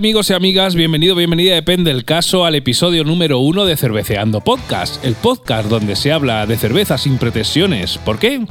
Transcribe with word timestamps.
Amigos 0.00 0.30
y 0.30 0.32
amigas, 0.32 0.74
bienvenido, 0.74 1.14
bienvenida, 1.14 1.54
depende 1.54 1.92
del 1.92 2.06
caso, 2.06 2.46
al 2.46 2.54
episodio 2.54 3.04
número 3.04 3.38
uno 3.38 3.66
de 3.66 3.76
Cerveceando 3.76 4.40
Podcast, 4.40 5.04
el 5.04 5.14
podcast 5.14 5.68
donde 5.68 5.94
se 5.94 6.10
habla 6.10 6.46
de 6.46 6.56
cerveza 6.56 6.96
sin 6.96 7.18
pretensiones. 7.18 7.98
¿Por 7.98 8.18
qué? 8.18 8.46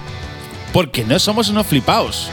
Porque 0.71 1.03
no 1.05 1.17
somos 1.17 1.49
unos 1.49 1.65
flipaos. 1.65 2.29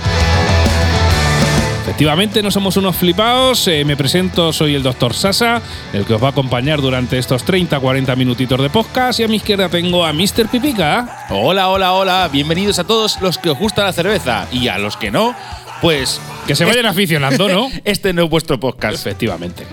Efectivamente, 1.80 2.42
no 2.42 2.50
somos 2.50 2.76
unos 2.76 2.94
flipaos. 2.94 3.66
Eh, 3.68 3.86
me 3.86 3.96
presento, 3.96 4.52
soy 4.52 4.74
el 4.74 4.82
doctor 4.82 5.14
Sasa, 5.14 5.62
el 5.94 6.04
que 6.04 6.12
os 6.12 6.22
va 6.22 6.26
a 6.26 6.32
acompañar 6.32 6.82
durante 6.82 7.16
estos 7.16 7.46
30-40 7.46 8.14
minutitos 8.16 8.60
de 8.60 8.68
podcast. 8.68 9.18
Y 9.20 9.22
a 9.22 9.28
mi 9.28 9.36
izquierda 9.36 9.70
tengo 9.70 10.04
a 10.04 10.12
Mr. 10.12 10.48
Pipica. 10.52 11.26
Hola, 11.30 11.70
hola, 11.70 11.94
hola. 11.94 12.28
Bienvenidos 12.30 12.78
a 12.80 12.84
todos 12.84 13.18
los 13.22 13.38
que 13.38 13.48
os 13.48 13.58
gusta 13.58 13.82
la 13.82 13.94
cerveza. 13.94 14.46
Y 14.52 14.68
a 14.68 14.76
los 14.76 14.98
que 14.98 15.10
no, 15.10 15.34
pues. 15.80 16.20
Que 16.46 16.54
se 16.54 16.64
vayan 16.64 16.86
aficionando, 16.86 17.48
¿no? 17.48 17.68
Este 17.84 18.12
no 18.12 18.24
es 18.24 18.30
vuestro 18.30 18.58
podcast. 18.60 18.94
Efectivamente. 18.94 19.64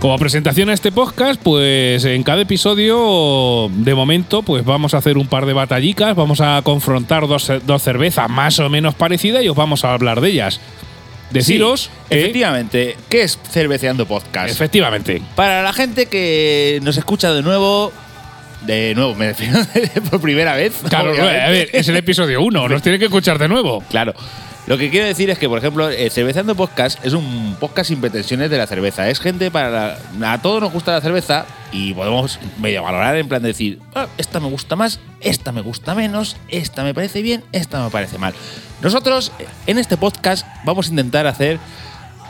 Como 0.00 0.18
presentación 0.18 0.68
a 0.68 0.74
este 0.74 0.92
podcast, 0.92 1.40
pues 1.42 2.04
en 2.04 2.22
cada 2.24 2.42
episodio, 2.42 3.70
de 3.72 3.94
momento, 3.94 4.42
pues 4.42 4.62
vamos 4.62 4.92
a 4.92 4.98
hacer 4.98 5.16
un 5.16 5.26
par 5.26 5.46
de 5.46 5.54
batallicas, 5.54 6.14
vamos 6.14 6.42
a 6.42 6.60
confrontar 6.62 7.26
dos, 7.26 7.50
dos 7.64 7.82
cervezas 7.82 8.28
más 8.28 8.58
o 8.58 8.68
menos 8.68 8.94
parecidas 8.94 9.42
y 9.42 9.48
os 9.48 9.56
vamos 9.56 9.82
a 9.82 9.94
hablar 9.94 10.20
de 10.20 10.28
ellas. 10.28 10.60
Deciros 11.30 11.84
Sí, 11.84 11.88
que- 12.10 12.20
efectivamente, 12.20 12.96
¿qué 13.08 13.22
es 13.22 13.38
Cerveceando 13.50 14.04
Podcast? 14.04 14.50
Efectivamente. 14.50 15.22
Para 15.36 15.62
la 15.62 15.72
gente 15.72 16.04
que 16.04 16.80
nos 16.82 16.98
escucha 16.98 17.32
de 17.32 17.40
nuevo, 17.40 17.90
de 18.66 18.94
nuevo, 18.94 19.14
me 19.14 19.28
refiero 19.28 19.60
por 20.10 20.20
primera 20.20 20.54
vez. 20.54 20.74
Claro, 20.88 21.10
obviamente. 21.12 21.40
a 21.42 21.48
ver, 21.50 21.68
es 21.72 21.88
el 21.88 21.96
episodio 21.96 22.42
1, 22.42 22.68
nos 22.68 22.82
tiene 22.82 22.98
que 22.98 23.06
escuchar 23.06 23.38
de 23.38 23.48
nuevo. 23.48 23.82
Claro. 23.90 24.14
Lo 24.66 24.78
que 24.78 24.88
quiero 24.88 25.06
decir 25.06 25.28
es 25.28 25.38
que, 25.38 25.46
por 25.46 25.58
ejemplo, 25.58 25.90
eh, 25.90 26.08
Cerveceando 26.08 26.54
Podcast 26.54 27.04
es 27.04 27.12
un 27.12 27.54
podcast 27.60 27.88
sin 27.88 28.00
pretensiones 28.00 28.48
de 28.48 28.56
la 28.56 28.66
cerveza. 28.66 29.10
Es 29.10 29.20
gente 29.20 29.50
para. 29.50 29.98
la- 30.18 30.32
a 30.32 30.40
todos 30.40 30.62
nos 30.62 30.72
gusta 30.72 30.92
la 30.92 31.02
cerveza 31.02 31.44
y 31.70 31.92
podemos 31.92 32.38
medio 32.58 32.82
valorar 32.82 33.14
en 33.16 33.28
plan 33.28 33.42
de 33.42 33.48
decir, 33.48 33.78
"Ah, 33.94 34.06
esta 34.16 34.40
me 34.40 34.48
gusta 34.48 34.74
más, 34.74 35.00
esta 35.20 35.52
me 35.52 35.60
gusta 35.60 35.94
menos, 35.94 36.38
esta 36.48 36.82
me 36.82 36.94
parece 36.94 37.20
bien, 37.20 37.44
esta 37.52 37.84
me 37.84 37.90
parece 37.90 38.16
mal. 38.16 38.32
Nosotros, 38.80 39.32
eh, 39.38 39.44
en 39.66 39.78
este 39.78 39.98
podcast, 39.98 40.46
vamos 40.64 40.86
a 40.86 40.90
intentar 40.90 41.26
hacer 41.26 41.58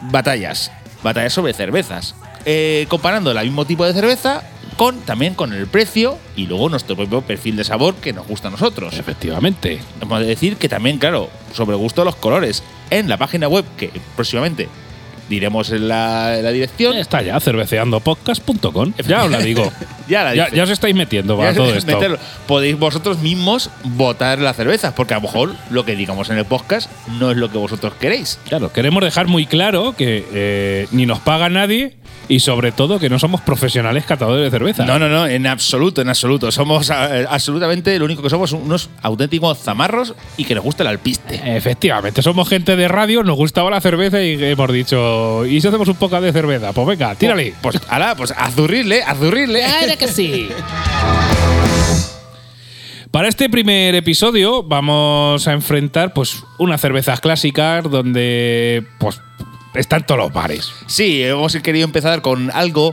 batallas. 0.03 0.73
Batallas 1.05 1.33
sobre 1.33 1.53
cervezas. 1.53 2.17
Eh, 2.47 2.87
comparando 2.89 3.31
el 3.31 3.39
mismo 3.45 3.65
tipo 3.65 3.85
de 3.87 3.93
cerveza 3.93 4.43
con 4.75 5.01
también 5.01 5.35
con 5.35 5.53
el 5.53 5.67
precio 5.67 6.19
y 6.37 6.47
luego 6.47 6.69
nuestro 6.69 6.97
propio 6.97 7.23
perfil 7.23 7.57
de 7.57 7.65
sabor 7.65 7.95
que 7.97 8.13
nos 8.13 8.27
gusta 8.27 8.49
a 8.49 8.51
nosotros. 8.51 8.95
Efectivamente. 8.95 9.81
Hemos 10.01 10.21
de 10.21 10.27
decir 10.27 10.57
que 10.57 10.69
también, 10.69 10.99
claro, 10.99 11.31
sobre 11.53 11.77
gusto 11.77 12.03
de 12.03 12.07
los 12.07 12.17
colores. 12.17 12.63
En 12.91 13.09
la 13.09 13.17
página 13.17 13.49
web, 13.49 13.65
que 13.77 13.91
próximamente 14.15 14.69
diremos 15.29 15.71
en 15.71 15.89
la, 15.89 16.39
en 16.39 16.45
la 16.45 16.51
dirección. 16.51 16.97
Está 16.97 17.23
ya, 17.23 17.39
cerveceandopodcast.com. 17.41 18.93
Ya 19.07 19.25
os 19.25 19.31
la 19.31 19.39
digo. 19.39 19.71
Ya 20.07 20.23
la 20.23 20.35
ya, 20.35 20.51
ya 20.51 20.65
os 20.65 20.69
estáis 20.71 20.95
metiendo 20.95 21.35
para 21.39 21.55
todo 21.55 21.71
es 21.71 21.79
esto. 21.79 21.93
meterlo. 21.93 22.19
Podéis 22.47 22.79
vosotros 22.79 23.21
mismos 23.21 23.71
votar 23.85 24.39
las 24.39 24.55
cervezas, 24.55 24.93
porque 24.93 25.15
a 25.15 25.17
lo 25.17 25.23
mejor 25.23 25.55
lo 25.71 25.87
que 25.87 25.97
digamos 25.97 26.29
en 26.29 26.37
el 26.37 26.45
podcast 26.45 26.91
no 27.19 27.31
es 27.31 27.39
lo 27.39 27.51
que 27.51 27.57
vosotros 27.57 27.95
queréis. 27.99 28.39
Claro, 28.47 28.71
queremos 28.71 29.03
dejar 29.03 29.29
muy 29.29 29.47
claro 29.47 29.95
que 29.97 30.27
eh, 30.35 30.89
ni 30.93 31.07
nos 31.07 31.21
paga 31.21 31.49
nadie 31.49 31.97
y 32.29 32.41
sobre 32.41 32.73
todo 32.73 32.99
que 32.99 33.09
no 33.09 33.19
somos 33.19 33.41
profesionales 33.41 34.05
catadores 34.05 34.45
de 34.45 34.51
cerveza. 34.51 34.85
No, 34.85 34.99
no, 34.99 35.09
no, 35.09 35.27
en 35.27 35.47
absoluto, 35.47 36.03
en 36.03 36.09
absoluto. 36.09 36.51
Somos 36.53 36.91
eh, 36.91 37.27
absolutamente 37.29 37.99
lo 37.99 38.05
único 38.05 38.23
que 38.23 38.31
somos 38.31 38.53
unos 38.53 38.91
auténticos 39.03 39.59
zamarros 39.59 40.15
y 40.37 40.45
que 40.45 40.55
nos 40.55 40.65
gusta 40.65 40.83
el 40.83 40.89
alpiste. 40.89 41.41
Efectivamente, 41.57 42.23
somos 42.23 42.49
gente 42.49 42.77
de 42.77 42.89
radio, 42.89 43.23
nos 43.23 43.37
gustaba 43.37 43.71
la 43.71 43.81
cerveza 43.81 44.23
y 44.23 44.43
hemos 44.43 44.73
dicho, 44.73 45.14
¿y 45.49 45.61
si 45.61 45.69
hacemos 45.69 45.89
un 45.89 45.97
poco 45.97 46.21
de 46.21 46.33
cerveza? 46.33 46.73
Pues 46.73 46.87
venga, 46.87 47.15
tírale. 47.15 47.55
Pues, 47.63 47.81
ala, 47.89 48.15
pues 48.17 48.33
azurrirle, 48.37 49.03
azurrirle. 49.03 49.63
que 49.99 50.09
sí! 50.09 50.49
Para 53.15 53.29
este 53.29 53.49
primer 53.49 53.95
episodio 53.95 54.65
vamos 54.65 55.47
a 55.47 55.53
enfrentar 55.53 56.13
pues 56.13 56.43
unas 56.59 56.81
cervezas 56.81 57.21
clásicas 57.21 57.85
donde 57.85 58.85
pues 58.99 59.21
están 59.75 60.05
todos 60.05 60.19
los 60.19 60.33
bares. 60.33 60.73
Sí, 60.89 61.23
hemos 61.23 61.55
querido 61.59 61.85
empezar 61.85 62.23
con 62.23 62.51
algo 62.53 62.93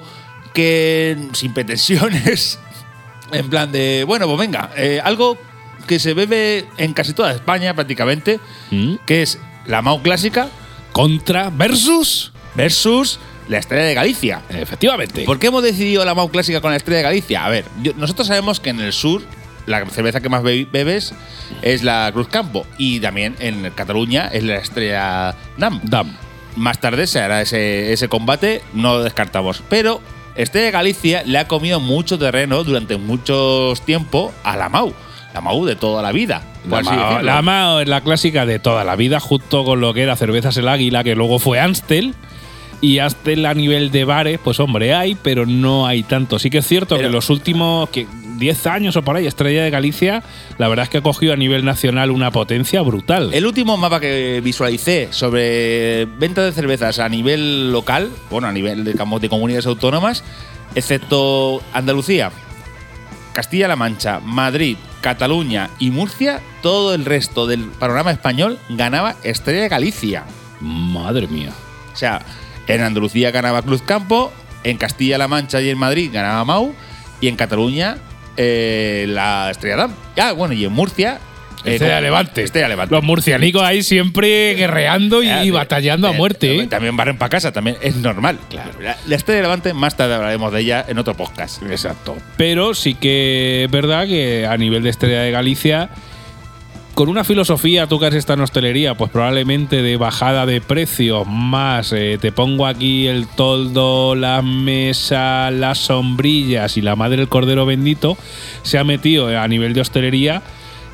que 0.53 1.17
sin 1.33 1.55
pretensiones, 1.55 2.59
en 3.31 3.49
plan 3.49 3.71
de, 3.71 4.03
bueno, 4.05 4.27
pues 4.27 4.37
venga, 4.37 4.69
eh, 4.77 5.01
algo 5.03 5.39
que 5.87 5.97
se 5.97 6.13
bebe 6.13 6.65
en 6.77 6.93
casi 6.93 7.13
toda 7.13 7.31
España 7.31 7.73
prácticamente, 7.73 8.39
¿Mm? 8.69 8.97
que 9.07 9.23
es 9.23 9.39
la 9.65 9.81
Mau 9.81 10.03
clásica 10.03 10.49
Contra 10.91 11.49
versus... 11.49 12.31
versus 12.55 13.19
la 13.47 13.57
Estrella 13.57 13.83
de 13.85 13.93
Galicia. 13.93 14.41
Efectivamente. 14.49 15.23
¿Por 15.23 15.37
qué 15.39 15.47
hemos 15.47 15.63
decidido 15.63 16.05
la 16.05 16.13
Mau 16.15 16.29
clásica 16.29 16.61
con 16.61 16.71
la 16.71 16.77
Estrella 16.77 16.97
de 16.97 17.03
Galicia? 17.03 17.45
A 17.45 17.49
ver, 17.49 17.65
yo- 17.81 17.93
nosotros 17.97 18.27
sabemos 18.27 18.59
que 18.59 18.69
en 18.69 18.79
el 18.79 18.93
sur 18.93 19.21
la 19.65 19.85
cerveza 19.89 20.21
que 20.21 20.29
más 20.29 20.41
be- 20.43 20.67
bebes 20.71 21.13
es 21.61 21.83
la 21.83 22.09
Cruz 22.13 22.27
Campo 22.27 22.65
y 22.77 22.99
también 22.99 23.35
en 23.39 23.69
Cataluña 23.71 24.27
es 24.31 24.43
la 24.43 24.55
Estrella 24.55 25.35
Nam. 25.57 25.79
Dam. 25.83 26.15
Más 26.55 26.79
tarde 26.79 27.07
se 27.07 27.19
hará 27.19 27.41
ese, 27.41 27.93
ese 27.93 28.07
combate, 28.09 28.61
no 28.73 28.93
lo 28.97 29.03
descartamos. 29.03 29.61
Pero 29.69 30.01
este 30.35 30.59
de 30.59 30.71
Galicia 30.71 31.23
le 31.25 31.37
ha 31.37 31.47
comido 31.47 31.79
mucho 31.79 32.17
terreno 32.17 32.63
durante 32.63 32.97
mucho 32.97 33.73
tiempo 33.85 34.33
a 34.43 34.55
la 34.57 34.69
Mau. 34.69 34.93
La 35.33 35.41
Mau 35.41 35.65
de 35.65 35.75
toda 35.75 36.01
la 36.01 36.11
vida. 36.11 36.43
La 37.23 37.41
Mao 37.41 37.79
es 37.79 37.87
la 37.87 38.01
clásica 38.01 38.45
de 38.45 38.59
toda 38.59 38.83
la 38.83 38.95
vida, 38.95 39.19
junto 39.19 39.63
con 39.63 39.79
lo 39.81 39.93
que 39.93 40.03
era 40.03 40.15
Cervezas 40.15 40.57
el 40.57 40.67
Águila, 40.67 41.03
que 41.03 41.15
luego 41.15 41.39
fue 41.39 41.59
Anstel. 41.59 42.13
Y 42.81 42.97
Anstel 42.97 43.45
a 43.45 43.53
nivel 43.53 43.91
de 43.91 44.05
bares, 44.05 44.39
pues 44.43 44.59
hombre, 44.59 44.93
hay, 44.95 45.15
pero 45.15 45.45
no 45.45 45.85
hay 45.85 46.01
tanto. 46.03 46.39
Sí 46.39 46.49
que 46.49 46.57
es 46.59 46.67
cierto 46.67 46.95
Pero- 46.95 47.09
que 47.09 47.13
los 47.13 47.29
últimos 47.29 47.89
que 47.89 48.07
10 48.37 48.65
años 48.65 48.95
o 48.95 49.03
por 49.03 49.15
ahí, 49.15 49.27
Estrella 49.27 49.63
de 49.63 49.69
Galicia, 49.69 50.23
la 50.57 50.67
verdad 50.67 50.83
es 50.85 50.89
que 50.89 50.97
ha 50.97 51.01
cogido 51.01 51.31
a 51.31 51.35
nivel 51.35 51.63
nacional 51.63 52.09
una 52.09 52.31
potencia 52.31 52.81
brutal. 52.81 53.29
El 53.33 53.45
último 53.45 53.77
mapa 53.77 53.99
que 53.99 54.41
visualicé 54.43 55.09
sobre 55.11 56.05
venta 56.05 56.43
de 56.43 56.51
cervezas 56.51 56.97
a 56.97 57.07
nivel 57.07 57.71
local, 57.71 58.09
bueno, 58.31 58.47
a 58.47 58.51
nivel 58.51 58.83
digamos, 58.83 59.21
de 59.21 59.29
comunidades 59.29 59.67
autónomas, 59.67 60.23
excepto 60.73 61.61
Andalucía, 61.73 62.31
Castilla-La 63.33 63.75
Mancha, 63.75 64.19
Madrid, 64.21 64.77
Cataluña 65.01 65.69
y 65.79 65.89
Murcia, 65.91 66.41
todo 66.61 66.93
el 66.93 67.05
resto 67.05 67.47
del 67.47 67.65
panorama 67.65 68.11
español 68.11 68.59
ganaba 68.69 69.15
Estrella 69.23 69.63
de 69.63 69.69
Galicia. 69.69 70.23
Madre 70.59 71.27
mía. 71.27 71.51
O 71.93 71.95
sea, 71.95 72.21
en 72.67 72.81
Andalucía 72.81 73.31
ganaba 73.31 73.63
Cruz 73.63 73.81
Campo, 73.81 74.31
en 74.63 74.77
Castilla-La 74.77 75.27
Mancha 75.27 75.59
y 75.59 75.69
en 75.69 75.77
Madrid 75.77 76.11
ganaba 76.13 76.45
Mau, 76.45 76.73
y 77.19 77.27
en 77.27 77.35
Cataluña 77.35 77.97
eh, 78.37 79.05
la 79.09 79.49
Estrella 79.51 79.75
Damm. 79.75 79.95
Ah, 80.17 80.31
bueno, 80.31 80.53
y 80.53 80.65
en 80.65 80.71
Murcia. 80.71 81.19
Eh, 81.65 81.73
Estrella 81.73 81.95
con- 81.95 82.03
Levante. 82.03 82.43
Estrella 82.43 82.67
Levante. 82.67 82.95
Los 82.95 83.03
murcianicos 83.03 83.61
ahí 83.63 83.83
siempre 83.83 84.55
guerreando 84.55 85.21
y, 85.23 85.29
y 85.29 85.51
batallando 85.51 86.07
a 86.07 86.11
eh, 86.11 86.17
muerte. 86.17 86.55
eh, 86.55 86.63
¿eh? 86.63 86.67
También 86.67 86.95
barren 86.97 87.17
para 87.17 87.29
casa, 87.29 87.51
también 87.51 87.77
es 87.81 87.95
normal. 87.97 88.39
Claro. 88.49 88.71
La, 88.81 88.97
la 89.07 89.15
Estrella 89.15 89.41
Levante, 89.41 89.73
más 89.73 89.95
tarde 89.95 90.15
hablaremos 90.15 90.51
de 90.51 90.59
ella 90.61 90.85
en 90.87 90.97
otro 90.97 91.15
podcast. 91.15 91.61
Exacto. 91.63 92.15
Pero 92.37 92.73
sí 92.73 92.95
que 92.95 93.65
es 93.65 93.71
verdad 93.71 94.07
que 94.07 94.45
a 94.47 94.57
nivel 94.57 94.83
de 94.83 94.89
Estrella 94.89 95.21
de 95.21 95.31
Galicia, 95.31 95.89
con 96.93 97.07
una 97.07 97.23
filosofía, 97.23 97.87
tú 97.87 97.99
que 97.99 98.07
has 98.07 98.13
estado 98.13 98.39
en 98.39 98.43
hostelería, 98.43 98.95
pues 98.95 99.09
probablemente 99.11 99.81
de 99.81 99.95
bajada 99.95 100.45
de 100.45 100.59
precios, 100.59 101.25
más 101.25 101.93
eh, 101.93 102.17
te 102.19 102.33
pongo 102.33 102.67
aquí 102.67 103.07
el 103.07 103.27
toldo, 103.27 104.13
la 104.13 104.41
mesa, 104.41 105.51
las 105.51 105.77
sombrillas 105.77 106.75
y 106.75 106.81
la 106.81 106.97
madre 106.97 107.17
del 107.17 107.29
cordero 107.29 107.65
bendito, 107.65 108.17
se 108.63 108.77
ha 108.77 108.83
metido 108.83 109.27
a 109.39 109.47
nivel 109.47 109.73
de 109.73 109.81
hostelería 109.81 110.41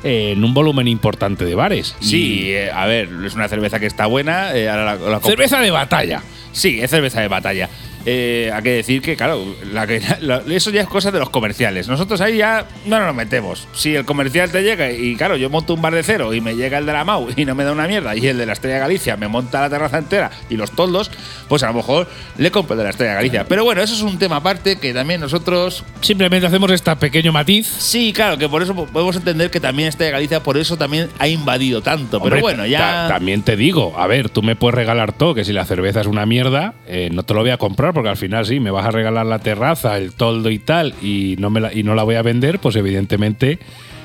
en 0.04 0.44
un 0.44 0.54
volumen 0.54 0.86
importante 0.88 1.44
de 1.44 1.54
bares. 1.54 1.94
Sí, 2.00 2.44
Y- 2.46 2.52
eh, 2.52 2.70
a 2.70 2.86
ver, 2.86 3.08
es 3.24 3.34
una 3.34 3.48
cerveza 3.48 3.78
que 3.80 3.86
está 3.86 4.06
buena. 4.06 4.54
eh, 4.54 4.68
ahora 4.68 4.84
la- 4.84 4.94
la 5.10 5.20
comp- 5.20 5.26
cerveza 5.26 5.60
de 5.60 5.70
batalla. 5.70 6.22
Sí, 6.52 6.80
es 6.80 6.90
cerveza 6.90 7.20
de 7.20 7.28
batalla. 7.28 7.68
Eh, 8.10 8.50
hay 8.54 8.62
que 8.62 8.70
decir 8.70 9.02
que, 9.02 9.16
claro, 9.16 9.44
la 9.70 9.86
que- 9.86 10.00
la- 10.20 10.42
eso 10.48 10.70
ya 10.70 10.80
es 10.80 10.86
cosa 10.88 11.10
de 11.10 11.18
los 11.18 11.28
comerciales. 11.28 11.88
Nosotros 11.88 12.22
ahí 12.22 12.38
ya 12.38 12.64
no 12.86 12.98
nos 13.04 13.14
metemos. 13.14 13.68
Si 13.74 13.94
el 13.94 14.06
comercial 14.06 14.50
te 14.50 14.62
llega 14.62 14.90
y, 14.90 15.14
claro, 15.14 15.36
yo 15.36 15.50
monto 15.50 15.74
un 15.74 15.82
bar 15.82 15.94
de 15.94 16.02
cero 16.02 16.32
y 16.32 16.40
me 16.40 16.54
llega 16.56 16.78
el 16.78 16.86
de 16.86 16.92
la 16.94 17.04
Mau 17.04 17.28
y 17.36 17.44
no 17.44 17.54
me 17.54 17.64
da 17.64 17.72
una 17.72 17.86
mierda, 17.86 18.16
y 18.16 18.26
el 18.26 18.38
de 18.38 18.46
la 18.46 18.54
Estrella 18.54 18.76
de 18.76 18.80
Galicia 18.80 19.16
me 19.18 19.28
monta 19.28 19.60
la 19.60 19.68
terraza 19.68 19.98
entera 19.98 20.30
y 20.48 20.56
los 20.56 20.70
toldos, 20.70 21.10
pues 21.48 21.62
a 21.62 21.66
lo 21.66 21.74
mejor 21.74 22.08
le 22.38 22.50
compro 22.50 22.72
el 22.74 22.78
de 22.78 22.84
la 22.84 22.90
Estrella 22.90 23.10
de 23.10 23.16
Galicia. 23.16 23.44
Pero 23.46 23.64
bueno, 23.64 23.82
eso 23.82 23.92
es 23.94 24.00
un 24.00 24.18
tema 24.18 24.36
aparte 24.36 24.78
que 24.78 24.94
también 24.94 25.20
nosotros. 25.20 25.84
Simplemente 26.00 26.46
hacemos 26.46 26.70
este 26.70 26.96
pequeño 26.96 27.30
matiz. 27.32 27.66
Sí, 27.66 28.14
claro, 28.14 28.38
que 28.38 28.48
por 28.48 28.62
eso 28.62 28.74
podemos 28.74 29.16
entender 29.16 29.50
que 29.50 29.60
también 29.60 29.90
Estrella 29.90 30.06
de 30.08 30.12
Galicia, 30.12 30.42
por 30.42 30.56
eso 30.56 30.78
también 30.78 31.10
ha 31.18 31.28
invadido 31.28 31.82
tanto. 31.82 32.16
Hombre, 32.16 32.30
Pero 32.30 32.42
bueno, 32.42 32.64
ya. 32.64 32.78
ta- 32.78 33.08
también 33.08 33.42
te 33.42 33.54
digo, 33.56 33.98
a 33.98 34.06
ver, 34.06 34.30
tú 34.30 34.42
me 34.42 34.56
puedes 34.56 34.74
regalar 34.76 35.12
todo, 35.12 35.34
que 35.34 35.44
si 35.44 35.52
la 35.52 35.66
cerveza 35.66 36.00
es 36.00 36.06
una 36.06 36.24
mierda, 36.24 36.72
eh, 36.86 37.10
no 37.12 37.22
te 37.24 37.34
lo 37.34 37.40
voy 37.40 37.50
a 37.50 37.58
comprar, 37.58 37.92
porque 37.98 38.10
al 38.10 38.16
final 38.16 38.46
sí, 38.46 38.60
me 38.60 38.70
vas 38.70 38.86
a 38.86 38.90
regalar 38.90 39.26
la 39.26 39.38
terraza, 39.40 39.96
el 39.98 40.12
toldo 40.12 40.50
y 40.50 40.58
tal, 40.58 40.94
y 41.02 41.36
no, 41.38 41.50
me 41.50 41.60
la, 41.60 41.72
y 41.72 41.82
no 41.82 41.94
la 41.94 42.02
voy 42.04 42.14
a 42.14 42.22
vender, 42.22 42.58
pues 42.58 42.76
evidentemente 42.76 43.58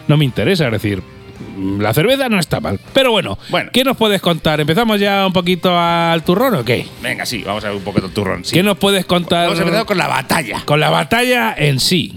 no 0.08 0.18
me 0.18 0.26
interesa. 0.26 0.66
Es 0.66 0.72
decir, 0.74 1.02
mm, 1.58 1.80
la 1.80 1.94
cerveza 1.94 2.28
no 2.30 2.40
está 2.40 2.60
mal. 2.60 2.80
Pero 2.94 3.12
bueno, 3.12 3.38
Bueno. 3.50 3.70
¿qué 3.72 3.84
nos 3.84 3.96
puedes 3.98 4.22
contar? 4.22 4.60
¿Empezamos 4.60 5.00
ya 5.00 5.26
un 5.28 5.34
poquito 5.34 5.78
al 5.78 6.24
turrón 6.24 6.56
o 6.56 6.66
qué? 6.66 6.86
Venga, 7.02 7.26
sí, 7.26 7.44
vamos 7.46 7.64
a 7.64 7.70
ver 7.70 7.78
un 7.78 7.84
poco 7.84 8.02
de 8.02 8.10
turrón. 8.10 8.44
sí. 8.44 8.54
¿Qué 8.54 8.64
nos 8.64 8.78
puedes 8.78 9.06
contar? 9.06 9.46
Vamos 9.46 9.60
a 9.60 9.64
empezar 9.64 9.86
con 9.86 9.98
la 9.98 10.08
batalla. 10.08 10.62
con 10.66 10.80
la 10.80 10.90
batalla 10.90 11.54
en 11.58 11.80
sí. 11.80 12.14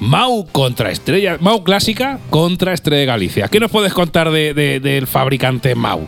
Mau 0.00 0.46
contra 0.50 0.90
Estrella. 0.90 1.36
Mau 1.40 1.62
clásica 1.64 2.18
contra 2.28 2.74
Estrella 2.74 3.00
de 3.00 3.06
Galicia. 3.06 3.48
¿Qué 3.48 3.60
nos 3.60 3.70
puedes 3.70 3.92
contar 3.94 4.30
de- 4.30 4.52
de- 4.52 4.80
del 4.80 5.06
fabricante 5.06 5.74
Mau? 5.74 6.06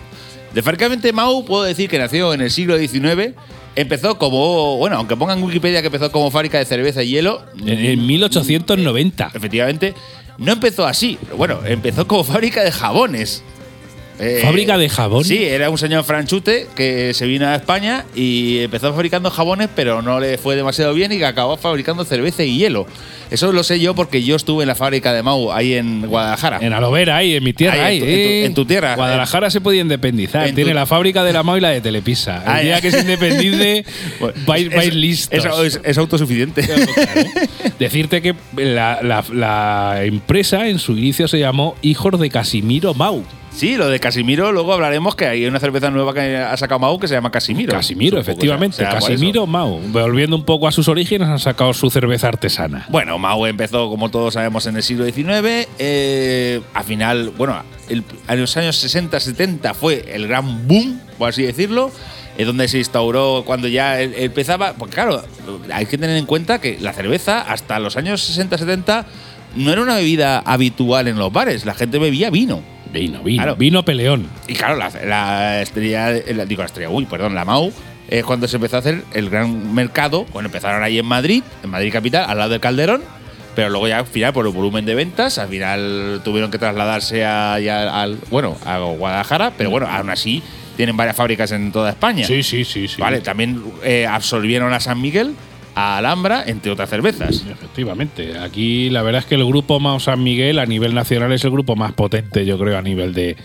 De 0.52 0.62
fabricante 0.62 1.12
Mau 1.12 1.44
puedo 1.44 1.62
decir 1.62 1.88
que 1.88 1.98
nació 1.98 2.34
en 2.34 2.40
el 2.40 2.50
siglo 2.50 2.76
XIX. 2.78 3.34
Empezó 3.76 4.18
como, 4.18 4.78
bueno, 4.78 4.96
aunque 4.96 5.16
pongan 5.16 5.38
en 5.38 5.44
Wikipedia 5.44 5.80
que 5.82 5.86
empezó 5.86 6.10
como 6.10 6.30
fábrica 6.30 6.58
de 6.58 6.64
cerveza 6.64 7.02
y 7.02 7.10
hielo, 7.10 7.42
En, 7.60 7.68
en 7.78 8.06
1890. 8.06 9.30
efectivamente, 9.34 9.94
no 10.38 10.52
empezó 10.52 10.86
así. 10.86 11.18
Bueno, 11.36 11.60
empezó 11.64 12.06
como 12.08 12.24
fábrica 12.24 12.64
de 12.64 12.72
jabones. 12.72 13.42
Eh, 14.18 14.40
¿Fábrica 14.42 14.78
de 14.78 14.88
jabón? 14.88 15.24
Sí, 15.24 15.44
era 15.44 15.68
un 15.68 15.76
señor 15.76 16.02
franchute 16.04 16.66
que 16.74 17.12
se 17.12 17.26
vino 17.26 17.46
a 17.46 17.54
España 17.54 18.04
y 18.14 18.60
empezó 18.60 18.92
fabricando 18.94 19.30
jabones, 19.30 19.68
pero 19.76 20.00
no 20.00 20.20
le 20.20 20.38
fue 20.38 20.56
demasiado 20.56 20.94
bien 20.94 21.12
y 21.12 21.18
que 21.18 21.26
acabó 21.26 21.58
fabricando 21.58 22.02
cerveza 22.04 22.42
y 22.42 22.56
hielo. 22.56 22.86
Eso 23.30 23.52
lo 23.52 23.62
sé 23.62 23.78
yo 23.80 23.94
porque 23.94 24.22
yo 24.22 24.36
estuve 24.36 24.62
en 24.62 24.68
la 24.68 24.74
fábrica 24.74 25.12
de 25.12 25.22
Mau, 25.22 25.52
ahí 25.52 25.74
en 25.74 26.06
Guadalajara. 26.06 26.60
En 26.62 26.72
Alovera, 26.72 27.16
ahí, 27.16 27.34
en 27.34 27.44
mi 27.44 27.52
tierra. 27.52 27.84
Ahí, 27.86 27.96
Ahí, 27.96 27.98
en 27.98 28.00
tu- 28.00 28.06
en 28.06 28.14
tu- 28.14 28.28
eh. 28.30 28.44
en 28.46 28.54
tu 28.54 28.64
tierra. 28.64 28.94
Guadalajara 28.96 29.50
se 29.50 29.60
puede 29.60 29.78
independizar. 29.78 30.46
En 30.46 30.54
Tiene 30.54 30.72
la 30.72 30.86
fábrica 30.86 31.22
de 31.24 31.32
la 31.34 31.42
Mau 31.42 31.56
y 31.56 31.60
la 31.60 31.70
de 31.70 31.80
Telepisa. 31.82 32.42
El 32.44 32.50
Ah, 32.50 32.60
día 32.60 32.80
que 32.80 32.90
se 32.90 33.00
independice, 33.00 33.84
vais, 34.46 34.70
vais 34.70 34.88
es- 34.88 34.94
listos. 34.94 35.44
Es, 35.44 35.74
es- 35.74 35.80
es 35.84 35.98
autosuficiente. 35.98 36.62
Decirte 37.78 38.22
que 38.22 38.34
la, 38.56 39.00
la- 39.02 39.24
la 39.32 40.04
empresa 40.04 40.68
en 40.68 40.78
su 40.78 40.92
inicio 40.92 41.28
se 41.28 41.38
llamó 41.38 41.74
Hijos 41.82 42.18
de 42.18 42.30
Casimiro 42.30 42.94
Mau. 42.94 43.24
Sí, 43.56 43.76
lo 43.78 43.88
de 43.88 43.98
Casimiro, 44.00 44.52
luego 44.52 44.74
hablaremos 44.74 45.16
que 45.16 45.24
hay 45.26 45.46
una 45.46 45.58
cerveza 45.58 45.90
nueva 45.90 46.12
que 46.12 46.36
ha 46.36 46.54
sacado 46.58 46.78
Mau 46.78 46.98
que 46.98 47.08
se 47.08 47.14
llama 47.14 47.30
Casimiro. 47.30 47.72
Casimiro, 47.72 48.18
Supongo 48.18 48.30
efectivamente. 48.32 48.76
sea 48.76 48.90
Casimiro 48.90 49.46
Mau. 49.46 49.80
Volviendo 49.88 50.36
un 50.36 50.44
poco 50.44 50.68
a 50.68 50.72
sus 50.72 50.88
orígenes, 50.88 51.26
han 51.26 51.38
sacado 51.38 51.72
su 51.72 51.88
cerveza 51.88 52.28
artesana. 52.28 52.84
Bueno, 52.90 53.18
Mau 53.18 53.46
empezó, 53.46 53.88
como 53.88 54.10
todos 54.10 54.34
sabemos, 54.34 54.66
en 54.66 54.76
el 54.76 54.82
siglo 54.82 55.06
XIX. 55.06 55.66
eh, 55.78 56.60
al 56.74 56.84
final, 56.84 57.30
bueno, 57.30 57.62
el- 57.88 58.04
en 58.28 58.40
los 58.42 58.54
años 58.58 58.76
60-70 58.76 59.72
fue 59.72 60.04
el 60.14 60.28
gran 60.28 60.68
boom, 60.68 61.00
por 61.16 61.30
así 61.30 61.42
decirlo. 61.42 61.90
Es 62.36 62.46
donde 62.46 62.68
se 62.68 62.76
instauró 62.76 63.42
cuando 63.46 63.68
ya 63.68 63.98
empezaba. 64.02 64.74
Pues 64.74 64.90
claro, 64.92 65.22
hay 65.72 65.86
que 65.86 65.96
tener 65.96 66.18
en 66.18 66.26
cuenta 66.26 66.60
que 66.60 66.76
la 66.78 66.92
cerveza, 66.92 67.40
hasta 67.40 67.78
los 67.78 67.96
años 67.96 68.20
60-70, 68.20 69.06
no 69.54 69.72
era 69.72 69.80
una 69.80 69.94
bebida 69.96 70.40
habitual 70.40 71.08
en 71.08 71.16
los 71.18 71.32
bares. 71.32 71.64
La 71.64 71.72
gente 71.72 71.98
bebía 71.98 72.28
vino. 72.28 72.60
Vino, 73.00 73.22
vino. 73.22 73.42
Claro. 73.42 73.56
Vino 73.56 73.84
peleón. 73.84 74.26
Y 74.48 74.54
claro, 74.54 74.76
la, 74.76 74.90
la 75.04 75.62
estrella, 75.62 76.10
la- 76.34 76.44
digo 76.46 76.62
la 76.62 76.66
estrella, 76.66 76.90
uy, 76.90 77.04
perdón, 77.06 77.34
la 77.34 77.44
MAU, 77.44 77.72
es 78.08 78.24
cuando 78.24 78.46
se 78.48 78.56
empezó 78.56 78.76
a 78.76 78.78
hacer 78.80 79.02
el 79.14 79.30
gran 79.30 79.74
mercado. 79.74 80.24
Bueno, 80.32 80.46
empezaron 80.48 80.82
ahí 80.82 80.98
en 80.98 81.06
Madrid, 81.06 81.42
en 81.62 81.70
Madrid 81.70 81.92
capital, 81.92 82.24
al 82.28 82.38
lado 82.38 82.50
del 82.50 82.60
Calderón, 82.60 83.02
pero 83.54 83.68
luego 83.70 83.88
ya 83.88 83.98
al 83.98 84.06
final, 84.06 84.32
por 84.32 84.46
el 84.46 84.52
volumen 84.52 84.84
de 84.84 84.94
ventas, 84.94 85.38
al 85.38 85.48
final 85.48 86.20
tuvieron 86.24 86.50
que 86.50 86.58
trasladarse 86.58 87.24
a, 87.24 87.58
ya 87.58 88.02
al, 88.02 88.18
bueno, 88.30 88.56
a 88.64 88.78
Guadalajara, 88.78 89.52
pero 89.56 89.70
bueno, 89.70 89.86
aún 89.88 90.10
así 90.10 90.42
tienen 90.76 90.96
varias 90.96 91.16
fábricas 91.16 91.50
en 91.52 91.72
toda 91.72 91.88
España. 91.90 92.26
Sí, 92.26 92.42
sí, 92.42 92.64
sí. 92.64 92.86
sí. 92.86 93.00
Vale, 93.00 93.20
también 93.22 93.62
eh, 93.82 94.06
absorbieron 94.06 94.72
a 94.74 94.80
San 94.80 95.00
Miguel, 95.00 95.34
a 95.76 95.98
Alhambra, 95.98 96.42
entre 96.46 96.72
otras 96.72 96.88
cervezas. 96.88 97.44
Efectivamente. 97.48 98.38
Aquí 98.38 98.88
la 98.88 99.02
verdad 99.02 99.20
es 99.20 99.26
que 99.26 99.34
el 99.34 99.44
grupo 99.44 99.78
Mau 99.78 100.00
San 100.00 100.22
Miguel 100.22 100.58
a 100.58 100.64
nivel 100.64 100.94
nacional 100.94 101.32
es 101.32 101.44
el 101.44 101.50
grupo 101.50 101.76
más 101.76 101.92
potente, 101.92 102.46
yo 102.46 102.58
creo, 102.58 102.78
a 102.78 102.82
nivel 102.82 103.12
de, 103.12 103.36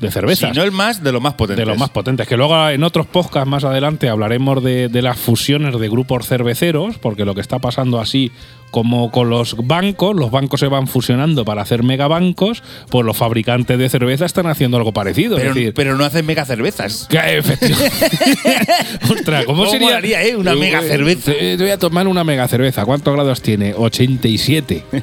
de 0.00 0.08
Si 0.08 0.12
cervezas. 0.12 0.56
no 0.56 0.62
el 0.62 0.72
más, 0.72 1.02
de 1.02 1.12
los 1.12 1.22
más 1.22 1.34
potentes. 1.34 1.64
de 1.64 1.70
los 1.70 1.78
más 1.78 1.90
potentes. 1.90 2.26
Que 2.26 2.36
luego 2.36 2.68
en 2.68 2.82
otros 2.82 3.06
podcasts 3.06 3.48
más 3.48 3.64
adelante 3.64 4.08
hablaremos 4.08 4.62
de, 4.62 4.88
de 4.88 5.02
las 5.02 5.18
fusiones 5.18 5.78
de 5.78 5.88
grupos 5.88 6.26
cerveceros, 6.26 6.98
porque 6.98 7.24
lo 7.24 7.34
que 7.34 7.40
está 7.40 7.58
pasando 7.58 8.00
así 8.00 8.32
como 8.70 9.10
con 9.10 9.30
los 9.30 9.56
bancos, 9.66 10.16
los 10.16 10.30
bancos 10.30 10.60
se 10.60 10.68
van 10.68 10.86
fusionando 10.86 11.44
para 11.44 11.62
hacer 11.62 11.82
megabancos, 11.82 12.62
pues 12.88 13.04
los 13.04 13.16
fabricantes 13.16 13.78
de 13.78 13.88
cerveza 13.88 14.24
están 14.24 14.46
haciendo 14.46 14.76
algo 14.76 14.92
parecido. 14.92 15.36
pero, 15.36 15.50
es 15.50 15.54
decir, 15.54 15.74
pero 15.74 15.96
no 15.96 16.04
hacen 16.04 16.24
mega 16.24 16.44
cervezas. 16.44 17.08
Ostras, 19.10 19.44
¿cómo, 19.44 19.64
¿Cómo 19.64 19.70
sería? 19.70 20.22
eh? 20.22 20.36
Una 20.36 20.54
mega 20.54 20.80
cerveza. 20.82 21.32
Te, 21.32 21.56
voy 21.56 21.70
a 21.70 21.78
tomar 21.78 22.06
una 22.06 22.24
mega 22.24 22.46
cerveza. 22.48 22.84
¿Cuántos 22.84 23.12
grados 23.12 23.42
tiene? 23.42 23.74
87. 23.74 24.84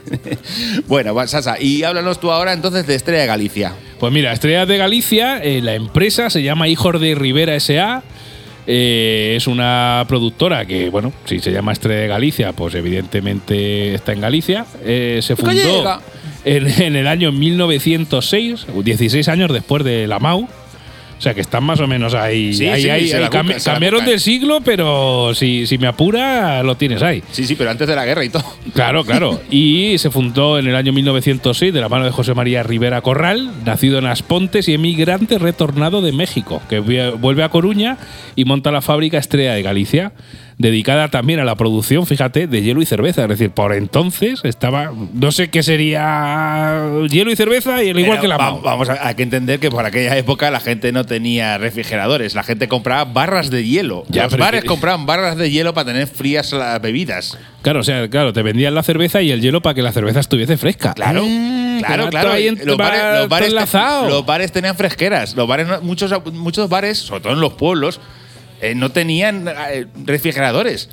Bueno, 0.88 1.16
Sasa, 1.28 1.60
y 1.60 1.84
háblanos 1.84 2.20
tú 2.20 2.32
ahora 2.32 2.54
entonces 2.54 2.88
de 2.88 2.96
Estrella 2.96 3.22
de 3.22 3.28
Galicia. 3.28 3.74
Pues 4.00 4.14
mira, 4.14 4.32
Estrellas 4.32 4.68
de 4.68 4.78
Galicia, 4.78 5.40
eh, 5.44 5.62
la 5.62 5.74
empresa 5.74 6.30
se 6.30 6.44
llama 6.44 6.68
Hijos 6.68 7.02
de 7.02 7.16
Rivera 7.16 7.56
S.A. 7.56 8.04
Eh, 8.68 9.34
es 9.38 9.48
una 9.48 10.06
productora 10.08 10.66
que, 10.66 10.90
bueno, 10.90 11.14
si 11.26 11.40
se 11.40 11.52
llama 11.52 11.72
Estrella 11.72 12.02
de 12.02 12.08
Galicia, 12.08 12.54
pues 12.54 12.76
evidentemente 12.76 13.96
está 13.96 14.14
en 14.14 14.22
Galicia. 14.22 14.66
Eh, 14.84 15.20
se 15.24 15.36
fundó 15.36 16.02
en, 16.46 16.68
en 16.82 16.96
el 16.96 17.08
año 17.08 17.32
1906, 17.32 18.68
16 18.84 19.28
años 19.30 19.52
después 19.52 19.84
de 19.84 20.06
la 20.06 20.20
MAU. 20.20 20.48
O 21.18 21.22
sea 21.22 21.34
que 21.34 21.42
están 21.42 21.64
más 21.64 21.80
o 21.80 21.88
menos 21.88 22.14
ahí. 22.14 22.54
Sí, 22.54 22.68
ahí, 22.68 22.84
sí, 22.84 22.90
ahí, 22.90 23.12
ahí 23.12 23.30
cambiaron 23.64 24.06
del 24.06 24.19
siglo, 24.19 24.62
pero 24.64 25.34
si, 25.34 25.66
si 25.66 25.78
me 25.78 25.88
apura, 25.88 26.62
lo 26.62 26.75
tienes 26.75 27.02
ahí. 27.02 27.24
Sí, 27.31 27.46
sí, 27.46 27.56
pero 27.56 27.72
antes 27.72 27.88
de 27.88 27.96
la 27.96 28.06
guerra 28.06 28.24
y 28.24 28.30
todo. 28.30 28.46
Claro, 28.74 29.04
claro. 29.04 29.42
Y 29.50 29.98
se 29.98 30.12
fundó 30.12 30.60
en 30.60 30.68
el 30.68 30.75
año 30.75 30.94
1906 30.94 31.74
de 31.74 31.81
la 31.81 31.90
mano 31.90 32.06
de 32.06 32.12
José 32.12 32.34
María 32.34 32.62
Rivera 32.62 33.02
Corral, 33.02 33.52
nacido 33.66 33.98
en 33.98 34.06
Aspontes 34.06 34.68
y 34.68 34.74
emigrante 34.74 35.40
retornado 35.40 36.02
de 36.02 36.12
México, 36.12 36.62
que 36.69 36.80
vuelve 36.80 37.44
a 37.44 37.50
Coruña 37.50 37.98
y 38.36 38.46
monta 38.46 38.72
la 38.72 38.81
fábrica 38.81 39.18
Estrella 39.18 39.54
de 39.54 39.64
Galicia, 39.64 40.12
dedicada 40.57 41.09
también 41.09 41.39
a 41.39 41.44
la 41.45 41.56
producción, 41.56 42.06
fíjate, 42.07 42.48
de 42.48 42.62
hielo 42.63 42.81
y 42.81 42.86
cerveza. 42.86 43.24
Es 43.24 43.30
decir, 43.30 43.51
por 43.51 43.74
entonces 43.74 44.42
estaba, 44.44 44.92
no 45.13 45.31
sé 45.31 45.50
qué 45.50 45.62
sería 45.62 46.81
hielo 47.09 47.31
y 47.31 47.36
cerveza 47.36 47.83
y 47.83 47.89
al 47.92 48.00
igual 48.00 48.18
Pero 48.18 48.21
que 48.21 48.27
la 48.27 48.38
va- 48.38 48.51
Mau. 48.51 48.62
Vamos 48.62 48.90
a, 48.90 49.07
hay 49.07 49.16
que 49.16 49.23
entender 49.23 49.59
que 49.59 49.69
por 49.69 49.85
aquella 49.85 50.18
época 50.18 50.49
la 50.52 50.59
gente 50.59 50.92
no 50.92 51.06
tenía 51.06 51.57
refrigeradores, 51.57 52.33
la 52.35 52.44
gente 52.44 52.68
compraba 52.68 53.06
barras 53.06 53.49
de 53.49 53.66
hielo. 53.66 54.04
Ya, 54.09 54.23
Los 54.23 54.37
bares 54.37 54.61
que- 54.61 54.68
compraban 54.68 55.06
barras 55.06 55.37
de 55.37 55.52
hielo 55.52 55.73
para 55.73 55.92
tener 55.92 56.07
frías 56.07 56.52
las 56.54 56.81
bebidas. 56.81 57.37
Claro, 57.61 57.81
o 57.81 57.83
sea, 57.83 58.09
claro, 58.09 58.33
te 58.33 58.42
vendían 58.42 58.73
la 58.73 58.83
cerveza 58.83 59.21
y 59.21 59.31
el 59.31 59.42
hielo 59.42 59.61
para 59.61 59.73
que 59.76 59.81
la 59.81 59.92
cerveza 59.92 60.19
estuviese 60.21 60.57
fresca. 60.57 60.94
Claro, 60.94 61.23
Eh, 61.23 61.81
claro, 61.85 62.09
claro. 62.09 62.30
va 62.30 62.35
ahí 62.35 62.47
en- 62.47 62.59
los, 62.66 62.78
bares, 62.78 63.02
los 63.19 63.30
bares 63.30 63.54
los 63.54 64.52
tenían 64.52 64.76
fresqueras. 64.76 65.35
Los 65.35 65.47
bares, 65.47 65.68
muchos, 65.81 66.11
muchos 66.33 66.69
bares, 66.69 66.97
sobre 66.97 67.21
todo 67.21 67.33
en 67.33 67.42
los 67.42 67.54
pueblos, 67.54 67.99
eh, 68.61 68.76
no 68.76 68.92
tenían 68.92 69.47
eh, 69.47 69.85
refrigeradores. 70.06 70.90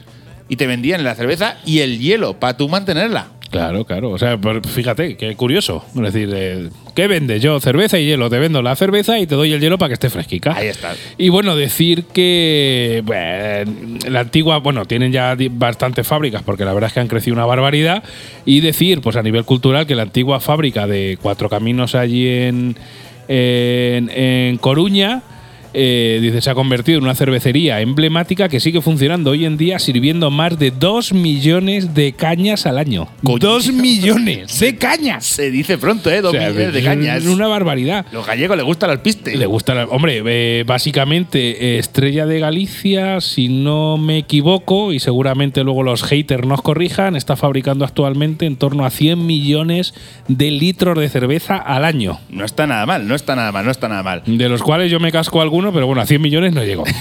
Y 0.48 0.56
te 0.56 0.66
vendían 0.66 1.02
la 1.04 1.14
cerveza 1.14 1.56
y 1.64 1.80
el 1.80 1.98
hielo 1.98 2.38
para 2.38 2.56
tú 2.56 2.68
mantenerla. 2.68 3.28
Claro, 3.50 3.84
claro. 3.84 4.10
O 4.10 4.18
sea, 4.18 4.36
fíjate, 4.68 5.16
qué 5.16 5.36
curioso. 5.36 5.84
Es 5.94 6.12
decir, 6.12 6.28
eh, 6.34 6.70
¿qué 6.96 7.06
vendes? 7.06 7.40
Yo 7.40 7.60
cerveza 7.60 7.98
y 8.00 8.04
hielo. 8.04 8.28
Te 8.28 8.38
vendo 8.38 8.60
la 8.62 8.74
cerveza 8.74 9.18
y 9.18 9.26
te 9.26 9.36
doy 9.36 9.52
el 9.52 9.60
hielo 9.60 9.78
para 9.78 9.90
que 9.90 9.94
esté 9.94 10.10
fresquica. 10.10 10.54
Ahí 10.56 10.66
está. 10.66 10.94
Y 11.16 11.28
bueno, 11.28 11.54
decir 11.54 12.04
que 12.12 13.00
bueno, 13.04 13.98
la 14.08 14.20
antigua, 14.20 14.58
bueno, 14.58 14.86
tienen 14.86 15.12
ya 15.12 15.36
bastantes 15.52 16.04
fábricas 16.06 16.42
porque 16.42 16.64
la 16.64 16.74
verdad 16.74 16.88
es 16.88 16.94
que 16.94 17.00
han 17.00 17.08
crecido 17.08 17.34
una 17.36 17.46
barbaridad. 17.46 18.02
Y 18.44 18.58
decir, 18.60 19.00
pues 19.00 19.14
a 19.14 19.22
nivel 19.22 19.44
cultural, 19.44 19.86
que 19.86 19.94
la 19.94 20.02
antigua 20.02 20.40
fábrica 20.40 20.88
de 20.88 21.16
Cuatro 21.22 21.48
Caminos 21.48 21.94
allí 21.94 22.28
en, 22.28 22.76
en, 23.28 24.10
en 24.10 24.58
Coruña. 24.58 25.22
Eh, 25.74 26.18
dice, 26.22 26.40
se 26.40 26.50
ha 26.50 26.54
convertido 26.54 26.98
en 26.98 27.04
una 27.04 27.14
cervecería 27.14 27.80
emblemática 27.80 28.48
que 28.48 28.60
sigue 28.60 28.80
funcionando 28.80 29.30
hoy 29.30 29.44
en 29.44 29.56
día 29.56 29.78
sirviendo 29.78 30.30
más 30.30 30.58
de 30.58 30.70
2 30.70 31.12
millones 31.12 31.94
de 31.94 32.12
cañas 32.12 32.66
al 32.66 32.78
año. 32.78 33.08
2 33.22 33.72
millones 33.72 34.58
de 34.60 34.76
cañas. 34.76 35.26
Se 35.26 35.50
dice 35.50 35.76
pronto, 35.78 36.10
¿eh? 36.10 36.20
Dos 36.20 36.34
O 36.34 36.38
sea, 36.38 36.48
millones 36.50 36.72
de 36.72 36.78
es 36.78 36.84
cañas. 36.84 37.26
Una 37.26 37.46
barbaridad. 37.48 38.06
Los 38.12 38.26
gallegos 38.26 38.56
les 38.56 38.64
gusta 38.66 38.86
el 38.86 38.92
alpiste. 38.92 39.36
Le 39.36 39.46
gusta, 39.46 39.74
la- 39.74 39.84
hombre, 39.86 40.22
eh, 40.24 40.64
básicamente 40.66 41.74
eh, 41.74 41.78
Estrella 41.78 42.26
de 42.26 42.38
Galicia, 42.40 43.20
si 43.20 43.48
no 43.48 43.98
me 43.98 44.18
equivoco, 44.18 44.92
y 44.92 45.00
seguramente 45.00 45.64
luego 45.64 45.82
los 45.82 46.02
haters 46.04 46.46
nos 46.46 46.62
corrijan, 46.62 47.16
está 47.16 47.36
fabricando 47.36 47.84
actualmente 47.84 48.46
en 48.46 48.56
torno 48.56 48.84
a 48.84 48.90
100 48.90 49.26
millones 49.26 49.94
de 50.28 50.50
litros 50.50 50.98
de 50.98 51.08
cerveza 51.08 51.56
al 51.56 51.84
año. 51.84 52.20
No 52.30 52.44
está 52.44 52.66
nada 52.66 52.86
mal, 52.86 53.06
no 53.08 53.14
está 53.14 53.34
nada 53.34 53.50
mal, 53.52 53.64
no 53.64 53.70
está 53.70 53.88
nada 53.88 54.02
mal. 54.02 54.22
De 54.26 54.48
los 54.48 54.62
cuales 54.62 54.90
yo 54.90 55.00
me 55.00 55.10
casco 55.10 55.40
alguno, 55.64 55.72
pero 55.74 55.86
bueno, 55.86 56.02
a 56.02 56.06
100 56.06 56.20
millones 56.22 56.52
no 56.54 56.62
llego. 56.64 56.84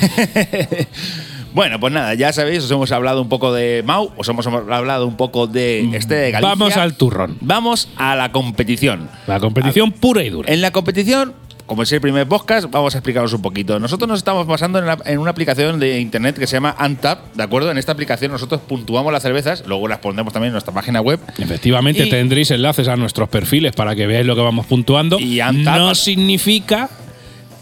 Bueno, 1.53 1.79
pues 1.79 1.93
nada, 1.93 2.15
ya 2.15 2.34
sabéis, 2.34 2.63
os 2.63 2.72
hemos 2.72 2.91
hablado 2.91 3.22
un 3.22 3.29
poco 3.29 3.53
de 3.53 3.84
Mau, 3.86 4.12
os 4.17 4.27
hemos 4.27 4.48
hablado 4.48 5.05
un 5.05 5.15
poco 5.17 5.46
de 5.46 5.88
este 5.96 6.15
de 6.15 6.32
Galicia. 6.32 6.50
Vamos 6.55 6.77
al 6.77 6.96
turrón. 6.98 7.38
Vamos 7.41 7.89
a 7.96 8.15
la 8.15 8.32
competición. 8.32 9.08
La 9.27 9.39
competición 9.39 9.91
pura 9.91 10.24
y 10.24 10.32
dura. 10.32 10.51
En 10.51 10.62
la 10.62 10.72
competición, 10.72 11.34
como 11.67 11.84
es 11.84 11.91
el 11.91 12.01
primer 12.01 12.27
podcast, 12.27 12.72
vamos 12.72 12.96
a 12.96 12.98
explicaros 12.98 13.34
un 13.34 13.43
poquito. 13.43 13.79
Nosotros 13.79 14.08
nos 14.10 14.17
estamos 14.17 14.48
basando 14.48 14.79
en, 14.79 14.88
la- 14.88 14.98
en 15.05 15.20
una 15.20 15.29
aplicación 15.29 15.79
de 15.79 16.00
internet 16.00 16.39
que 16.39 16.48
se 16.48 16.55
llama 16.55 16.75
Untap, 16.84 17.36
¿de 17.36 17.43
acuerdo? 17.43 17.70
En 17.70 17.77
esta 17.77 17.91
aplicación 17.91 18.32
nosotros 18.32 18.60
puntuamos 18.67 19.13
las 19.13 19.22
cervezas, 19.22 19.63
luego 19.67 19.88
las 19.88 20.00
pondremos 20.00 20.34
también 20.34 20.48
en 20.48 20.53
nuestra 20.53 20.74
página 20.74 21.01
web. 21.01 21.20
Efectivamente, 21.38 22.08
Y- 22.08 22.10
tendréis 22.10 22.50
enlaces 22.50 22.88
a 22.88 22.96
nuestros 22.96 23.29
perfiles 23.29 23.74
para 23.74 23.96
que 23.96 24.08
veáis 24.08 24.25
lo 24.25 24.36
que 24.36 24.41
vamos 24.41 24.65
puntuando. 24.65 25.20
Y 25.20 25.39
anda- 25.39 25.77
no 25.77 25.93
significa 25.93 26.89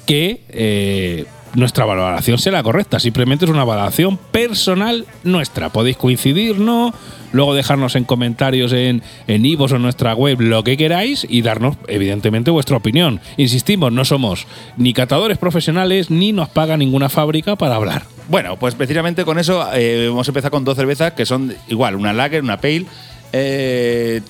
que 0.05 0.41
eh, 0.49 1.25
nuestra 1.53 1.85
valoración 1.85 2.37
sea 2.37 2.53
la 2.53 2.63
correcta, 2.63 2.99
simplemente 2.99 3.45
es 3.45 3.51
una 3.51 3.63
valoración 3.63 4.17
personal 4.17 5.05
nuestra. 5.23 5.69
Podéis 5.69 5.97
coincidir, 5.97 6.59
¿no? 6.59 6.93
Luego 7.33 7.53
dejarnos 7.53 7.95
en 7.95 8.03
comentarios 8.03 8.73
en 8.73 9.01
en 9.27 9.45
iVoox 9.45 9.73
o 9.73 9.75
en 9.77 9.81
nuestra 9.81 10.13
web 10.13 10.41
lo 10.41 10.63
que 10.63 10.77
queráis 10.77 11.25
y 11.29 11.41
darnos, 11.41 11.77
evidentemente, 11.87 12.51
vuestra 12.51 12.77
opinión. 12.77 13.21
Insistimos, 13.37 13.91
no 13.91 14.05
somos 14.05 14.47
ni 14.77 14.93
catadores 14.93 15.37
profesionales 15.37 16.09
ni 16.09 16.31
nos 16.31 16.49
paga 16.49 16.77
ninguna 16.77 17.09
fábrica 17.09 17.55
para 17.55 17.75
hablar. 17.75 18.03
Bueno, 18.29 18.57
pues 18.57 18.75
precisamente 18.75 19.25
con 19.25 19.39
eso 19.39 19.67
eh, 19.73 20.05
hemos 20.07 20.27
empezado 20.27 20.51
con 20.51 20.63
dos 20.63 20.77
cervezas 20.77 21.13
que 21.13 21.25
son 21.25 21.53
igual, 21.67 21.95
una 21.95 22.13
lager, 22.13 22.43
una 22.43 22.61
pale, 22.61 22.85
eh, 23.33 24.21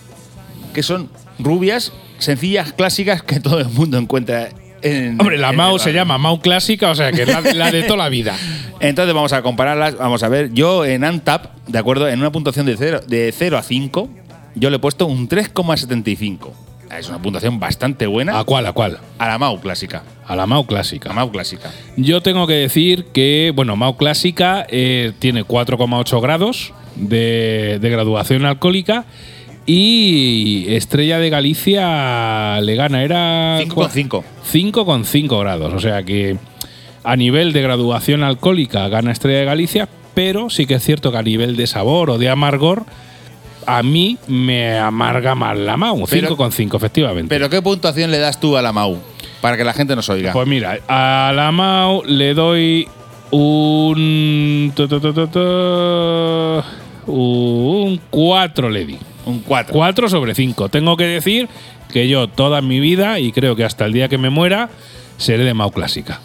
que 0.74 0.84
son 0.84 1.10
rubias, 1.38 1.92
sencillas, 2.18 2.74
clásicas 2.74 3.22
que 3.24 3.40
todo 3.40 3.60
el 3.60 3.70
mundo 3.70 3.98
encuentra 3.98 4.50
en. 4.82 5.20
Hombre, 5.20 5.38
la 5.38 5.50
en 5.50 5.56
Mau 5.58 5.76
el 5.76 5.82
se 5.82 5.94
llama 5.94 6.18
Mau 6.18 6.40
Clásica, 6.42 6.90
o 6.90 6.96
sea 6.96 7.12
que 7.12 7.24
es 7.24 7.28
la, 7.28 7.42
la 7.42 7.72
de 7.72 7.84
toda 7.84 7.98
la 7.98 8.10
vida. 8.10 8.36
Entonces 8.80 9.14
vamos 9.14 9.34
a 9.34 9.42
compararlas. 9.42 9.98
Vamos 9.98 10.24
a 10.24 10.30
ver, 10.30 10.52
yo 10.54 10.86
en 10.86 11.04
Antap, 11.04 11.58
¿de 11.68 11.78
acuerdo? 11.78 12.10
En 12.10 12.20
una 12.20 12.32
puntuación 12.32 12.66
de 12.66 12.76
0 12.78 13.02
de 13.08 13.32
0 13.32 13.58
a 13.58 13.64
5, 13.64 14.10
yo 14.56 14.70
le 14.70 14.78
he 14.78 14.80
puesto 14.80 15.06
un 15.06 15.30
3,75. 15.30 16.52
Es 16.98 17.08
una 17.08 17.22
puntuación 17.22 17.58
bastante 17.58 18.06
buena 18.06 18.38
¿A 18.38 18.44
cuál? 18.44 18.66
¿A 18.66 18.74
cuál? 18.74 19.00
a 19.18 19.28
la 19.28 19.38
Mau 19.38 19.62
clásica. 19.62 20.04
A 20.28 20.36
la 20.36 20.46
Mau 20.46 20.66
Clásica. 20.66 21.14
Mau 21.14 21.32
clásica. 21.32 21.72
Yo 21.96 22.22
tengo 22.22 22.48
que 22.48 22.54
decir 22.54 23.06
que, 23.14 23.54
bueno, 23.56 23.76
Mau 23.76 23.96
Clásica 23.98 24.66
eh, 24.70 25.14
tiene 25.20 25.46
4,8 25.46 26.22
grados 26.22 26.74
de, 26.96 27.80
de 27.82 27.90
graduación 27.90 28.46
alcohólica 28.46 29.06
y 29.66 30.66
Estrella 30.74 31.20
de 31.20 31.30
Galicia 31.30 32.60
le 32.62 32.76
gana, 32.76 33.04
era 33.04 33.60
5,5. 33.60 34.24
5,5 34.52 35.40
grados. 35.40 35.74
O 35.74 35.80
sea 35.80 36.04
que 36.04 36.38
a 37.04 37.16
nivel 37.16 37.54
de 37.54 37.62
graduación 37.62 38.24
alcohólica 38.24 38.88
gana 38.90 39.12
Estrella 39.12 39.40
de 39.40 39.46
Galicia, 39.46 39.88
pero 40.14 40.50
sí 40.50 40.66
que 40.66 40.76
es 40.76 40.84
cierto 40.84 41.12
que 41.12 41.18
a 41.18 41.24
nivel 41.24 41.56
de 41.56 41.68
sabor 41.68 42.10
o 42.10 42.18
de 42.18 42.30
amargor, 42.30 42.86
a 43.66 43.84
mí 43.84 44.18
me 44.28 44.78
amarga 44.78 45.36
más 45.36 45.58
la 45.58 45.78
Mau. 45.78 46.06
Pero- 46.10 46.36
5,5, 46.36 46.76
efectivamente. 46.78 47.30
Pero 47.30 47.50
¿qué 47.50 47.62
puntuación 47.62 48.12
le 48.12 48.18
das 48.20 48.40
tú 48.40 48.58
a 48.58 48.62
la 48.62 48.72
Mau? 48.74 48.98
Para 49.42 49.58
que 49.58 49.64
la 49.64 49.74
gente 49.74 49.96
nos 49.96 50.10
oiga. 50.10 50.34
Pues 50.34 50.48
mira, 50.48 50.80
a 50.88 51.32
la 51.36 51.52
Mau 51.52 52.04
le 52.06 52.34
doy 52.34 52.88
un. 53.32 54.74
un 57.08 58.02
4 58.10 58.70
le 58.70 58.86
di. 58.86 58.98
Un 59.26 59.40
4. 59.42 59.74
4 59.74 60.10
sobre 60.10 60.36
5. 60.36 60.70
Tengo 60.70 60.98
que 60.98 61.06
decir 61.06 61.48
que 61.92 62.08
yo 62.08 62.28
toda 62.28 62.62
mi 62.62 62.80
vida, 62.80 63.20
y 63.20 63.32
creo 63.32 63.56
que 63.56 63.64
hasta 63.66 63.86
el 63.86 63.94
día 63.94 64.08
que 64.08 64.18
me 64.18 64.30
muera, 64.30 64.70
seré 65.18 65.44
de 65.44 65.54
Mau 65.54 65.72
clásica. 65.72 66.20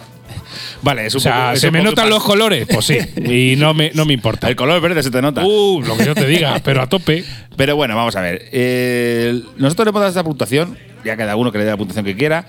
Vale, 0.83 1.07
es 1.07 1.15
O 1.15 1.19
un 1.19 1.23
sea, 1.23 1.35
poco- 1.47 1.53
es 1.55 1.61
¿se 1.61 1.71
me 1.71 1.83
notan 1.83 2.09
los 2.09 2.23
colores? 2.23 2.67
Pues 2.71 2.85
sí. 2.87 2.99
Y 3.17 3.57
no 3.57 3.75
me, 3.75 3.91
no 3.95 4.05
me 4.05 4.13
importa. 4.13 4.49
El 4.49 4.57
color 4.57 4.81
verde 4.81 5.03
se 5.03 5.11
te 5.11 5.21
nota. 5.21 5.45
Uh, 5.45 5.83
lo 5.83 5.97
que 5.97 6.05
yo 6.05 6.15
te 6.15 6.27
diga, 6.27 6.61
pero 6.65 6.83
a 6.83 6.89
tope. 6.89 7.25
Pero 7.57 7.77
bueno, 7.77 7.97
vamos 7.97 8.15
a 8.17 8.21
ver. 8.21 8.49
Eh, 8.53 9.41
nosotros 9.57 9.87
le 9.87 9.91
hemos 9.91 10.01
dado 10.01 10.09
esta 10.11 10.25
puntuación, 10.25 10.79
ya 11.05 11.17
cada 11.17 11.37
uno 11.37 11.51
que 11.53 11.59
le 11.59 11.65
dé 11.65 11.71
la 11.71 11.77
puntuación 11.77 12.05
que 12.05 12.17
quiera. 12.17 12.47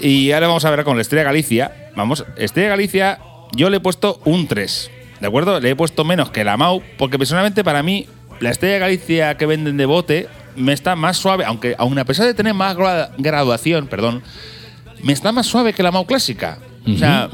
Y 0.00 0.32
ahora 0.32 0.46
vamos 0.48 0.64
a 0.64 0.70
ver 0.70 0.84
con 0.84 0.96
la 0.96 1.02
Estrella 1.02 1.24
Galicia. 1.24 1.72
Vamos, 1.96 2.24
Estrella 2.36 2.68
Galicia, 2.70 3.18
yo 3.54 3.70
le 3.70 3.78
he 3.78 3.80
puesto 3.80 4.20
un 4.24 4.46
3. 4.46 4.90
¿De 5.20 5.26
acuerdo? 5.26 5.60
Le 5.60 5.70
he 5.70 5.76
puesto 5.76 6.04
menos 6.04 6.30
que 6.30 6.44
la 6.44 6.56
Mau, 6.56 6.82
porque 6.98 7.18
personalmente 7.18 7.62
para 7.64 7.82
mí, 7.82 8.06
la 8.40 8.50
Estrella 8.50 8.78
Galicia 8.78 9.36
que 9.36 9.46
venden 9.46 9.76
de 9.76 9.86
bote 9.86 10.28
me 10.56 10.72
está 10.72 10.94
más 10.96 11.16
suave, 11.16 11.44
aunque 11.44 11.74
aun 11.78 11.98
a 11.98 12.04
pesar 12.04 12.26
de 12.26 12.34
tener 12.34 12.54
más 12.54 12.76
gra- 12.76 13.10
graduación, 13.18 13.86
perdón, 13.88 14.22
me 15.02 15.12
está 15.12 15.32
más 15.32 15.46
suave 15.46 15.72
que 15.72 15.82
la 15.82 15.90
Mau 15.90 16.06
clásica. 16.06 16.58
O 16.86 16.96
sea, 16.96 17.28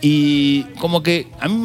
y 0.00 0.62
como 0.78 1.02
que 1.02 1.28
a 1.40 1.48
mí 1.48 1.64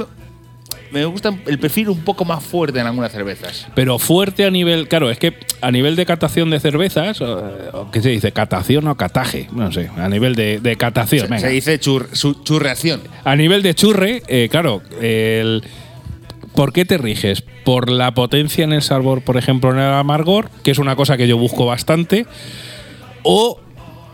me 0.91 1.05
gusta 1.05 1.31
el 1.45 1.59
perfil 1.59 1.89
un 1.89 1.99
poco 1.99 2.25
más 2.25 2.43
fuerte 2.43 2.79
en 2.79 2.87
algunas 2.87 3.11
cervezas. 3.11 3.67
Pero 3.75 3.99
fuerte 3.99 4.45
a 4.45 4.49
nivel. 4.51 4.87
Claro, 4.87 5.11
es 5.11 5.19
que 5.19 5.35
a 5.61 5.69
nivel 5.71 5.95
de 5.95 6.05
catación 6.05 6.49
de 6.49 6.59
cervezas, 6.59 7.21
o 7.21 7.89
¿qué 7.91 8.01
se 8.01 8.09
dice? 8.09 8.31
¿Catación 8.31 8.87
o 8.87 8.95
cataje? 8.97 9.47
No 9.51 9.71
sé. 9.71 9.89
A 9.97 10.09
nivel 10.09 10.33
de, 10.35 10.59
de 10.59 10.75
catación. 10.77 11.27
Se, 11.27 11.33
venga. 11.33 11.39
se 11.47 11.49
dice 11.53 11.79
chur- 11.79 12.07
su- 12.13 12.41
churreación. 12.43 13.01
A 13.23 13.35
nivel 13.35 13.61
de 13.61 13.75
churre, 13.75 14.23
eh, 14.27 14.47
claro, 14.49 14.81
el, 14.99 15.63
¿por 16.59 16.73
qué 16.73 16.83
te 16.83 16.97
riges? 16.97 17.41
¿Por 17.63 17.89
la 17.89 18.13
potencia 18.13 18.65
en 18.65 18.73
el 18.73 18.81
sabor, 18.81 19.21
por 19.21 19.37
ejemplo, 19.37 19.71
en 19.71 19.79
el 19.79 19.93
amargor, 19.93 20.49
que 20.61 20.71
es 20.71 20.77
una 20.77 20.97
cosa 20.97 21.15
que 21.15 21.25
yo 21.25 21.37
busco 21.37 21.65
bastante? 21.65 22.25
¿O 23.23 23.61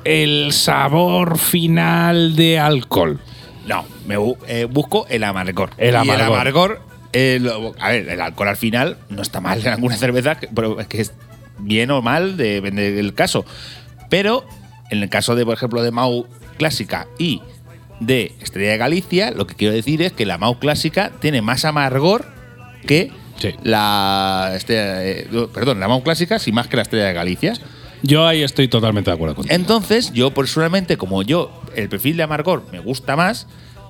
el 0.04 0.52
sabor 0.52 1.40
final 1.40 2.36
de 2.36 2.60
alcohol? 2.60 3.20
No, 3.66 3.84
me 4.06 4.20
bu- 4.20 4.38
eh, 4.48 4.66
busco 4.66 5.08
el 5.10 5.24
amargor. 5.24 5.72
El 5.80 5.94
Y 5.94 5.96
amargor. 5.96 6.16
el 6.16 6.22
amargor, 6.22 6.82
eh, 7.14 7.40
a 7.80 7.90
ver, 7.90 8.10
el 8.10 8.22
alcohol 8.22 8.50
al 8.50 8.58
final 8.58 8.98
no 9.10 9.24
está 9.24 9.42
mal 9.42 9.60
en 9.62 9.68
alguna 9.70 9.96
cerveza, 9.98 10.38
pero 10.54 10.80
es 10.80 10.86
que 10.86 11.02
es 11.02 11.14
bien 11.58 11.90
o 11.90 12.04
mal, 12.04 12.38
depende 12.38 12.92
del 12.92 13.16
caso. 13.16 13.44
Pero 14.12 14.46
en 14.92 15.02
el 15.02 15.10
caso 15.10 15.34
de, 15.34 15.46
por 15.46 15.56
ejemplo, 15.56 15.82
de 15.82 15.90
Mau 15.90 16.28
clásica 16.60 17.08
y 17.18 17.42
de 18.00 18.36
Estrella 18.40 18.70
de 18.74 18.78
Galicia, 18.78 19.32
lo 19.32 19.48
que 19.48 19.56
quiero 19.56 19.74
decir 19.74 20.04
es 20.04 20.14
que 20.14 20.28
la 20.28 20.38
Mau 20.38 20.60
clásica 20.60 21.12
tiene 21.20 21.42
más 21.42 21.66
amargor 21.66 22.35
que 22.86 23.12
Sí. 23.38 23.50
la 23.64 24.54
Estrella, 24.56 25.28
perdón, 25.54 25.80
la 25.82 25.88
Mau 25.90 26.02
clásica, 26.04 26.40
sí 26.40 26.52
más 26.54 26.68
que 26.68 26.78
la 26.78 26.84
Estrella 26.84 27.06
de 27.08 27.14
Galicia. 27.14 27.54
Yo 28.02 28.26
ahí 28.26 28.44
estoy 28.44 28.68
totalmente 28.68 29.10
de 29.10 29.16
acuerdo 29.16 29.36
contigo. 29.36 29.56
Entonces, 29.56 30.14
yo 30.14 30.32
personalmente, 30.32 30.96
como 30.96 31.22
yo, 31.24 31.52
el 31.76 31.90
perfil 31.90 32.18
de 32.18 32.24
amargor 32.24 32.64
me 32.72 32.80
gusta 32.80 33.16
más, 33.16 33.48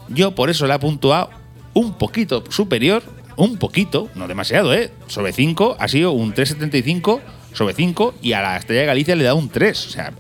yo 0.09 0.33
por 0.33 0.49
eso 0.49 0.65
la 0.67 0.75
he 0.75 0.79
puntuado 0.79 1.29
un 1.73 1.93
poquito 1.93 2.43
superior, 2.49 3.03
un 3.35 3.57
poquito, 3.57 4.09
no 4.15 4.27
demasiado, 4.27 4.73
¿eh? 4.73 4.91
Sobre 5.07 5.33
5 5.33 5.75
ha 5.79 5.87
sido 5.87 6.11
un 6.13 6.33
3,75 6.33 7.19
sobre 7.53 7.73
5 7.73 8.15
y 8.21 8.33
a 8.33 8.41
la 8.41 8.57
Estrella 8.57 8.81
de 8.81 8.87
Galicia 8.87 9.15
le 9.15 9.23
da 9.23 9.33
un 9.33 9.49
3. 9.49 9.87
O 9.87 9.89
sea, 9.89 10.13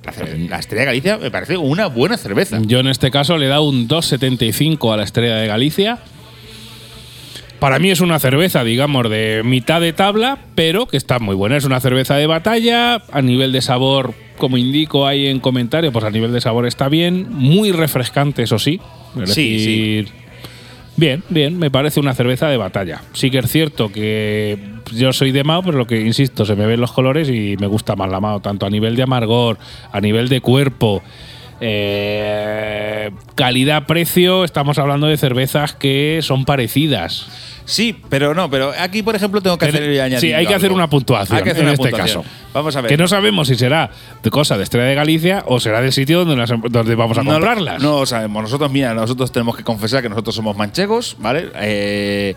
la 0.49 0.59
Estrella 0.59 0.81
de 0.81 0.85
Galicia 0.85 1.17
me 1.17 1.31
parece 1.31 1.57
una 1.57 1.87
buena 1.87 2.17
cerveza. 2.17 2.59
Yo 2.61 2.79
en 2.79 2.87
este 2.87 3.11
caso 3.11 3.37
le 3.37 3.47
he 3.47 3.49
dado 3.49 3.63
un 3.63 3.87
2,75 3.87 4.93
a 4.93 4.97
la 4.97 5.03
Estrella 5.03 5.35
de 5.35 5.47
Galicia. 5.47 5.99
Para 7.59 7.79
mí 7.79 7.89
es 7.89 8.01
una 8.01 8.19
cerveza, 8.19 8.63
digamos, 8.63 9.09
de 9.09 9.41
mitad 9.43 9.81
de 9.81 9.93
tabla, 9.93 10.39
pero 10.55 10.87
que 10.87 10.97
está 10.97 11.19
muy 11.19 11.35
buena. 11.35 11.57
Es 11.57 11.63
una 11.65 11.79
cerveza 11.79 12.15
de 12.15 12.27
batalla. 12.27 13.01
A 13.11 13.21
nivel 13.21 13.51
de 13.51 13.61
sabor, 13.61 14.13
como 14.37 14.57
indico 14.57 15.07
ahí 15.07 15.27
en 15.27 15.39
comentario, 15.39 15.91
pues 15.91 16.05
a 16.05 16.11
nivel 16.11 16.33
de 16.33 16.41
sabor 16.41 16.67
está 16.67 16.89
bien. 16.89 17.27
Muy 17.29 17.71
refrescante, 17.71 18.43
eso 18.43 18.59
sí. 18.59 18.79
Es 19.21 19.33
Sí, 19.33 19.53
decir, 19.53 20.25
Bien, 20.97 21.23
bien, 21.27 21.57
me 21.59 21.69
parece 21.69 21.99
una 21.99 22.13
cerveza 22.13 22.47
de 22.47 22.55
batalla. 22.55 23.01
Sí 23.11 23.29
que 23.29 23.39
es 23.39 23.51
cierto 23.51 23.91
que 23.91 24.57
yo 24.93 25.11
soy 25.11 25.31
de 25.31 25.43
Mao, 25.43 25.61
pero 25.61 25.77
lo 25.77 25.87
que 25.87 25.99
insisto, 25.99 26.45
se 26.45 26.55
me 26.55 26.65
ven 26.65 26.79
los 26.79 26.93
colores 26.93 27.27
y 27.29 27.57
me 27.59 27.67
gusta 27.67 27.97
más 27.97 28.09
la 28.09 28.21
Mao, 28.21 28.39
tanto 28.39 28.65
a 28.65 28.69
nivel 28.69 28.95
de 28.95 29.03
amargor, 29.03 29.57
a 29.91 29.99
nivel 29.99 30.29
de 30.29 30.39
cuerpo, 30.39 31.03
eh, 31.61 33.11
calidad-precio, 33.35 34.43
estamos 34.43 34.77
hablando 34.79 35.07
de 35.07 35.17
cervezas 35.17 35.73
que 35.73 36.19
son 36.21 36.45
parecidas. 36.45 37.27
Sí, 37.65 37.95
pero 38.09 38.35
no, 38.35 38.47
pero 38.49 38.73
aquí, 38.79 39.01
por 39.01 39.15
ejemplo, 39.15 39.41
tengo 39.41 39.57
que 39.57 39.65
Pero- 39.65 39.77
hacer 40.03 40.19
sí, 40.19 40.33
hay 40.33 40.45
que 40.45 40.53
hacer 40.53 40.71
una 40.71 40.87
puntuación 40.87 41.35
Hay 41.37 41.43
que 41.43 41.49
hacer 41.49 41.61
en 41.63 41.67
una 41.69 41.73
este 41.73 41.89
puntuación. 41.89 42.21
caso. 42.23 42.35
Vamos 42.53 42.75
a 42.75 42.81
ver. 42.81 42.89
Que 42.89 42.97
no 42.97 43.07
sabemos 43.07 43.47
si 43.47 43.55
será 43.55 43.89
de 44.21 44.29
cosa 44.29 44.55
de 44.55 44.63
Estrella 44.63 44.85
de 44.87 44.93
Galicia 44.95 45.43
o 45.47 45.59
será 45.59 45.81
del 45.81 45.91
sitio 45.91 46.25
donde, 46.25 46.35
las- 46.35 46.53
donde 46.69 46.93
vamos 46.93 47.17
a 47.17 47.23
No 47.23 47.31
comprarlas. 47.31 47.81
No 47.81 48.01
lo 48.01 48.05
sabemos. 48.05 48.43
Nosotros, 48.43 48.71
mira, 48.71 48.93
nosotros 48.93 49.31
tenemos 49.31 49.57
que 49.57 49.63
confesar 49.63 50.03
que 50.03 50.09
nosotros 50.09 50.35
somos 50.35 50.55
manchegos, 50.55 51.15
¿vale? 51.19 51.49
Eh, 51.55 52.35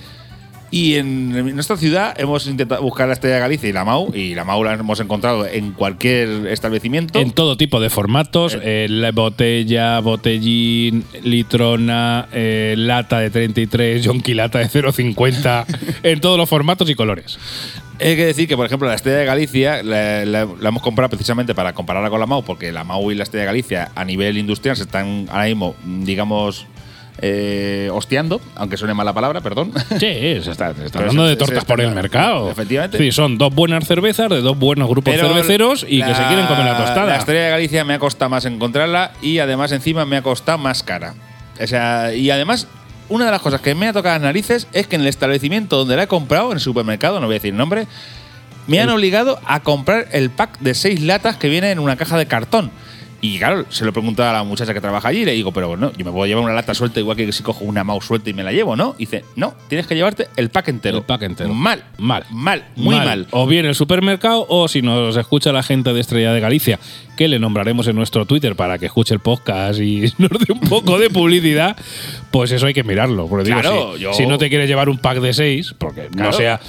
y 0.70 0.94
en, 0.96 1.34
en 1.34 1.54
nuestra 1.54 1.76
ciudad 1.76 2.14
hemos 2.20 2.46
intentado 2.46 2.82
buscar 2.82 3.06
la 3.08 3.14
Estrella 3.14 3.37
de 3.37 3.40
Galicia 3.40 3.68
y 3.68 3.72
la 3.72 3.84
MAU, 3.84 4.14
y 4.14 4.34
la 4.34 4.44
MAU 4.44 4.64
la 4.64 4.75
hemos 4.75 5.00
encontrado 5.00 5.46
en 5.46 5.72
cualquier 5.72 6.46
establecimiento. 6.48 7.18
En 7.20 7.30
todo 7.32 7.56
tipo 7.56 7.80
de 7.80 7.88
formatos, 7.90 8.54
Eh. 8.54 8.60
eh, 8.62 8.87
la 8.90 9.12
botella, 9.12 9.98
botellín, 10.00 11.04
litrona, 11.22 12.28
eh, 12.32 12.75
lata 12.76 13.18
de 13.20 13.30
33, 13.30 14.04
yonki 14.04 14.34
lata 14.34 14.58
de 14.58 14.68
0,50, 14.68 15.64
en 16.02 16.20
todos 16.20 16.37
los 16.37 16.48
formatos 16.48 16.88
y 16.90 16.94
colores. 16.94 17.38
Hay 18.00 18.14
que 18.14 18.26
decir 18.26 18.46
que, 18.46 18.56
por 18.56 18.64
ejemplo, 18.66 18.87
la 18.87 18.94
Estrella 18.94 19.18
de 19.18 19.25
Galicia 19.25 19.82
la, 19.82 20.25
la- 20.25 20.46
la 20.60 20.68
hemos 20.68 20.82
comprado 20.82 21.08
precisamente 21.08 21.54
para 21.54 21.72
compararla 21.72 22.10
con 22.10 22.20
la 22.20 22.26
MAU, 22.26 22.44
porque 22.44 22.70
la 22.70 22.84
MAU 22.84 23.10
y 23.10 23.14
la 23.16 23.25
Estrella 23.25 23.42
de 23.42 23.46
Galicia 23.46 23.90
a 23.96 24.04
nivel 24.04 24.38
industrial 24.38 24.76
se 24.76 24.82
están 24.84 25.26
ahora 25.30 25.46
mismo, 25.46 25.75
digamos, 25.84 26.66
eh, 27.20 27.90
hostiando, 27.92 28.40
aunque 28.54 28.76
suene 28.76 28.94
mala 28.94 29.12
palabra, 29.12 29.40
perdón. 29.40 29.72
Sí, 29.90 29.98
se 29.98 30.50
está, 30.50 30.75
se 30.75 30.84
está 30.84 30.92
Pero 30.98 31.10
hablando 31.10 31.26
de 31.26 31.37
tortas 31.37 31.64
por 31.64 31.80
el 31.80 31.90
mercado. 31.92 32.50
efectivamente. 32.50 32.98
Sí, 32.98 33.12
son 33.12 33.38
dos 33.38 33.54
buenas 33.54 33.87
cervezas 33.87 34.30
de 34.30 34.40
dos 34.40 34.58
buenos 34.58 34.88
grupos 34.88 35.14
Pero 35.14 35.28
cerveceros 35.28 35.84
y 35.88 36.02
que 36.02 36.14
se 36.14 36.22
quieren 36.26 36.46
comer 36.46 36.64
la 36.64 36.76
tostada. 36.76 37.06
La 37.06 37.16
Estrella 37.16 37.44
de 37.44 37.50
Galicia 37.50 37.84
me 37.84 37.94
ha 37.94 37.98
costado 37.98 38.28
más 38.30 38.44
encontrarla 38.44 39.12
y 39.20 39.38
además 39.38 39.72
encima 39.72 40.04
me 40.04 40.16
ha 40.16 40.22
costado 40.22 40.58
más 40.58 40.82
cara. 40.82 41.14
O 41.60 41.66
sea, 41.66 42.14
y 42.14 42.30
además, 42.30 42.68
una 43.08 43.25
de 43.25 43.30
las 43.32 43.42
cosas 43.42 43.60
que 43.60 43.75
me 43.75 43.88
ha 43.88 43.92
tocado 43.92 44.14
las 44.14 44.22
narices 44.22 44.68
es 44.72 44.87
que 44.87 44.96
en 44.96 45.02
el 45.02 45.08
establecimiento 45.08 45.76
donde 45.76 45.96
la 45.96 46.04
he 46.04 46.08
comprado, 46.08 46.52
en 46.52 46.58
el 46.58 46.60
supermercado, 46.60 47.18
no 47.20 47.26
voy 47.26 47.34
a 47.34 47.38
decir 47.38 47.52
nombre, 47.54 47.87
me 48.68 48.80
han 48.80 48.90
obligado 48.90 49.40
a 49.46 49.60
comprar 49.60 50.06
el 50.12 50.30
pack 50.30 50.58
de 50.60 50.75
seis 50.75 51.00
latas 51.00 51.37
que 51.37 51.48
viene 51.48 51.70
en 51.70 51.78
una 51.78 51.96
caja 51.96 52.16
de 52.16 52.26
cartón. 52.26 52.70
Y 53.20 53.38
claro, 53.38 53.64
se 53.68 53.82
lo 53.84 53.90
he 53.90 53.92
preguntado 53.92 54.30
a 54.30 54.32
la 54.32 54.44
muchacha 54.44 54.72
que 54.72 54.80
trabaja 54.80 55.08
allí 55.08 55.20
y 55.22 55.25
le 55.25 55.32
digo, 55.32 55.50
pero 55.52 55.68
bueno, 55.68 55.90
yo 55.96 56.04
me 56.04 56.12
puedo 56.12 56.26
llevar 56.26 56.44
una 56.44 56.52
lata 56.54 56.72
suelta 56.75 57.00
igual 57.00 57.16
que 57.16 57.32
si 57.32 57.42
cojo 57.42 57.64
una 57.64 57.82
mouse 57.82 58.04
suelta 58.06 58.30
y 58.30 58.32
me 58.34 58.44
la 58.44 58.52
llevo, 58.52 58.76
¿no? 58.76 58.94
Y 58.96 59.06
dice, 59.06 59.25
no, 59.34 59.54
tienes 59.68 59.87
que 59.88 59.96
llevarte 59.96 60.28
el 60.37 60.50
pack 60.50 60.68
entero. 60.68 60.98
El 60.98 61.02
pack 61.04 61.22
entero. 61.22 61.52
Mal. 61.52 61.82
Mal. 61.98 62.25
Mal. 62.30 62.64
Muy 62.76 62.94
mal. 62.94 63.26
O 63.32 63.46
bien 63.46 63.66
el 63.66 63.75
supermercado, 63.75 64.46
o 64.48 64.68
si 64.68 64.82
nos 64.82 65.16
escucha 65.16 65.52
la 65.52 65.62
gente 65.64 65.92
de 65.92 66.00
Estrella 66.00 66.32
de 66.32 66.38
Galicia, 66.40 66.78
que 67.16 67.26
le 67.26 67.40
nombraremos 67.40 67.88
en 67.88 67.96
nuestro 67.96 68.25
Twitter 68.25 68.54
para 68.54 68.78
que 68.78 68.87
escuche 68.87 69.14
el 69.14 69.20
podcast 69.20 69.80
y 69.80 70.02
nos 70.18 70.30
dé 70.30 70.52
un 70.52 70.60
poco 70.60 70.98
de 70.98 71.10
publicidad, 71.10 71.76
pues 72.30 72.52
eso 72.52 72.66
hay 72.66 72.75
que 72.75 72.84
mirarlo. 72.84 73.26
Porque 73.26 73.44
digo, 73.46 73.60
Claro, 73.60 73.94
si, 73.96 74.02
yo- 74.02 74.12
si 74.14 74.26
no 74.26 74.38
te 74.38 74.48
quieres 74.48 74.68
llevar 74.68 74.88
un 74.88 74.98
pack 74.98 75.18
de 75.18 75.34
seis, 75.34 75.75
porque 75.76 76.08
no 76.14 76.32
sea. 76.32 76.60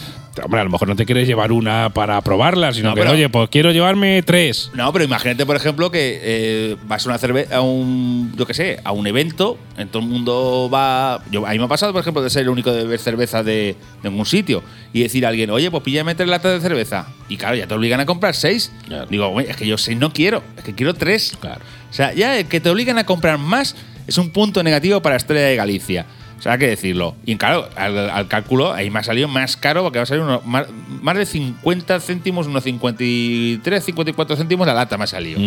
Hombre, 0.44 0.62
a 0.62 0.64
lo 0.64 0.70
mejor 0.70 0.88
no 0.88 0.96
te 0.96 1.06
quieres 1.06 1.28
llevar 1.28 1.52
una 1.52 1.90
para 1.90 2.22
probarla, 2.22 2.72
sino 2.74 2.90
No, 2.90 2.96
que, 2.96 3.02
pero- 3.02 3.12
oye, 3.14 3.28
pues 3.30 3.50
quiero 3.50 3.72
llevarme 3.72 4.22
tres. 4.22 4.72
No, 4.74 4.92
pero 4.94 5.04
imagínate, 5.04 5.46
por 5.46 5.56
ejemplo, 5.56 5.92
que 5.92 6.20
eh, 6.22 6.76
vas 6.88 7.06
a 7.06 7.10
una 7.10 7.18
cerveza, 7.18 7.58
a 7.58 7.62
un, 7.62 8.32
yo 8.38 8.46
qué 8.46 8.54
sé, 8.54 8.80
a 8.84 8.92
un 8.92 9.06
evento, 9.08 9.58
en 9.78 9.90
todo 9.90 10.02
el 10.04 10.08
mundo 10.08 10.70
va. 10.74 11.22
Yo, 11.32 11.46
a 11.46 11.52
mí 11.52 11.58
me 11.60 11.66
ha 11.66 11.68
pasado, 11.68 11.92
por 11.92 12.02
ejemplo, 12.02 12.22
de 12.22 12.30
ser 12.30 12.44
el 12.44 12.50
único 12.50 12.72
de 12.72 12.84
beber 12.84 13.00
cerveza 13.00 13.44
de, 13.44 13.76
de 14.02 14.10
un 14.10 14.26
sitio 14.26 14.64
y 14.94 15.02
decir 15.02 15.26
a 15.26 15.30
alguien, 15.30 15.50
oye, 15.50 15.70
pues 15.72 15.84
píllame 15.84 16.16
tres 16.16 16.30
latas 16.30 16.54
de 16.54 16.62
cerveza. 16.62 17.08
Y 17.28 17.36
claro, 17.38 17.56
ya 17.56 17.68
te 17.68 17.74
obligan 17.74 18.00
a 18.00 18.06
comprar 18.06 18.34
seis. 18.36 18.72
Claro. 18.88 19.08
Digo, 19.10 19.28
"Oye, 19.28 19.50
es 19.50 19.58
que 19.58 19.68
yo 19.68 19.78
seis 19.78 19.98
no 19.98 20.14
quiero, 20.14 20.42
es 20.58 20.64
que 20.64 20.74
quiero 20.74 20.94
tres. 20.94 21.34
Claro. 21.40 21.62
O 21.90 21.94
sea, 21.94 22.14
ya 22.14 22.38
el 22.38 22.46
que 22.46 22.60
te 22.60 22.70
obligan 22.70 22.98
a 22.98 23.06
comprar 23.06 23.38
más 23.40 23.76
es 24.08 24.18
un 24.18 24.30
punto 24.32 24.64
negativo 24.64 25.02
para 25.02 25.16
Estrella 25.16 25.48
de 25.48 25.56
Galicia. 25.56 26.06
O 26.40 26.42
sea, 26.42 26.54
hay 26.54 26.60
que 26.60 26.68
decirlo. 26.70 27.16
Y 27.26 27.36
claro, 27.36 27.68
al, 27.76 28.10
al 28.10 28.28
cálculo 28.30 28.72
ahí 28.74 28.90
me 28.90 29.00
ha 29.00 29.04
salido 29.04 29.28
más 29.28 29.58
caro 29.58 29.84
porque 29.84 30.00
va 30.00 30.04
a 30.04 30.06
salir 30.06 30.24
uno- 30.24 30.42
más, 30.46 30.68
más 31.02 31.18
de 31.18 31.26
50 31.26 32.00
céntimos, 32.00 32.48
unos 32.48 32.64
53, 32.64 33.84
54 33.84 34.36
céntimos 34.38 34.66
la 34.66 34.74
lata 34.74 34.98
me 34.98 35.04
ha 35.04 35.08
salido 35.08 35.40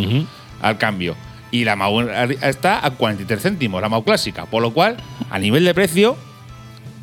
al 0.61 0.79
cambio. 0.79 1.17
Y 1.51 1.65
la 1.65 1.77
MAU 1.77 2.01
está 2.43 2.85
a 2.85 2.91
43 2.91 3.43
céntimos, 3.43 3.81
la 3.83 3.89
MAU 3.89 4.05
clásica. 4.05 4.47
Por 4.47 4.63
lo 4.63 4.73
cual, 4.73 4.97
a 5.31 5.39
nivel 5.39 5.65
de 5.65 5.75
precio, 5.75 6.17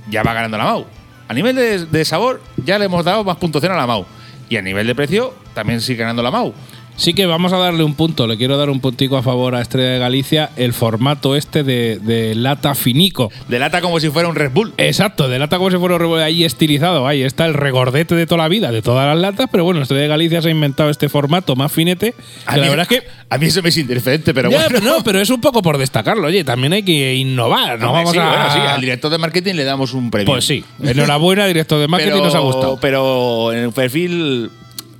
ya 0.09 0.23
va 0.23 0.33
ganando 0.33 0.57
la 0.57 0.63
MAU. 0.65 0.85
A 1.27 1.33
nivel 1.33 1.55
de, 1.55 1.85
de 1.85 2.05
sabor, 2.05 2.41
ya 2.65 2.79
le 2.79 2.85
hemos 2.85 3.05
dado 3.05 3.23
más 3.23 3.37
puntuación 3.37 3.71
a 3.71 3.75
la 3.75 3.85
MAU. 3.85 4.05
Y 4.49 4.57
a 4.57 4.61
nivel 4.63 4.87
de 4.87 4.95
precio, 4.95 5.35
también 5.53 5.81
sigue 5.81 5.99
ganando 5.99 6.23
la 6.23 6.31
MAU. 6.31 6.53
Sí 6.99 7.13
que 7.13 7.25
vamos 7.25 7.53
a 7.53 7.57
darle 7.57 7.85
un 7.85 7.93
punto, 7.95 8.27
le 8.27 8.35
quiero 8.35 8.57
dar 8.57 8.69
un 8.69 8.81
puntico 8.81 9.15
a 9.15 9.23
favor 9.23 9.55
a 9.55 9.61
Estrella 9.61 9.91
de 9.91 9.99
Galicia, 9.99 10.49
el 10.57 10.73
formato 10.73 11.33
este 11.37 11.63
de, 11.63 11.97
de 11.97 12.35
lata 12.35 12.75
finico. 12.75 13.31
De 13.47 13.57
lata 13.57 13.79
como 13.79 14.01
si 14.01 14.09
fuera 14.09 14.27
un 14.27 14.35
Red 14.35 14.51
Bull. 14.51 14.73
Exacto, 14.77 15.29
de 15.29 15.39
lata 15.39 15.55
como 15.57 15.71
si 15.71 15.77
fuera 15.77 15.95
un 15.95 16.01
revólver 16.01 16.25
ahí 16.25 16.43
estilizado. 16.43 17.07
Ahí 17.07 17.23
está 17.23 17.45
el 17.45 17.53
regordete 17.53 18.15
de 18.15 18.25
toda 18.25 18.39
la 18.43 18.49
vida, 18.49 18.73
de 18.73 18.81
todas 18.81 19.07
las 19.07 19.17
latas, 19.17 19.47
pero 19.49 19.63
bueno, 19.63 19.81
Estrella 19.81 20.01
de 20.03 20.07
Galicia 20.09 20.41
se 20.41 20.49
ha 20.49 20.51
inventado 20.51 20.89
este 20.89 21.07
formato 21.07 21.55
más 21.55 21.71
finete. 21.71 22.15
A 22.45 22.57
la 22.57 22.63
mí- 22.63 22.69
verdad 22.69 22.87
es 22.91 22.99
que. 22.99 23.07
A 23.29 23.37
mí 23.37 23.45
eso 23.45 23.61
me 23.61 23.69
es 23.69 23.77
indiferente, 23.77 24.33
pero 24.33 24.49
Ya, 24.51 24.67
bueno. 24.67 24.79
no, 24.97 25.01
pero 25.03 25.21
es 25.21 25.29
un 25.29 25.39
poco 25.39 25.61
por 25.61 25.77
destacarlo. 25.77 26.27
Oye, 26.27 26.43
también 26.43 26.73
hay 26.73 26.83
que 26.83 27.15
innovar. 27.15 27.79
No 27.79 27.91
Hombre, 27.93 28.03
vamos 28.03 28.11
sí, 28.11 28.17
a. 28.19 28.27
bueno, 28.27 28.51
sí, 28.53 28.59
al 28.59 28.81
director 28.81 29.09
de 29.09 29.17
marketing 29.19 29.53
le 29.53 29.63
damos 29.63 29.93
un 29.93 30.11
premio. 30.11 30.33
Pues 30.33 30.43
sí, 30.45 30.65
enhorabuena, 30.83 31.45
director 31.45 31.79
de 31.79 31.87
marketing, 31.87 32.11
pero, 32.13 32.25
nos 32.25 32.35
ha 32.35 32.39
gustado. 32.39 32.77
Pero 32.81 33.53
en 33.53 33.59
el 33.65 33.71
perfil, 33.71 34.49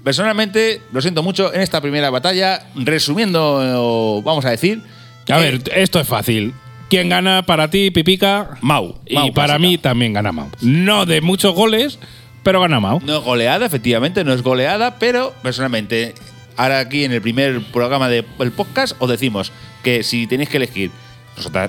personalmente, 0.10 0.82
lo 0.92 1.04
siento 1.04 1.22
mucho, 1.22 1.54
en 1.54 1.62
esta 1.62 1.82
primera 1.82 2.10
batalla, 2.10 2.66
resumiendo, 2.74 4.24
vamos 4.26 4.44
a 4.44 4.50
decir. 4.50 4.82
A 5.30 5.36
que 5.36 5.40
ver, 5.40 5.62
esto 5.76 6.00
es 6.00 6.08
fácil. 6.08 6.52
¿Quién 6.90 7.10
gana 7.10 7.44
para 7.44 7.70
ti, 7.70 7.92
Pipica? 7.92 8.58
Mau. 8.62 8.96
Y 9.06 9.14
Mau 9.14 9.32
para 9.34 9.50
clásica. 9.50 9.60
mí 9.60 9.78
también 9.78 10.14
gana 10.14 10.32
Mau. 10.32 10.50
No 10.62 11.06
de 11.06 11.22
muchos 11.22 11.54
goles, 11.54 12.00
pero 12.42 12.60
gana 12.60 12.80
Mau. 12.80 13.00
No 13.06 13.18
es 13.20 13.24
goleada, 13.24 13.68
efectivamente, 13.68 14.24
no 14.24 14.34
es 14.34 14.42
goleada, 14.42 14.98
pero 14.98 15.36
personalmente, 15.44 16.16
ahora 16.58 16.80
aquí 16.80 17.04
en 17.04 17.12
el 17.12 17.22
primer 17.22 17.62
programa 17.66 18.10
del 18.10 18.52
podcast 18.56 18.96
os 18.98 19.12
decimos 19.12 19.52
que 19.84 20.02
si 20.02 20.26
tenéis 20.26 20.50
que 20.50 20.58
elegir 20.58 20.90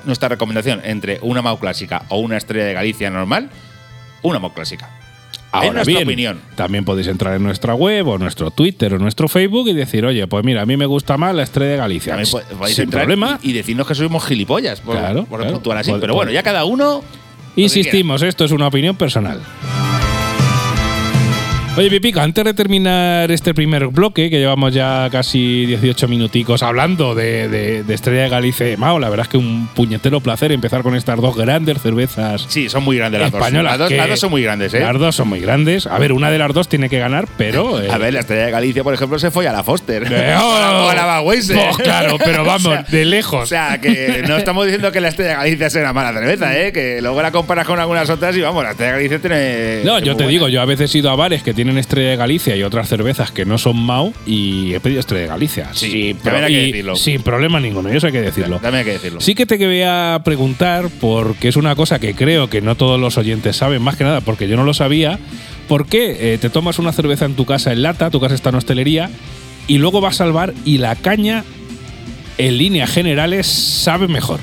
nuestra 0.07 0.31
recomendación 0.31 0.81
entre 0.83 1.19
una 1.21 1.43
Mau 1.43 1.59
clásica 1.59 2.05
o 2.09 2.21
una 2.21 2.39
estrella 2.39 2.65
de 2.65 2.73
Galicia 2.73 3.11
normal, 3.11 3.51
una 4.23 4.39
Mau 4.39 4.55
clásica. 4.55 4.89
En 5.53 5.57
Ahora 5.59 5.73
nuestra 5.73 5.93
bien, 5.95 6.07
opinión. 6.09 6.41
también 6.55 6.85
podéis 6.85 7.09
entrar 7.09 7.35
en 7.35 7.43
nuestra 7.43 7.75
web 7.75 8.07
o 8.07 8.19
nuestro 8.19 8.51
Twitter 8.53 8.95
o 8.95 8.99
nuestro 8.99 9.29
Facebook 9.29 9.69
y 9.69 9.73
decir, 9.73 10.05
oye, 10.07 10.27
pues 10.29 10.45
mira, 10.45 10.63
a 10.63 10.67
mí 10.67 10.77
me 10.77 10.87
gusta 10.87 11.17
más 11.17 11.35
la 11.35 11.43
estrella 11.43 11.73
de 11.73 11.77
Galicia. 11.77 12.13
También 12.17 12.31
po- 12.31 12.57
podéis 12.57 12.77
Sin 12.77 12.85
entrar 12.85 13.03
problema. 13.03 13.39
Y, 13.43 13.51
y 13.51 13.53
decirnos 13.55 13.87
que 13.87 13.95
somos 13.97 14.25
gilipollas 14.25 14.81
por, 14.81 14.97
Claro, 14.97 15.25
por 15.25 15.41
claro. 15.41 15.55
puntuar 15.55 15.79
así. 15.79 15.91
Pod- 15.91 16.01
Pero 16.01 16.13
pod- 16.13 16.17
bueno, 16.17 16.31
ya 16.33 16.43
cada 16.45 16.65
uno. 16.65 17.03
Insistimos, 17.57 18.23
esto 18.23 18.45
es 18.45 18.53
una 18.53 18.69
opinión 18.69 18.95
personal. 18.97 19.41
Oye, 21.81 21.89
Pipica, 21.89 22.23
antes 22.23 22.45
de 22.45 22.53
terminar 22.53 23.31
este 23.31 23.55
primer 23.55 23.87
bloque, 23.87 24.29
que 24.29 24.39
llevamos 24.39 24.75
ya 24.75 25.09
casi 25.11 25.65
18 25.65 26.09
minuticos 26.09 26.63
hablando 26.63 27.15
de, 27.15 27.49
de- 27.49 27.83
de 27.85 27.95
Estrella 27.95 28.25
de 28.25 28.29
Galicia 28.29 28.71
y 28.71 28.77
Mao, 28.77 28.99
la 28.99 29.09
verdad 29.09 29.25
es 29.25 29.31
que 29.31 29.39
un 29.39 29.67
puñetero 29.75 30.21
placer 30.21 30.53
empezar 30.53 30.83
con 30.83 30.95
estas 30.95 31.19
dos 31.19 31.35
grandes 31.35 31.81
cervezas 31.81 32.45
Sí, 32.49 32.69
son 32.69 32.85
muy 32.85 32.99
grandes 32.99 33.23
las 33.23 33.31
dos. 33.31 33.41
españolas. 33.41 33.73
Las 33.73 33.79
dos, 33.79 33.89
que- 33.89 33.97
las 33.97 34.09
dos 34.11 34.21
son 34.21 34.31
muy 34.31 34.43
grandes, 34.43 34.75
¿eh? 34.75 34.81
Las 34.81 34.99
dos 34.99 35.17
son 35.17 35.29
muy 35.29 35.41
grandes. 35.41 35.87
A 35.87 35.99
ver, 35.99 36.13
una 36.13 36.31
de 36.31 36.37
las 36.37 36.53
dos 36.53 36.69
tiene 36.69 36.91
que 36.91 36.99
ganar, 36.99 37.27
pero. 37.39 37.81
eh, 37.83 37.89
A 37.91 37.97
ver, 37.97 38.13
la 38.13 38.21
estrella 38.21 38.45
de 38.47 38.51
Galicia, 38.53 38.85
por 38.85 38.93
ejemplo, 38.93 39.19
se 39.19 39.31
fue 39.31 39.49
a 39.49 39.53
la 39.53 39.65
Foster. 39.65 40.03
Eh, 40.05 40.35
o 40.37 40.55
a 40.57 40.61
la- 40.61 40.83
o 40.85 40.89
a 40.91 40.95
la 40.95 41.05
Bagüense. 41.07 41.55
Pues 41.55 41.79
claro, 41.79 42.19
pero 42.23 42.45
vamos, 42.45 42.67
O 42.67 42.73
sea, 42.75 42.83
de 42.83 43.05
lejos. 43.07 43.43
O 43.43 43.47
sea, 43.47 43.81
que 43.81 44.23
no 44.29 44.37
estamos 44.37 44.67
diciendo 44.67 44.93
que 44.93 45.01
la 45.01 45.09
estrella 45.09 45.31
de 45.31 45.37
Galicia 45.37 45.71
sea 45.71 45.81
una 45.81 45.95
mala 45.95 46.13
cerveza, 46.13 46.59
¿eh? 46.61 46.73
Que 46.73 47.01
luego 47.01 47.23
la 47.23 47.31
comparas 47.33 47.67
con 47.67 47.81
algunas 47.81 48.11
otras 48.11 48.37
y 48.37 48.43
vamos, 48.43 48.65
la 48.65 48.73
estrella 48.73 48.93
de 48.93 48.97
Galicia 48.99 49.19
tiene. 49.19 49.81
No, 49.85 49.99
yo 49.99 50.13
te 50.13 50.25
buena. 50.25 50.29
digo, 50.29 50.49
yo 50.49 50.61
a 50.61 50.67
veces 50.67 50.95
he 50.95 50.99
ido 50.99 51.09
a 51.11 51.17
bares 51.17 51.43
que 51.43 51.55
tienen 51.55 51.70
Estrella 51.79 52.11
de 52.11 52.17
Galicia 52.17 52.57
y 52.57 52.63
otras 52.63 52.89
cervezas 52.89 53.31
que 53.31 53.45
no 53.45 53.59
son 53.59 53.77
Mau 53.77 54.13
y 54.27 54.75
he 54.75 54.81
pedido 54.81 55.01
Estrella 55.01 55.23
de 55.23 55.29
Galicia. 55.29 55.69
Sí, 55.73 55.91
sin, 55.91 56.17
también 56.19 56.45
hay 56.45 56.55
que 56.55 56.67
decirlo. 56.67 56.97
sin 56.97 57.23
problema 57.23 57.61
ninguno, 57.61 57.93
y 57.93 57.97
eso 57.97 58.07
hay 58.07 58.13
que 58.13 58.21
decirlo. 58.21 58.61
Hay 58.63 58.85
que 58.85 58.93
decirlo. 58.93 59.21
Sí 59.21 59.35
que 59.35 59.47
te 59.47 59.57
voy 59.57 59.83
a 59.83 60.21
preguntar, 60.25 60.89
porque 61.01 61.49
es 61.49 61.57
una 61.57 61.75
cosa 61.75 61.99
que 61.99 62.15
creo 62.15 62.49
que 62.49 62.61
no 62.61 62.77
todos 62.77 63.01
los 63.01 63.19
oyentes 63.19 63.57
saben, 63.57 63.83
más 63.83 63.97
que 63.97 64.05
nada 64.05 64.21
porque 64.21 64.49
yo 64.49 64.57
no 64.57 64.65
lo 64.65 64.75
sabía, 64.75 65.19
¿por 65.69 65.87
qué 65.87 66.35
eh, 66.35 66.39
te 66.39 66.51
tomas 66.51 66.79
una 66.79 66.93
cerveza 66.93 67.25
en 67.25 67.35
tu 67.35 67.47
casa 67.47 67.73
en 67.73 67.83
lata, 67.83 68.11
tu 68.11 68.21
casa 68.21 68.35
está 68.35 68.51
en 68.51 68.57
hostelería, 68.57 69.11
y 69.67 69.79
luego 69.79 70.01
vas 70.01 70.21
al 70.21 70.33
bar 70.33 70.55
y 70.65 70.79
la 70.79 70.97
caña, 70.97 71.45
en 72.39 72.59
líneas 72.59 72.91
generales, 72.91 73.47
sabe 73.47 74.09
mejor? 74.09 74.41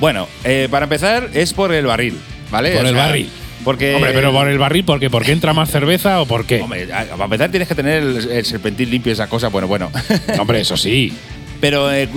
Bueno, 0.00 0.28
eh, 0.44 0.68
para 0.70 0.84
empezar, 0.84 1.30
es 1.34 1.52
por 1.52 1.72
el 1.72 1.86
barril, 1.86 2.18
¿vale? 2.50 2.72
Por 2.76 2.86
el 2.86 2.94
barril. 2.94 3.28
Porque. 3.64 3.94
Hombre, 3.94 4.12
pero 4.12 4.32
por 4.32 4.48
el 4.48 4.58
barril, 4.58 4.84
¿por 4.84 5.00
qué? 5.00 5.10
¿Por 5.10 5.24
qué 5.24 5.32
entra 5.32 5.52
más 5.52 5.70
cerveza 5.70 6.20
o 6.20 6.26
por 6.26 6.44
qué? 6.46 6.60
Hombre, 6.62 6.86
para 6.86 7.24
empezar 7.24 7.50
tienes 7.50 7.68
que 7.68 7.74
tener 7.74 8.02
el, 8.02 8.30
el 8.30 8.44
serpentín 8.44 8.90
limpio, 8.90 9.12
esa 9.12 9.26
cosa, 9.28 9.48
bueno, 9.48 9.66
bueno. 9.68 9.90
Hombre, 10.38 10.60
eso 10.60 10.76
sí. 10.76 11.12
pero 11.60 11.92
eh, 11.92 12.08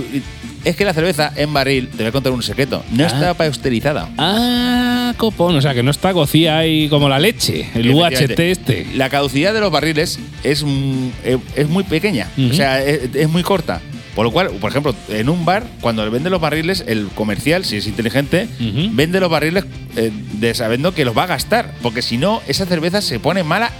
es 0.64 0.76
que 0.76 0.86
la 0.86 0.94
cerveza 0.94 1.34
en 1.36 1.52
barril, 1.52 1.88
te 1.90 1.98
voy 1.98 2.06
a 2.08 2.12
contar 2.12 2.32
un 2.32 2.44
secreto, 2.44 2.84
no 2.92 3.04
Ah. 3.04 3.08
está 3.08 3.34
pasteurizada. 3.34 4.10
Ah, 4.20 5.14
copón. 5.18 5.56
O 5.56 5.62
sea, 5.62 5.74
que 5.74 5.82
no 5.82 5.90
está 5.92 6.12
gocía 6.12 6.60
ahí 6.60 6.88
como 6.90 7.10
la 7.10 7.18
leche. 7.20 7.68
El 7.74 7.90
UHT 7.90 8.40
este. 8.40 8.86
La 8.96 9.10
caducidad 9.10 9.54
de 9.54 9.60
los 9.60 9.72
barriles 9.72 10.20
es, 10.44 10.64
mm, 10.64 11.08
eh, 11.24 11.38
es 11.56 11.68
muy 11.68 11.84
pequeña, 11.84 12.28
o 12.52 12.54
sea, 12.54 12.84
es, 12.84 13.10
es 13.16 13.30
muy 13.30 13.42
corta. 13.42 13.82
Por 14.16 14.26
lo 14.26 14.32
cual, 14.32 14.50
por 14.60 14.72
ejemplo, 14.72 14.94
en 15.10 15.30
un 15.30 15.46
bar, 15.46 15.66
cuando 15.80 16.04
le 16.04 16.10
vende 16.10 16.30
los 16.30 16.42
barriles, 16.42 16.84
el 16.88 17.08
comercial, 17.16 17.64
si 17.64 17.78
es 17.78 17.88
inteligente, 17.88 18.48
vende 18.92 19.20
los 19.20 19.30
barriles 19.30 19.66
eh, 19.96 20.12
de 20.34 20.54
sabiendo 20.54 20.94
que 20.94 21.06
los 21.06 21.18
va 21.18 21.24
a 21.24 21.28
gastar. 21.28 21.74
Porque 21.82 22.02
si 22.02 22.18
no, 22.18 22.42
esa 22.48 22.66
cerveza 22.66 23.02
se 23.02 23.20
pone 23.20 23.44
mala 23.44 23.72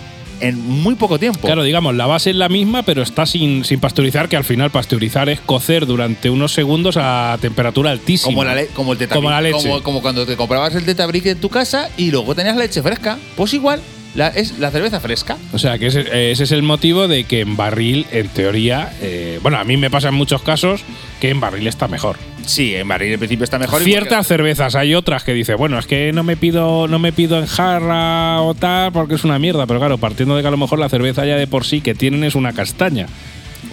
en 0.42 0.60
muy 0.68 0.96
poco 0.96 1.20
tiempo. 1.20 1.42
Claro, 1.42 1.64
digamos, 1.64 1.96
la 1.96 2.08
base 2.08 2.32
es 2.32 2.36
la 2.36 2.50
misma, 2.50 2.84
pero 2.84 3.02
está 3.02 3.26
sin, 3.26 3.64
sin 3.64 3.80
pasteurizar, 3.80 4.28
que 4.28 4.36
al 4.36 4.44
final 4.44 4.72
pasteurizar 4.72 5.30
es 5.30 5.40
cocer 5.40 5.86
durante 5.86 6.30
unos 6.30 6.54
segundos 6.54 6.98
a 6.98 7.38
temperatura 7.40 7.92
altísima. 7.92 8.34
Como, 8.34 8.44
la 8.44 8.66
como 8.74 8.94
el 8.94 8.98
tetabric. 8.98 9.16
Como 9.16 9.30
la 9.30 9.42
leche. 9.42 9.70
Como, 9.70 9.84
como 9.84 10.02
cuando 10.02 10.26
te 10.26 10.36
comprabas 10.36 10.76
el 10.76 10.86
tetabric 10.86 11.26
en 11.28 11.40
tu 11.40 11.50
casa 11.50 11.90
y 11.98 12.12
luego 12.12 12.36
tenías 12.36 12.58
leche 12.58 12.82
fresca. 12.82 13.18
Pues 13.36 13.54
igual, 13.54 13.82
la, 14.16 14.28
es 14.28 14.60
la 14.60 14.72
cerveza 14.72 15.00
fresca. 15.00 15.38
O 15.54 15.60
sea, 15.60 15.78
que 15.78 15.88
ese, 15.88 16.32
ese 16.32 16.44
es 16.44 16.52
el 16.52 16.64
motivo 16.64 17.08
de 17.08 17.24
que 17.24 17.42
en 17.42 17.56
barril, 17.56 18.06
en 18.12 18.28
teoría, 18.30 18.92
eh, 19.02 19.40
bueno, 19.42 19.58
a 19.58 19.64
mí 19.64 19.78
me 19.78 19.90
pasa 19.90 20.10
en 20.10 20.16
muchos 20.16 20.42
casos 20.42 20.82
que 21.20 21.30
en 21.30 21.40
barril 21.40 21.68
está 21.68 21.88
mejor. 21.88 22.18
Sí, 22.46 22.76
en 22.76 22.88
barril 22.88 23.14
en 23.14 23.20
principio 23.20 23.44
está 23.44 23.60
mejor. 23.60 23.82
Ciertas 23.84 24.28
cervezas, 24.28 24.76
hay 24.76 24.96
otras 24.96 25.24
que 25.24 25.34
dice, 25.34 25.56
bueno, 25.56 25.78
es 25.78 25.86
que 25.86 26.12
no 26.12 26.24
me 26.24 26.36
pido, 26.38 26.88
no 26.88 27.00
me 27.00 27.14
pido 27.14 27.38
en 27.40 27.46
jarra 27.46 28.42
o 28.42 28.54
tal 28.56 28.92
porque 28.92 29.16
es 29.16 29.24
una 29.24 29.40
mierda, 29.40 29.68
pero 29.68 29.80
claro, 29.80 29.98
partiendo 29.98 30.36
de 30.36 30.42
que 30.42 30.48
a 30.48 30.52
lo 30.52 30.58
mejor 30.58 30.80
la 30.80 30.90
cerveza 30.90 31.26
ya 31.26 31.36
de 31.36 31.48
por 31.48 31.66
sí 31.66 31.82
que 31.82 31.94
tienen 31.94 32.24
es 32.24 32.36
una 32.36 32.54
castaña. 32.54 33.08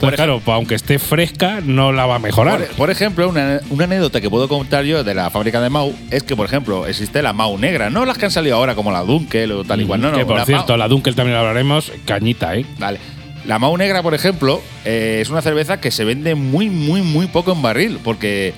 Pues 0.01 0.15
claro, 0.15 0.41
pues 0.45 0.55
aunque 0.55 0.75
esté 0.75 0.99
fresca, 0.99 1.61
no 1.65 1.93
la 1.93 2.07
va 2.07 2.17
a 2.17 2.19
mejorar. 2.19 2.59
Por, 2.67 2.77
por 2.77 2.91
ejemplo, 2.91 3.29
una, 3.29 3.61
una 3.71 3.85
anécdota 3.85 4.21
que 4.21 4.31
puedo 4.31 4.49
contar 4.49 4.85
yo 4.85 5.03
de 5.05 5.15
la 5.15 5.29
fábrica 5.31 5.61
de 5.61 5.71
Mau 5.71 5.95
es 6.11 6.23
que, 6.23 6.37
por 6.37 6.47
ejemplo, 6.47 6.87
existe 6.87 7.21
la 7.23 7.33
Mau 7.33 7.59
negra, 7.59 7.91
no 7.91 8.05
las 8.05 8.17
que 8.19 8.27
han 8.27 8.31
salido 8.31 8.57
ahora 8.57 8.75
como 8.75 8.93
la 8.93 9.01
Dunkel 9.03 9.51
o 9.53 9.65
tal 9.65 9.81
igual, 9.81 10.01
no, 10.01 10.11
no. 10.13 10.19
que 10.19 10.25
por 10.27 10.37
la 10.37 10.47
cierto, 10.47 10.75
Mau- 10.75 10.79
la 10.79 10.89
Dunkel 10.89 11.15
también 11.15 11.35
la 11.35 11.41
hablaremos. 11.41 11.91
Cañita, 12.05 12.55
¿eh? 12.57 12.65
Vale. 12.79 12.99
La 13.47 13.59
Mau 13.59 13.77
Negra, 13.77 14.03
por 14.03 14.15
ejemplo, 14.15 14.61
eh, 14.85 15.19
es 15.23 15.31
una 15.31 15.43
cerveza 15.43 15.81
que 15.81 15.91
se 15.91 16.05
vende 16.05 16.35
muy, 16.35 16.69
muy, 16.71 17.03
muy 17.03 17.27
poco 17.27 17.53
en 17.53 17.63
barril, 17.63 17.99
porque 18.05 18.53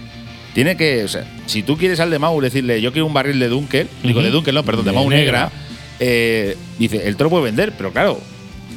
tiene 0.53 0.77
que, 0.77 1.05
o 1.05 1.09
sea, 1.09 1.25
si 1.47 1.63
tú 1.63 1.77
quieres 1.77 2.01
al 2.01 2.11
de 2.11 2.19
Mau 2.19 2.41
decirle, 2.41 2.81
yo 2.83 2.93
quiero 2.93 3.07
un 3.07 3.15
barril 3.15 3.39
de 3.39 3.49
Dunkel, 3.49 3.89
digo 4.03 4.21
de 4.23 4.31
Dunkel, 4.31 4.55
no, 4.55 4.65
perdón, 4.65 4.85
de, 4.85 4.91
De 4.91 4.97
Mau 4.97 5.09
Negra, 5.09 5.45
negra. 5.45 5.53
eh, 6.01 6.57
dice, 6.79 7.07
él 7.07 7.17
te 7.17 7.23
lo 7.25 7.31
puede 7.31 7.45
vender, 7.45 7.73
pero 7.79 7.93
claro, 7.93 8.21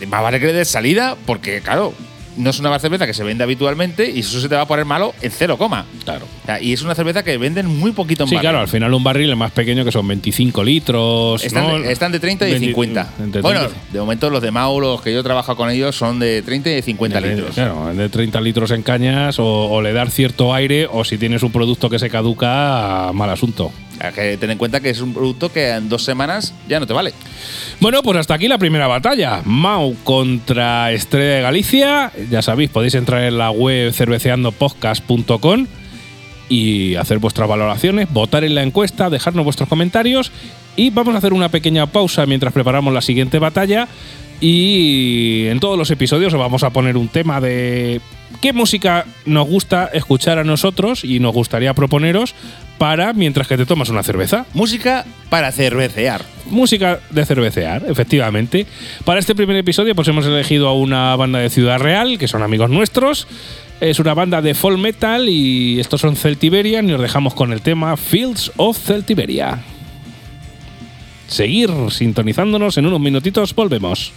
más 0.08 0.22
vale 0.22 0.40
que 0.40 0.46
le 0.48 0.54
des 0.54 0.68
salida, 0.68 1.16
porque 1.26 1.62
claro, 1.62 1.94
no 2.38 2.50
es 2.50 2.60
una 2.60 2.78
cerveza 2.80 3.06
que 3.06 3.14
se 3.14 3.24
vende 3.24 3.44
habitualmente 3.44 4.10
y 4.10 4.20
eso 4.20 4.40
se 4.40 4.50
te 4.50 4.56
va 4.56 4.62
a 4.62 4.68
poner 4.68 4.86
malo 4.86 5.14
en 5.22 5.32
cero 5.32 5.58
coma. 5.58 5.86
Claro. 6.04 6.26
O 6.44 6.46
sea, 6.46 6.62
y 6.62 6.74
es 6.74 6.82
una 6.82 6.96
cerveza 6.96 7.24
que 7.24 7.38
venden 7.38 7.66
muy 7.68 7.92
poquito 7.92 8.24
en 8.24 8.30
Sí, 8.30 8.36
barril. 8.36 8.50
claro, 8.50 8.60
al 8.62 8.68
final 8.68 8.94
un 8.94 9.04
barril 9.04 9.30
es 9.32 9.38
más 9.38 9.52
pequeño 9.52 9.86
que 9.86 9.92
son 9.92 10.08
25 10.08 10.64
litros. 10.64 11.44
Están, 11.44 11.86
están 11.86 12.12
de 12.12 12.20
30 12.20 12.46
y 12.46 12.48
de 12.48 12.60
20 12.60 12.68
50. 12.68 13.14
entre 13.24 13.42
Bueno, 13.42 13.60
30 13.62 13.80
de 13.94 14.00
momento 14.00 14.30
los 14.30 14.42
de 14.42 14.52
Mau, 14.52 14.80
los 14.80 15.02
que 15.02 15.14
yo 15.14 15.24
trabajo 15.24 15.56
con 15.56 15.70
ellos, 15.70 15.96
son 15.96 16.20
de 16.20 16.42
30 16.42 16.70
y 16.70 16.74
de 16.76 16.82
50 16.82 17.22
de- 17.22 17.30
litros. 17.36 17.56
Claro, 17.56 17.94
de 17.94 18.10
30 18.10 18.42
litros 18.42 18.72
en 18.72 18.84
cañas 18.84 19.40
o, 19.40 19.46
o 19.46 19.82
le 19.82 19.94
dar 19.94 20.10
cierto 20.10 20.54
aire 20.54 20.88
o 20.92 21.04
si 21.04 21.18
tienes 21.18 21.44
un 21.44 21.52
producto 21.52 21.90
que 21.90 22.00
se 22.00 22.10
caduca, 22.10 23.12
mal 23.14 23.30
asunto. 23.30 23.72
Hay 24.00 24.38
en 24.42 24.58
cuenta 24.58 24.80
que 24.80 24.90
es 24.90 25.02
un 25.02 25.14
producto 25.14 25.52
que 25.52 25.70
en 25.70 25.90
dos 25.90 26.04
semanas 26.04 26.54
ya 26.68 26.80
no 26.80 26.88
te 26.88 26.94
vale. 26.94 27.14
Bueno, 27.80 28.02
pues 28.04 28.18
hasta 28.18 28.34
aquí 28.34 28.48
la 28.48 28.58
primera 28.58 28.88
batalla. 28.88 29.42
Mau 29.46 29.96
contra 30.04 30.92
Estrella 30.92 31.36
de 31.36 31.42
Galicia. 31.42 32.12
Ya 32.30 32.42
sabéis, 32.42 32.70
podéis 32.70 32.96
entrar 32.96 33.24
en 33.24 33.38
la 33.38 33.52
web 33.52 33.94
cerveceandopodcast.com 33.94 35.68
y 36.50 36.96
hacer 36.96 37.20
vuestras 37.20 37.48
valoraciones, 37.48 38.12
votar 38.12 38.44
en 38.44 38.56
la 38.56 38.64
encuesta, 38.64 39.10
dejarnos 39.10 39.46
vuestros 39.46 39.70
comentarios 39.70 40.32
y 40.76 40.90
vamos 40.90 41.16
a 41.16 41.20
hacer 41.20 41.34
una 41.34 41.50
pequeña 41.50 41.88
pausa 41.88 42.26
mientras 42.26 42.54
preparamos 42.54 42.94
la 42.94 43.02
siguiente 43.02 43.40
batalla 43.40 43.88
y 44.42 45.46
en 45.48 45.60
todos 45.60 45.78
los 45.78 45.90
episodios 45.90 46.34
os 46.34 46.40
vamos 46.40 46.64
a 46.64 46.72
poner 46.72 46.98
un 46.98 47.08
tema 47.08 47.40
de 47.40 48.02
qué 48.42 48.52
música 48.52 49.06
nos 49.26 49.48
gusta 49.48 49.90
escuchar 49.94 50.38
a 50.38 50.44
nosotros 50.44 51.06
y 51.06 51.20
nos 51.20 51.34
gustaría 51.34 51.74
proponeros 51.74 52.36
para 52.78 53.14
mientras 53.14 53.48
que 53.48 53.58
te 53.58 53.66
tomas 53.66 53.90
una 53.90 54.04
cerveza. 54.04 54.46
Música 54.54 55.06
para 55.30 55.52
cervecear. 55.52 56.24
Música 56.46 57.00
de 57.10 57.26
cervecear, 57.26 57.84
efectivamente. 57.88 58.66
Para 59.06 59.20
este 59.20 59.36
primer 59.36 59.56
episodio, 59.58 59.96
pues 59.96 60.08
hemos 60.08 60.26
elegido 60.26 60.68
a 60.68 60.74
una 60.74 61.16
banda 61.16 61.40
de 61.40 61.50
Ciudad 61.50 61.80
Real, 61.80 62.18
que 62.18 62.28
son 62.28 62.44
amigos 62.44 62.70
nuestros. 62.70 63.28
Es 63.80 64.00
una 64.00 64.14
banda 64.14 64.42
de 64.42 64.54
folk 64.54 64.78
metal 64.78 65.28
y 65.28 65.80
estos 65.80 66.02
son 66.02 66.16
Celtiberian 66.16 66.90
y 66.90 66.94
os 66.94 67.02
dejamos 67.02 67.34
con 67.34 67.52
el 67.52 67.62
tema 67.62 67.98
Fields 67.98 68.52
of 68.58 68.78
Celtiberia. 68.78 69.60
Seguir 71.28 71.72
sintonizándonos 71.90 72.78
en 72.78 72.86
unos 72.86 73.00
minutitos, 73.00 73.56
volvemos. 73.56 74.14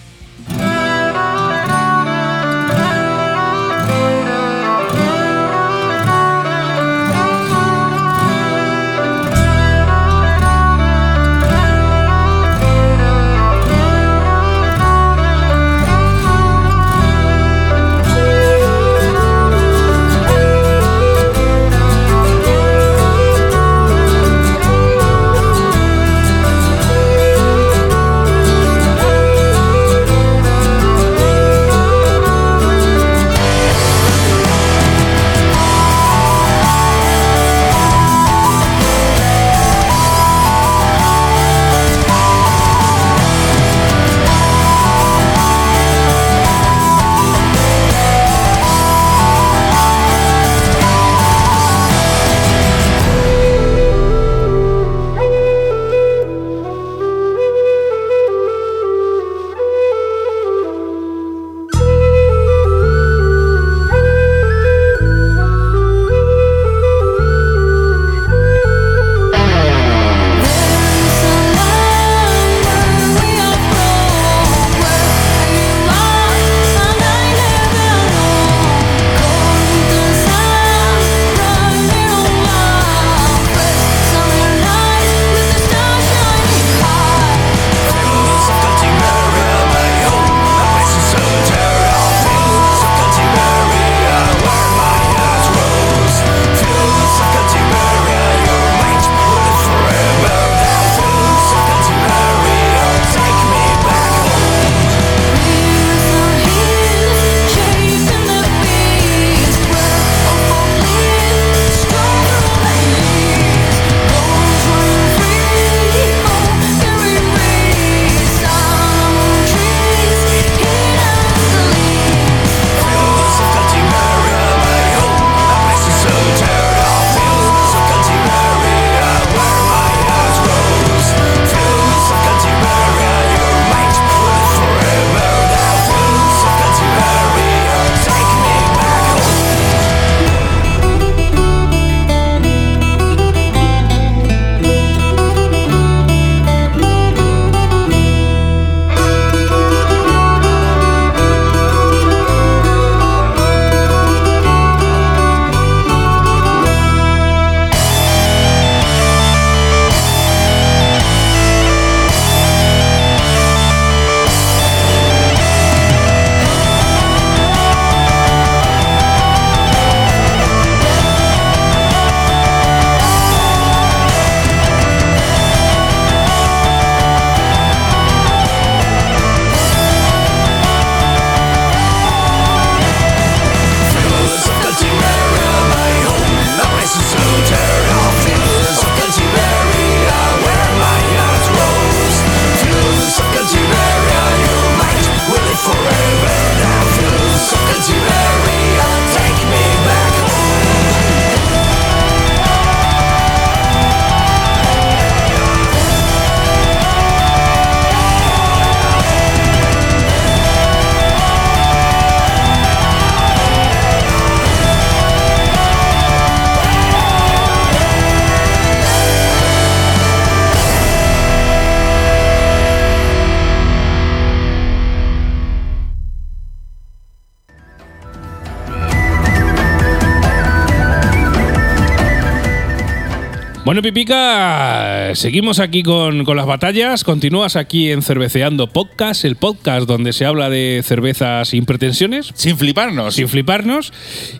Bueno, 233.76 233.88
Pipica, 233.88 235.14
seguimos 235.14 235.60
aquí 235.60 235.82
con, 235.82 236.24
con 236.24 236.34
las 236.34 236.46
batallas. 236.46 237.04
Continúas 237.04 237.56
aquí 237.56 237.90
en 237.90 238.00
Cerveceando 238.00 238.68
Podcast, 238.68 239.26
el 239.26 239.36
podcast 239.36 239.86
donde 239.86 240.14
se 240.14 240.24
habla 240.24 240.48
de 240.48 240.80
cervezas 240.82 241.48
sin 241.48 241.66
pretensiones, 241.66 242.32
Sin 242.34 242.56
fliparnos. 242.56 243.14
sin 243.14 243.28
fliparnos. 243.28 243.92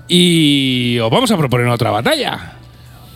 Y 0.08 0.98
os 1.00 1.10
vamos 1.10 1.30
a 1.32 1.36
proponer 1.36 1.66
otra 1.66 1.90
batalla. 1.90 2.54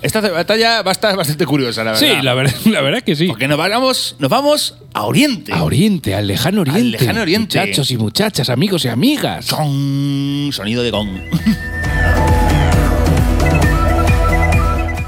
Esta 0.02 0.20
batalla 0.20 0.82
va 0.82 0.90
a 0.90 0.92
estar 0.92 1.16
bastante 1.16 1.46
curiosa, 1.46 1.84
la 1.84 1.92
verdad. 1.92 2.06
Sí, 2.06 2.22
la 2.22 2.34
verdad, 2.34 2.54
la 2.66 2.82
verdad 2.82 3.00
que 3.00 3.16
sí. 3.16 3.26
Porque 3.26 3.48
nos 3.48 3.56
vamos, 3.56 4.16
nos 4.18 4.28
vamos 4.28 4.76
a 4.92 5.04
Oriente. 5.04 5.54
A 5.54 5.64
Oriente, 5.64 6.14
al 6.14 6.26
lejano 6.26 6.60
Oriente. 6.60 6.98
lejano 6.98 7.22
Oriente. 7.22 7.58
Muchachos 7.58 7.90
y 7.92 7.96
muchachas, 7.96 8.50
amigos 8.50 8.84
y 8.84 8.88
amigas. 8.88 9.50
Gong, 9.50 10.52
sonido 10.52 10.82
de 10.82 10.90
gong. 10.90 11.08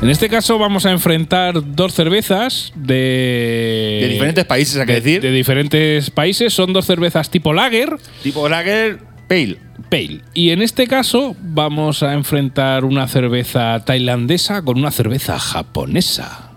En 0.03 0.11
este 0.11 0.29
caso 0.29 0.59
vamos 0.59 0.85
a 0.85 0.91
enfrentar 0.91 1.55
dos 1.77 1.95
cervezas 1.95 2.73
de... 2.75 3.99
De 4.03 4.09
diferentes 4.09 4.45
países, 4.45 4.77
hay 4.77 4.87
que 4.87 4.93
de- 4.95 5.01
decir. 5.01 5.21
De 5.23 5.31
diferentes 5.31 6.11
países. 6.11 6.53
Son 6.53 6.73
dos 6.73 6.87
cervezas 6.87 7.31
tipo 7.31 7.53
lager, 7.53 7.97
tipo 8.23 8.49
Lager 8.49 8.99
Pale. 9.29 9.59
pale. 9.89 10.21
Y 10.35 10.51
en 10.51 10.61
este 10.61 10.89
caso 10.89 11.37
vamos 11.41 12.03
a 12.03 12.15
enfrentar 12.15 12.85
una 12.85 13.07
cerveza 13.07 13.81
tailandesa 13.85 14.63
con 14.63 14.77
una 14.77 14.91
cerveza 14.91 15.39
japonesa. 15.39 16.51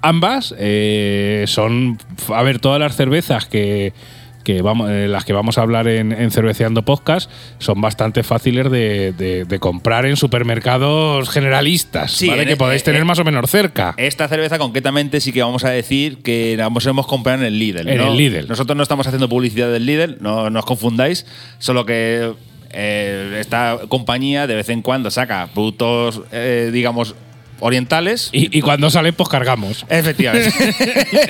Ambas 0.00 0.54
eh, 0.58 1.44
son, 1.46 1.98
a 2.34 2.42
ver, 2.42 2.58
todas 2.60 2.80
las 2.80 2.96
cervezas 2.96 3.44
que, 3.44 3.92
que 4.42 4.62
vamos, 4.62 4.90
eh, 4.90 5.08
las 5.08 5.24
que 5.24 5.32
vamos 5.32 5.58
a 5.58 5.62
hablar 5.62 5.88
en, 5.88 6.12
en 6.12 6.30
Cerveceando 6.30 6.82
Podcast 6.84 7.30
son 7.58 7.80
bastante 7.80 8.22
fáciles 8.22 8.70
de, 8.70 9.12
de- 9.12 9.44
de 9.44 9.58
comprar 9.58 10.06
en 10.06 10.16
supermercados 10.16 11.28
generalistas, 11.30 12.12
Sí, 12.12 12.28
¿vale? 12.28 12.46
que 12.46 12.56
podéis 12.56 12.82
eh, 12.82 12.86
tener 12.86 13.02
eh, 13.02 13.04
más 13.04 13.18
o 13.18 13.24
menos 13.24 13.50
cerca. 13.50 13.94
Esta 13.96 14.28
cerveza 14.28 14.58
concretamente 14.58 15.20
sí 15.20 15.32
que 15.32 15.42
vamos 15.42 15.64
a 15.64 15.70
decir 15.70 16.18
que 16.22 16.56
la 16.56 16.66
hemos 16.66 17.06
comprado 17.06 17.38
en 17.40 17.46
el 17.46 17.58
Lidl. 17.58 17.88
En 17.88 17.98
¿no? 17.98 18.08
el 18.12 18.16
Lidl. 18.16 18.48
Nosotros 18.48 18.76
no 18.76 18.82
estamos 18.82 19.06
haciendo 19.06 19.28
publicidad 19.28 19.70
del 19.70 19.86
Lidl, 19.86 20.16
no, 20.20 20.50
no 20.50 20.58
os 20.58 20.64
confundáis, 20.64 21.26
solo 21.58 21.86
que 21.86 22.32
eh, 22.70 23.36
esta 23.40 23.78
compañía 23.88 24.46
de 24.46 24.54
vez 24.54 24.68
en 24.68 24.82
cuando 24.82 25.10
saca 25.10 25.48
productos, 25.54 26.22
eh, 26.32 26.70
digamos, 26.72 27.14
orientales. 27.62 28.28
Y, 28.32 28.56
y 28.58 28.60
cuando 28.60 28.90
salen, 28.90 29.14
pues 29.14 29.28
cargamos. 29.28 29.86
Efectivamente. 29.88 30.52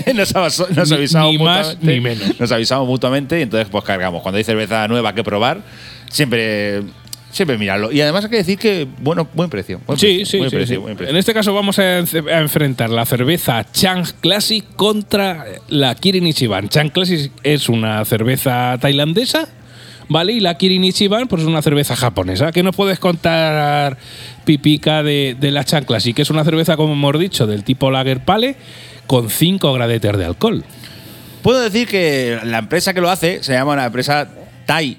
nos, 0.15 0.35
nos 0.35 0.91
Ni- 0.91 0.97
avisamos 0.97 1.33
ni 1.33 1.39
más 1.39 1.77
ni 1.81 2.01
menos. 2.01 2.41
Nos 2.41 2.51
avisamos 2.51 2.89
mutuamente 2.89 3.39
y 3.39 3.43
entonces 3.43 3.69
pues 3.71 3.85
cargamos. 3.85 4.23
Cuando 4.23 4.39
hay 4.39 4.45
cerveza 4.45 4.89
nueva 4.89 5.15
que 5.15 5.23
probar, 5.23 5.61
siempre 6.11 6.83
siempre 7.31 7.57
mirarlo. 7.57 7.91
Y 7.91 7.99
además 8.03 8.25
hay 8.25 8.31
que 8.31 8.37
decir 8.37 8.59
que 8.59 8.87
bueno, 9.01 9.27
buen 9.33 9.49
precio. 9.49 9.81
Buen 9.87 9.99
Sí, 9.99 10.17
precio, 10.19 10.27
sí, 10.27 10.39
buen 10.39 10.51
sí, 10.51 10.57
precio, 10.57 10.77
sí. 10.77 10.81
buen 10.83 10.97
precio. 10.97 11.11
En 11.13 11.17
este 11.17 11.33
caso 11.33 11.55
vamos 11.55 11.79
a, 11.79 11.83
a 11.99 12.41
enfrentar 12.41 12.91
la 12.91 13.07
cerveza 13.07 13.65
Chang 13.73 14.07
Classic 14.21 14.65
contra 14.77 15.47
la 15.69 15.95
Kirin 15.95 16.27
Ichiban. 16.27 16.69
Chang 16.69 16.91
Classic 16.91 17.33
es 17.43 17.69
una 17.71 18.05
cerveza 18.05 18.77
tailandesa, 18.81 19.49
¿vale? 20.13 20.33
Y 20.35 20.41
la 20.41 20.57
Kirin 20.57 20.85
Ichiban 20.85 21.27
pues 21.29 21.43
es 21.43 21.49
una 21.49 21.63
cerveza 21.63 21.97
japonesa. 21.97 22.53
¿Qué 22.53 22.63
nos 22.63 22.77
puedes 22.77 22.99
contar, 22.99 23.97
Pipica, 24.45 25.03
de, 25.03 25.37
de 25.41 25.51
la 25.51 25.65
Chang 25.65 25.85
Classic? 25.85 26.15
Que 26.15 26.23
es 26.23 26.31
una 26.31 26.45
cerveza, 26.45 26.77
como 26.77 26.93
hemos 26.93 27.19
dicho, 27.19 27.47
del 27.47 27.65
tipo 27.65 27.91
Lager 27.91 28.21
Pale 28.25 28.57
con 29.07 29.31
5 29.31 29.73
gradeter 29.73 30.17
de 30.17 30.25
alcohol. 30.27 30.65
Puedo 31.43 31.61
decir 31.61 31.89
que 31.89 32.39
la 32.45 32.59
empresa 32.59 32.95
que 32.95 33.01
lo 33.01 33.11
hace 33.11 33.43
se 33.43 33.53
llama 33.53 33.73
una 33.73 33.87
empresa 33.87 34.29
Thai 34.67 34.97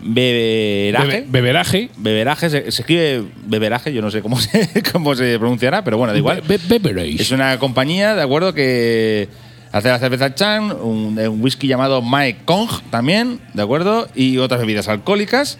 Beberaje. 0.00 1.06
Bebe- 1.06 1.24
beberaje. 1.28 1.90
Beberaje, 1.96 2.50
se, 2.50 2.70
se 2.70 2.82
escribe 2.82 3.24
beberaje, 3.46 3.92
yo 3.92 4.02
no 4.02 4.10
sé 4.10 4.22
cómo 4.22 4.38
se, 4.40 4.68
cómo 4.92 5.14
se 5.14 5.38
pronunciará, 5.38 5.82
pero 5.84 5.98
bueno, 5.98 6.12
da 6.12 6.18
igual. 6.18 6.42
Be- 6.46 6.58
be- 6.58 6.78
beverage. 6.78 7.20
Es 7.22 7.30
una 7.30 7.58
compañía, 7.58 8.14
¿de 8.14 8.22
acuerdo? 8.22 8.52
Que 8.54 9.28
hace 9.72 9.88
la 9.88 9.98
cerveza 9.98 10.34
Chan, 10.34 10.72
un, 10.72 11.18
un 11.18 11.42
whisky 11.42 11.66
llamado 11.68 12.02
Mae 12.02 12.38
Kong 12.44 12.68
también, 12.90 13.40
¿de 13.54 13.62
acuerdo? 13.62 14.08
Y 14.14 14.38
otras 14.38 14.60
bebidas 14.60 14.88
alcohólicas. 14.88 15.58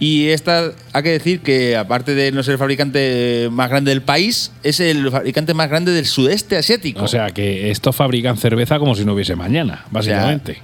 Y 0.00 0.28
esta, 0.28 0.70
hay 0.92 1.02
que 1.02 1.10
decir 1.10 1.40
que 1.40 1.76
aparte 1.76 2.14
de 2.14 2.30
no 2.30 2.42
ser 2.44 2.52
el 2.52 2.58
fabricante 2.58 3.48
más 3.50 3.68
grande 3.68 3.90
del 3.90 4.02
país, 4.02 4.52
es 4.62 4.78
el 4.78 5.10
fabricante 5.10 5.54
más 5.54 5.68
grande 5.68 5.90
del 5.90 6.06
sudeste 6.06 6.56
asiático. 6.56 7.02
O 7.02 7.08
sea 7.08 7.30
que 7.30 7.70
estos 7.70 7.96
fabrican 7.96 8.36
cerveza 8.36 8.78
como 8.78 8.94
si 8.94 9.04
no 9.04 9.14
hubiese 9.14 9.34
mañana, 9.34 9.84
básicamente. 9.90 10.62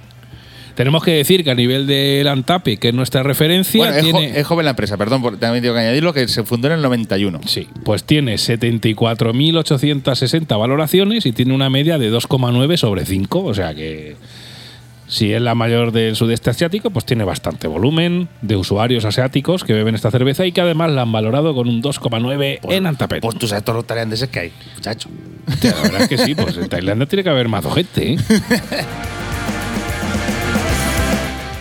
Tenemos 0.75 1.03
que 1.03 1.11
decir 1.11 1.43
que 1.43 1.51
a 1.51 1.55
nivel 1.55 1.87
del 1.87 2.27
Antape, 2.27 2.77
que 2.77 2.89
es 2.89 2.93
nuestra 2.93 3.23
referencia, 3.23 3.79
bueno, 3.79 3.95
es, 3.95 4.03
jo- 4.11 4.17
tiene, 4.19 4.39
es 4.39 4.45
joven 4.45 4.65
la 4.65 4.71
empresa, 4.71 4.97
perdón, 4.97 5.21
por- 5.21 5.37
también 5.37 5.61
tengo 5.61 5.75
que 5.75 5.81
añadirlo, 5.81 6.13
que 6.13 6.27
se 6.27 6.43
fundó 6.43 6.67
en 6.67 6.73
el 6.73 6.81
91. 6.81 7.39
sí, 7.47 7.67
pues 7.83 8.03
tiene 8.03 8.35
74.860 8.35 10.59
valoraciones 10.59 11.25
y 11.25 11.31
tiene 11.31 11.53
una 11.53 11.69
media 11.69 11.97
de 11.97 12.11
2,9 12.11 12.77
sobre 12.77 13.05
5. 13.05 13.43
O 13.43 13.53
sea 13.53 13.73
que 13.73 14.15
si 15.07 15.31
es 15.33 15.41
la 15.41 15.55
mayor 15.55 15.91
del 15.91 16.15
sudeste 16.15 16.49
asiático, 16.49 16.89
pues 16.89 17.05
tiene 17.05 17.23
bastante 17.23 17.67
volumen 17.67 18.27
de 18.41 18.55
usuarios 18.57 19.05
asiáticos 19.05 19.63
que 19.63 19.73
beben 19.73 19.95
esta 19.95 20.11
cerveza 20.11 20.45
y 20.45 20.51
que 20.51 20.61
además 20.61 20.91
la 20.91 21.03
han 21.03 21.11
valorado 21.11 21.53
con 21.55 21.69
un 21.69 21.81
2,9 21.81 22.59
en 22.69 22.85
Antapet. 22.87 23.21
Pues 23.21 23.37
tú 23.37 23.47
sabes 23.47 23.63
todos 23.63 23.77
los 23.77 23.87
tailandeses 23.87 24.29
que 24.29 24.39
hay, 24.39 24.51
muchacho. 24.75 25.09
La 25.63 25.81
verdad 25.83 26.01
es 26.01 26.07
que 26.09 26.17
sí, 26.17 26.35
pues 26.35 26.57
en 26.57 26.67
Tailandia 26.67 27.05
tiene 27.07 27.23
que 27.23 27.29
haber 27.29 27.47
más 27.47 27.63
gente. 27.73 28.13
¿eh? 28.13 28.17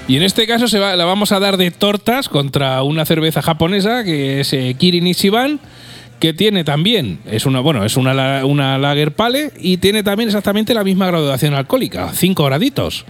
Y 0.07 0.17
en 0.17 0.23
este 0.23 0.47
caso 0.47 0.69
se 0.69 0.79
va- 0.79 0.97
la 0.97 1.05
vamos 1.07 1.33
a 1.33 1.41
dar 1.41 1.57
de 1.57 1.71
tortas 1.71 2.29
contra 2.29 2.83
una 2.83 3.07
cerveza 3.07 3.41
japonesa 3.41 4.05
que 4.05 4.41
es 4.41 4.53
eh, 4.53 4.75
Kirin 4.79 5.07
Ichiban, 5.07 5.61
que 6.21 6.35
tiene 6.35 6.63
también, 6.63 7.21
es 7.31 7.47
una, 7.47 7.61
bueno, 7.61 7.85
es 7.85 7.97
una, 7.97 8.45
una 8.45 8.77
lager 8.79 9.13
pale 9.13 9.51
y 9.59 9.79
tiene 9.79 10.03
también 10.03 10.29
exactamente 10.29 10.75
la 10.75 10.85
misma 10.85 11.07
graduación 11.07 11.55
alcohólica, 11.55 12.11
5 12.13 12.45
graditos. 12.45 13.05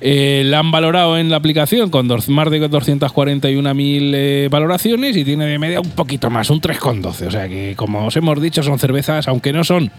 Eh, 0.00 0.42
la 0.46 0.60
han 0.60 0.70
valorado 0.70 1.18
en 1.18 1.28
la 1.30 1.38
aplicación 1.38 1.90
con 1.90 2.06
más 2.06 2.50
de 2.50 2.60
241.000 2.70 4.12
eh, 4.14 4.48
valoraciones 4.50 5.16
y 5.16 5.24
tiene 5.24 5.46
de 5.46 5.58
media 5.58 5.80
un 5.80 5.90
poquito 5.90 6.30
más, 6.30 6.50
un 6.50 6.60
3,12. 6.60 7.26
O 7.26 7.30
sea 7.30 7.48
que, 7.48 7.74
como 7.74 8.06
os 8.06 8.16
hemos 8.16 8.40
dicho, 8.40 8.62
son 8.62 8.78
cervezas, 8.78 9.26
aunque 9.28 9.52
no 9.52 9.64
son 9.64 9.90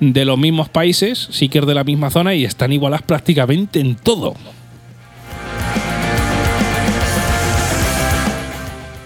de 0.00 0.24
los 0.24 0.36
mismos 0.38 0.68
países, 0.70 1.28
sí 1.30 1.48
que 1.48 1.60
es 1.60 1.66
de 1.66 1.74
la 1.74 1.84
misma 1.84 2.10
zona 2.10 2.34
y 2.34 2.44
están 2.44 2.72
igualadas 2.72 3.02
prácticamente 3.06 3.78
en 3.78 3.94
todo. 3.94 4.34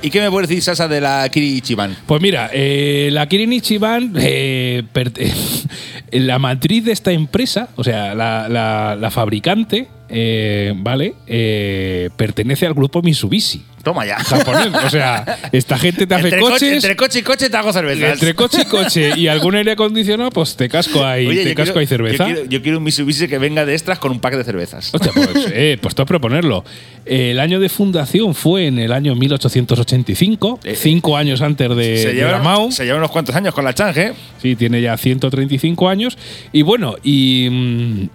¿Y 0.00 0.10
qué 0.10 0.20
me 0.20 0.30
puedes 0.30 0.48
decir, 0.48 0.62
Sasa, 0.62 0.86
de 0.86 1.00
la 1.00 1.28
Kiri 1.28 1.56
Ichiban? 1.56 1.96
Pues 2.06 2.22
mira, 2.22 2.50
eh, 2.52 3.08
la 3.12 3.26
Kirin 3.26 3.52
Ichiban, 3.52 4.12
eh, 4.16 4.84
la 6.12 6.38
matriz 6.38 6.84
de 6.84 6.92
esta 6.92 7.10
empresa, 7.10 7.68
o 7.74 7.82
sea, 7.82 8.14
la 8.14 9.10
fabricante, 9.10 9.88
eh, 10.08 10.72
¿vale? 10.76 11.14
Eh, 11.26 12.10
pertenece 12.16 12.66
al 12.66 12.74
grupo 12.74 13.02
Mitsubishi, 13.02 13.62
Toma 13.82 14.04
ya. 14.06 14.16
japonés. 14.18 14.68
O 14.84 14.90
sea, 14.90 15.24
esta 15.52 15.78
gente 15.78 16.06
te 16.06 16.14
hace 16.14 16.24
entre, 16.28 16.40
coche, 16.40 16.52
coches. 16.54 16.72
entre 16.84 16.96
coche 16.96 17.18
y 17.18 17.22
coche 17.22 17.50
te 17.50 17.56
hago 17.56 17.72
cervezas. 17.72 18.12
Entre 18.14 18.34
coche 18.34 18.58
y 18.62 18.64
coche 18.66 19.12
y 19.16 19.28
algún 19.28 19.54
aire 19.54 19.72
acondicionado, 19.72 20.30
pues 20.30 20.56
te 20.56 20.68
casco 20.68 21.04
ahí, 21.04 21.26
Oye, 21.26 21.44
te 21.44 21.54
casco 21.54 21.74
quiero- 21.74 21.80
ahí 21.80 21.86
cerveza. 21.86 22.28
Yo 22.28 22.34
quiero, 22.34 22.50
yo 22.50 22.62
quiero 22.62 22.78
un 22.78 22.84
Mitsubishi 22.84 23.28
que 23.28 23.38
venga 23.38 23.64
de 23.64 23.74
extras 23.74 23.98
con 23.98 24.10
un 24.12 24.20
pack 24.20 24.34
de 24.36 24.44
cervezas. 24.44 24.94
Hostia, 24.94 25.12
pues, 25.14 25.30
eh, 25.52 25.78
pues 25.80 25.94
todo 25.94 26.04
es 26.04 26.08
proponerlo. 26.08 26.64
El 27.06 27.38
año 27.40 27.60
de 27.60 27.68
fundación 27.68 28.34
fue 28.34 28.66
en 28.66 28.78
el 28.78 28.92
año 28.92 29.14
1885, 29.14 30.60
Eh, 30.64 30.74
cinco 30.76 31.16
años 31.16 31.40
antes 31.42 31.68
de, 31.74 31.96
se, 31.98 32.08
de 32.08 32.14
llevan, 32.14 32.32
la 32.32 32.38
Mao. 32.38 32.70
se 32.70 32.84
llevan 32.84 32.98
unos 33.00 33.10
cuantos 33.10 33.34
años 33.34 33.54
con 33.54 33.64
la 33.64 33.74
Change. 33.74 34.12
Sí, 34.42 34.56
tiene 34.56 34.80
ya 34.82 34.96
135 34.96 35.88
años. 35.88 36.18
Y 36.52 36.62
bueno, 36.62 36.96
y, 37.02 37.48
mm, 37.50 38.08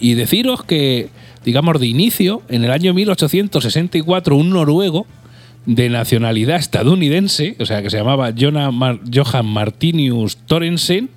y 0.00 0.14
deciros 0.14 0.62
que, 0.64 1.08
digamos, 1.44 1.78
de 1.80 1.86
inicio, 1.86 2.42
en 2.48 2.64
el 2.64 2.70
año 2.70 2.94
1864, 2.94 4.36
un 4.36 4.50
noruego 4.50 5.06
de 5.66 5.88
nacionalidad 5.88 6.56
estadounidense, 6.56 7.56
o 7.58 7.66
sea, 7.66 7.82
que 7.82 7.90
se 7.90 7.98
llamaba 7.98 8.32
Jona 8.38 8.70
Mar- 8.70 9.00
Johan 9.12 9.46
Martinius 9.46 10.36
Torensen, 10.38 11.10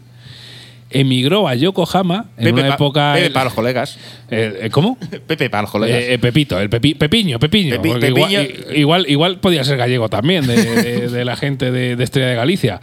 emigró 0.92 1.48
a 1.48 1.56
Yokohama 1.56 2.26
en 2.38 2.44
Pepe, 2.46 2.60
una 2.62 2.68
pa- 2.70 2.76
época. 2.76 3.14
Pepe 3.16 3.32
para 3.32 3.46
los 3.46 3.54
colegas. 3.54 3.98
Eh, 4.30 4.60
eh, 4.64 4.70
¿Cómo? 4.70 4.98
Pepe 5.28 5.50
para 5.50 5.64
los 5.64 5.72
colegas. 5.72 5.98
Eh, 6.02 6.14
eh, 6.14 6.20
Pepito, 6.20 6.60
el 6.60 6.70
Pepi- 6.70 6.96
Pepiño, 6.96 7.40
Pepiño. 7.40 7.76
Pepi- 7.76 7.90
porque 7.90 8.08
Pepiño. 8.08 8.42
Igual, 8.42 8.76
igual, 8.76 9.06
igual 9.10 9.40
podía 9.40 9.64
ser 9.64 9.78
gallego 9.78 10.10
también, 10.10 10.46
de, 10.48 10.56
de- 10.64 11.08
de 11.10 11.26
la 11.26 11.36
gente 11.36 11.72
de, 11.72 11.96
de 11.96 12.04
Estrella 12.04 12.28
de 12.30 12.36
Galicia. 12.36 12.82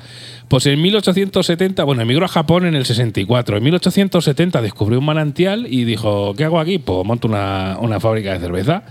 Pues 0.48 0.64
en 0.66 0.80
1870, 0.80 1.84
bueno, 1.84 2.00
emigró 2.02 2.24
a 2.24 2.28
Japón 2.28 2.64
en 2.64 2.74
el 2.74 2.86
64. 2.86 3.58
En 3.58 3.62
1870 3.64 4.62
descubrió 4.62 4.98
un 4.98 5.04
manantial 5.04 5.66
y 5.68 5.84
dijo, 5.84 6.34
¿qué 6.34 6.44
hago 6.44 6.58
aquí? 6.58 6.78
Pues 6.78 7.04
monto 7.04 7.28
una, 7.28 7.76
una 7.80 8.00
fábrica 8.00 8.32
de 8.32 8.40
cerveza. 8.40 8.82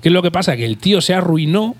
¿Qué 0.00 0.08
es 0.08 0.12
lo 0.12 0.22
que 0.22 0.30
pasa? 0.30 0.56
Que 0.56 0.64
el 0.64 0.76
tío 0.78 1.00
se 1.00 1.12
arruinó 1.14 1.74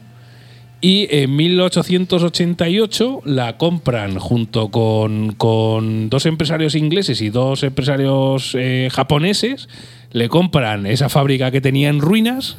y 0.80 1.08
en 1.10 1.36
1888 1.36 3.22
la 3.24 3.58
compran 3.58 4.18
junto 4.18 4.70
con, 4.70 5.32
con 5.32 6.08
dos 6.08 6.24
empresarios 6.24 6.74
ingleses 6.74 7.20
y 7.20 7.28
dos 7.28 7.62
empresarios 7.62 8.56
eh, 8.58 8.88
japoneses. 8.90 9.68
Le 10.12 10.28
compran 10.28 10.86
esa 10.86 11.08
fábrica 11.08 11.50
que 11.50 11.60
tenía 11.60 11.90
en 11.90 12.00
ruinas 12.00 12.56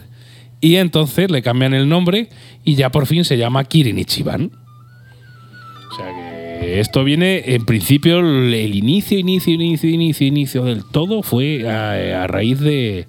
y 0.60 0.75
entonces 0.75 1.31
le 1.31 1.41
cambian 1.41 1.73
el 1.73 1.89
nombre 1.89 2.29
y 2.63 2.75
ya 2.75 2.91
por 2.91 3.07
fin 3.07 3.25
se 3.25 3.38
llama 3.38 3.63
Kirin 3.63 3.97
Ichiban. 3.97 4.51
O 5.91 5.95
sea 5.95 6.05
que 6.60 6.79
esto 6.79 7.03
viene, 7.03 7.55
en 7.55 7.65
principio, 7.65 8.19
el 8.19 8.75
inicio, 8.75 9.17
inicio, 9.17 9.53
inicio, 9.53 9.89
inicio, 9.89 10.27
inicio 10.27 10.63
del 10.63 10.86
todo 10.86 11.23
fue 11.23 11.67
a, 11.67 12.23
a 12.23 12.27
raíz 12.27 12.60
de, 12.60 13.07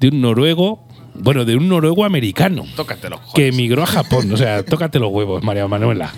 de 0.00 0.08
un 0.08 0.20
noruego, 0.20 0.85
bueno, 1.18 1.44
de 1.44 1.56
un 1.56 1.68
noruego 1.68 2.04
americano 2.04 2.64
Tócate 2.76 3.08
los 3.08 3.20
que 3.34 3.48
emigró 3.48 3.82
a 3.82 3.86
Japón. 3.86 4.32
O 4.32 4.36
sea, 4.36 4.62
tócate 4.64 4.98
los 4.98 5.10
huevos, 5.10 5.42
María 5.42 5.66
Manuela. 5.68 6.12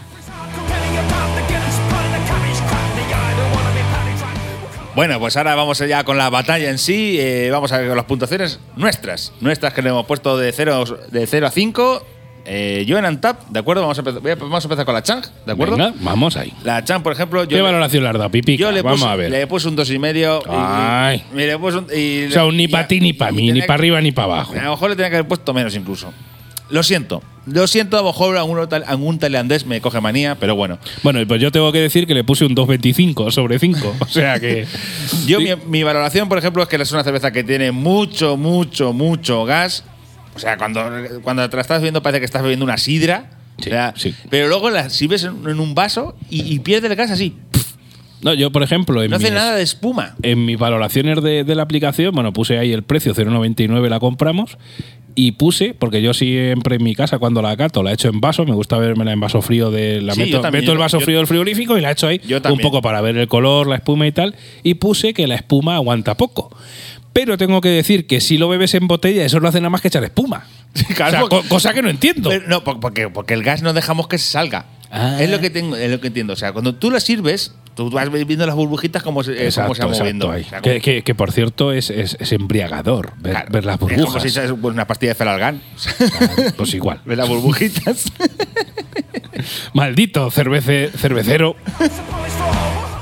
Bueno, 4.94 5.20
pues 5.20 5.36
ahora 5.36 5.54
vamos 5.54 5.78
ya 5.78 6.02
con 6.02 6.18
la 6.18 6.28
batalla 6.28 6.70
en 6.70 6.78
sí. 6.78 7.18
eh, 7.20 7.50
vamos 7.52 7.70
a 7.70 7.78
ver 7.78 7.86
con 7.86 7.96
las 7.96 8.06
puntuaciones 8.06 8.58
nuestras. 8.74 9.32
Nuestras 9.40 9.72
que 9.72 9.80
le 9.80 9.90
hemos 9.90 10.06
puesto 10.06 10.36
de 10.36 10.50
0 10.50 10.84
de 11.12 11.26
cero 11.28 11.46
a 11.46 11.50
5. 11.52 12.04
Eh, 12.50 12.84
yo 12.86 12.96
en 12.98 13.04
Antap, 13.04 13.46
¿de 13.50 13.58
acuerdo? 13.60 13.82
Vamos 13.82 13.98
a, 13.98 14.00
empezar, 14.00 14.22
voy 14.22 14.30
a- 14.30 14.34
vamos 14.36 14.64
a 14.64 14.66
empezar 14.66 14.86
con 14.86 14.94
la 14.94 15.02
Chang, 15.02 15.22
¿de 15.44 15.52
acuerdo? 15.52 15.76
Venga, 15.76 15.92
vamos 16.00 16.34
ahí. 16.36 16.50
La 16.64 16.82
Chang, 16.82 17.02
por 17.02 17.12
ejemplo, 17.12 17.42
yo, 17.44 17.48
¿Qué 17.50 17.56
le, 17.56 17.62
valoración 17.62 18.02
le 18.02 18.08
has 18.08 18.14
dado, 18.16 18.30
Pipica? 18.30 18.58
yo 18.60 18.72
le, 18.72 18.80
vamos 18.80 19.00
puse, 19.00 19.12
a 19.12 19.16
ver. 19.16 19.30
le 19.30 19.46
puse 19.46 19.68
un 19.68 19.76
2,5. 19.76 19.94
y 19.94 19.98
medio. 19.98 20.40
y- 20.46 20.50
Ay. 20.50 21.22
y 21.34 21.36
le 21.36 21.58
puse 21.58 21.76
un, 21.78 21.86
y- 21.94 22.24
o 22.26 22.30
sea, 22.32 22.46
un 22.46 22.56
ni 22.56 22.64
y- 22.64 22.68
para 22.68 22.88
ti 22.88 23.00
ni 23.00 23.12
para 23.12 23.32
y 23.32 23.34
mí, 23.34 23.42
ni 23.42 23.48
tenía 23.48 23.66
para 23.66 23.76
que- 23.76 23.80
arriba 23.82 24.00
ni 24.00 24.12
para 24.12 24.24
abajo. 24.32 24.54
A 24.58 24.64
lo 24.64 24.70
mejor 24.70 24.88
le 24.90 24.96
tenía 24.96 25.10
que 25.10 25.16
haber 25.16 25.28
puesto 25.28 25.52
menos 25.52 25.74
incluso. 25.76 26.10
Lo 26.70 26.82
siento. 26.82 27.22
Lo 27.46 27.66
siento, 27.66 27.96
a 27.98 28.00
lo 28.02 28.08
mejor 28.08 28.36
algún, 28.36 28.66
tal- 28.68 28.84
algún 28.86 29.18
tailandés 29.18 29.64
me 29.64 29.80
coge 29.80 30.00
manía, 30.02 30.34
pero 30.38 30.54
bueno. 30.54 30.78
Bueno, 31.02 31.20
pues 31.26 31.40
yo 31.40 31.50
tengo 31.50 31.70
que 31.72 31.80
decir 31.80 32.06
que 32.06 32.14
le 32.14 32.24
puse 32.24 32.44
un 32.44 32.54
2.25 32.54 33.30
sobre 33.30 33.58
5. 33.58 33.94
O 34.00 34.04
sea 34.06 34.38
que. 34.40 34.66
Yo, 35.26 35.38
mi, 35.40 35.48
mi 35.66 35.82
valoración, 35.82 36.28
por 36.28 36.36
ejemplo, 36.38 36.62
es 36.62 36.68
que 36.68 36.76
es 36.76 36.92
una 36.92 37.04
cerveza 37.04 37.30
que 37.30 37.44
tiene 37.44 37.72
mucho, 37.72 38.36
mucho, 38.38 38.92
mucho 38.94 39.44
gas. 39.44 39.84
O 40.38 40.40
sea, 40.40 40.56
cuando, 40.56 40.80
cuando 41.22 41.48
te 41.50 41.56
la 41.56 41.62
estás 41.62 41.80
bebiendo 41.80 42.00
parece 42.02 42.20
que 42.20 42.24
estás 42.26 42.42
bebiendo 42.42 42.64
una 42.64 42.78
sidra. 42.78 43.30
Sí, 43.58 43.70
O 43.70 43.72
sea, 43.72 43.92
sí. 43.96 44.14
Pero 44.30 44.46
luego 44.48 44.70
la 44.70 44.88
sirves 44.88 45.24
en, 45.24 45.48
en 45.48 45.58
un 45.58 45.74
vaso 45.74 46.14
y, 46.30 46.42
y 46.54 46.60
pierde 46.60 46.86
el 46.86 46.94
gas 46.94 47.10
así. 47.10 47.34
No, 48.22 48.34
yo, 48.34 48.50
por 48.52 48.62
ejemplo, 48.62 49.02
en, 49.02 49.10
No 49.10 49.16
hace 49.16 49.26
mis, 49.26 49.34
nada 49.34 49.54
de 49.56 49.62
espuma. 49.62 50.14
en 50.22 50.44
mis 50.44 50.58
valoraciones 50.58 51.22
de, 51.22 51.42
de 51.44 51.54
la 51.54 51.62
aplicación, 51.62 52.12
bueno, 52.14 52.32
puse 52.32 52.58
ahí 52.58 52.72
el 52.72 52.82
precio, 52.84 53.14
0,99 53.14 53.88
la 53.88 53.98
compramos. 54.00 54.58
Y 55.14 55.32
puse, 55.32 55.74
porque 55.74 56.00
yo 56.00 56.14
siempre 56.14 56.76
en 56.76 56.84
mi 56.84 56.94
casa 56.94 57.18
cuando 57.18 57.42
la 57.42 57.56
cato 57.56 57.82
la 57.82 57.90
he 57.90 57.94
hecho 57.94 58.08
en 58.08 58.20
vaso, 58.20 58.44
me 58.44 58.54
gusta 58.54 58.78
vermela 58.78 59.10
en 59.12 59.18
vaso 59.18 59.42
frío 59.42 59.72
de 59.72 60.00
la 60.00 60.14
Sí, 60.14 60.20
meto, 60.20 60.40
también, 60.40 60.62
meto 60.62 60.70
el 60.72 60.78
vaso 60.78 61.00
yo- 61.00 61.04
frío 61.04 61.18
del 61.18 61.26
frigorífico 61.26 61.76
y 61.76 61.80
la 61.80 61.88
he 61.88 61.92
hecho 61.92 62.06
ahí 62.06 62.20
Yo 62.24 62.38
un 62.52 62.58
poco 62.60 62.82
para 62.82 63.00
ver 63.00 63.16
el 63.18 63.26
color, 63.26 63.66
la 63.66 63.74
espuma 63.76 64.06
y 64.06 64.12
tal. 64.12 64.36
Y 64.62 64.74
puse 64.74 65.14
que 65.14 65.26
la 65.26 65.34
espuma 65.34 65.74
aguanta 65.74 66.16
poco. 66.16 66.56
Pero 67.20 67.36
tengo 67.36 67.60
que 67.60 67.68
decir 67.70 68.06
que 68.06 68.20
si 68.20 68.38
lo 68.38 68.48
bebes 68.48 68.74
en 68.74 68.86
botella, 68.86 69.24
eso 69.24 69.40
no 69.40 69.48
hace 69.48 69.58
nada 69.58 69.70
más 69.70 69.80
que 69.80 69.88
echar 69.88 70.04
espuma. 70.04 70.46
claro, 70.94 71.08
O 71.08 71.10
sea, 71.10 71.20
porque- 71.22 71.36
co- 71.36 71.48
cosa 71.48 71.74
que 71.74 71.82
no 71.82 71.90
entiendo. 71.90 72.30
Pero 72.30 72.46
no, 72.46 72.62
po- 72.62 72.78
porque, 72.78 73.08
porque 73.08 73.34
el 73.34 73.42
gas 73.42 73.60
no 73.62 73.72
dejamos 73.72 74.06
que 74.06 74.18
se 74.18 74.28
salga. 74.30 74.66
Ah. 74.92 75.16
Es 75.20 75.28
lo 75.28 75.40
que 75.40 75.50
tengo, 75.50 75.74
es 75.74 75.90
lo 75.90 76.00
que 76.00 76.06
entiendo. 76.06 76.34
O 76.34 76.36
sea, 76.36 76.52
cuando 76.52 76.76
tú 76.76 76.92
la 76.92 77.00
sirves, 77.00 77.52
tú 77.74 77.90
vas 77.90 78.08
viendo 78.12 78.46
las 78.46 78.54
burbujitas 78.54 79.02
como 79.02 79.24
se, 79.24 79.32
eh, 79.32 79.50
cómo 79.52 79.74
se 79.74 79.82
van 79.84 79.90
moviendo. 79.98 80.30
ahí. 80.30 80.44
O 80.44 80.48
sea, 80.48 80.60
que, 80.60 80.80
que- 80.80 81.02
que, 81.02 81.14
por 81.16 81.32
cierto 81.32 81.72
es, 81.72 81.90
es- 81.90 82.16
es 82.20 82.30
embriagador 82.30 83.14
ver, 83.18 83.32
claro, 83.32 83.48
ver 83.50 83.64
las 83.64 83.74
Es 83.74 83.80
como 83.80 83.94
burbujas. 83.96 84.22
si 84.22 84.28
es 84.38 84.50
una 84.52 84.86
pastilla 84.86 85.14
de. 85.14 85.26
Claro, 85.28 85.60
pues 86.56 86.72
igual. 86.74 87.00
Ver 87.04 87.18
las 87.18 87.28
burbujitas. 87.28 88.04
Maldito 89.72 90.30
cervece, 90.30 90.90
cervecero. 90.96 91.56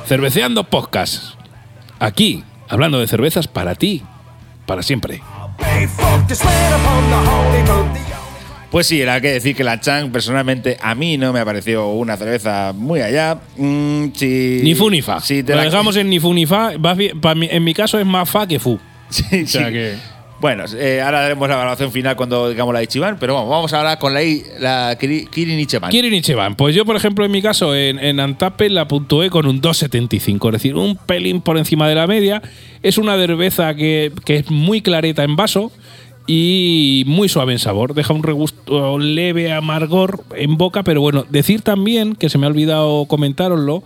Cerveceando 0.07 0.65
podcast. 0.65 1.35
Aquí, 1.99 2.43
hablando 2.69 2.99
de 3.01 3.07
cervezas 3.07 3.49
para 3.49 3.75
ti, 3.75 4.03
para 4.67 4.83
siempre. 4.83 5.21
Pues 8.71 8.89
sí, 8.89 9.01
era 9.01 9.21
que 9.21 9.29
decir 9.33 9.55
que 9.57 9.65
la 9.65 9.81
Chang, 9.81 10.11
personalmente, 10.11 10.77
a 10.83 10.95
mí 10.95 11.17
no 11.17 11.33
me 11.33 11.41
ha 11.41 11.45
parecido 11.45 11.89
una 11.93 12.17
cerveza 12.17 12.73
muy 12.75 13.01
allá. 13.01 13.39
Mm, 13.57 14.07
si- 14.15 14.61
Ni 14.63 14.75
fu 14.75 14.91
ni 14.91 15.01
fa. 15.03 15.21
si 15.21 15.43
te 15.43 15.55
la- 15.55 15.63
dejamos 15.63 15.97
en 15.97 16.11
ni 16.11 16.19
fu 16.21 16.35
ni 16.35 16.45
fa. 16.47 16.73
En 16.75 17.65
mi 17.65 17.73
caso 17.73 17.99
es 17.99 18.05
más 18.07 18.29
fa 18.29 18.47
que 18.47 18.59
fu. 18.59 18.79
Sí, 19.09 19.23
O 19.45 19.47
sea 19.47 19.69
sí. 19.69 19.73
que- 19.73 19.95
Bueno, 20.38 20.64
eh, 20.77 21.01
ahora 21.01 21.25
haremos 21.25 21.49
la 21.49 21.55
evaluación 21.55 21.90
final 21.90 22.14
cuando 22.14 22.51
digamos 22.51 22.75
la 22.75 22.83
Ichiban, 22.83 23.16
pero 23.18 23.35
vamos, 23.35 23.49
vamos 23.49 23.72
ahora 23.72 23.99
con 23.99 24.12
la, 24.12 24.20
la 24.59 24.99
Kiri- 24.99 25.27
Kirin 25.31 25.59
Ichiban. 25.59 25.90
Kirin 25.90 26.12
Ichiban. 26.12 26.57
Pues 26.57 26.75
yo, 26.75 26.85
por 26.85 26.94
ejemplo, 26.94 27.25
en 27.25 27.31
mi 27.31 27.40
caso, 27.40 27.75
en, 27.75 27.99
en 27.99 28.20
Antape 28.20 28.68
la 28.68 28.87
puntué 28.87 29.31
con 29.31 29.46
un 29.46 29.62
2,75. 29.62 30.46
Es 30.49 30.53
decir, 30.53 30.75
un 30.77 30.96
pelín 30.96 31.40
por 31.40 31.57
encima 31.57 31.88
de 31.88 31.94
la 31.94 32.07
media. 32.07 32.42
Es 32.83 32.99
una 32.99 33.16
cerveza 33.16 33.75
que, 33.75 34.12
que 34.27 34.37
es 34.37 34.51
muy 34.51 34.83
clareta 34.83 35.25
en 35.25 35.37
vaso 35.37 35.72
y 36.27 37.05
muy 37.07 37.29
suave 37.31 37.53
en 37.55 37.59
sabor. 37.59 37.94
Deja 37.94 38.12
un 38.12 38.22
regusto 38.22 38.99
leve 38.99 39.53
amargor 39.53 40.22
en 40.37 40.59
boca, 40.59 40.83
pero 40.83 41.01
bueno, 41.01 41.25
decir 41.31 41.62
también, 41.62 42.14
que 42.14 42.29
se 42.29 42.37
me 42.37 42.44
ha 42.46 42.51
olvidado 42.51 43.07
comentároslo, 43.07 43.83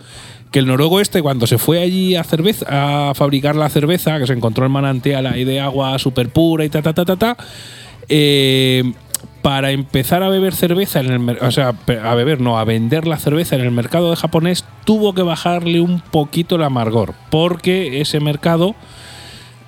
que 0.51 0.59
el 0.59 0.67
noruego 0.67 1.01
este, 1.01 1.23
cuando 1.23 1.47
se 1.47 1.59
fue 1.59 1.81
allí 1.81 2.17
a, 2.17 2.25
cerveza, 2.25 3.11
a 3.11 3.15
fabricar 3.15 3.55
la 3.57 3.69
cerveza, 3.69 4.19
que 4.19 4.27
se 4.27 4.33
encontró 4.33 4.65
el 4.65 4.71
manantial 4.71 5.27
ahí 5.27 5.45
de 5.45 5.61
agua 5.61 5.99
súper 5.99 6.29
pura 6.31 6.65
y 6.65 6.69
ta, 6.69 6.83
ta, 6.83 6.93
ta, 6.93 7.05
ta, 7.05 7.17
ta, 7.17 7.37
eh, 8.09 8.93
para 9.43 9.71
empezar 9.71 10.23
a 10.23 10.29
beber 10.29 10.55
cerveza 10.55 11.01
en 11.01 11.29
el 11.31 11.39
o 11.41 11.51
sea, 11.51 11.73
a 12.05 12.15
beber, 12.15 12.41
no, 12.41 12.59
a 12.59 12.65
vender 12.65 13.07
la 13.07 13.17
cerveza 13.17 13.55
en 13.57 13.63
el 13.63 13.71
mercado 13.71 14.11
de 14.11 14.17
japonés, 14.17 14.65
tuvo 14.85 15.15
que 15.15 15.23
bajarle 15.23 15.81
un 15.81 16.01
poquito 16.01 16.57
el 16.57 16.63
amargor, 16.65 17.15
porque 17.31 18.01
ese 18.01 18.19
mercado, 18.21 18.75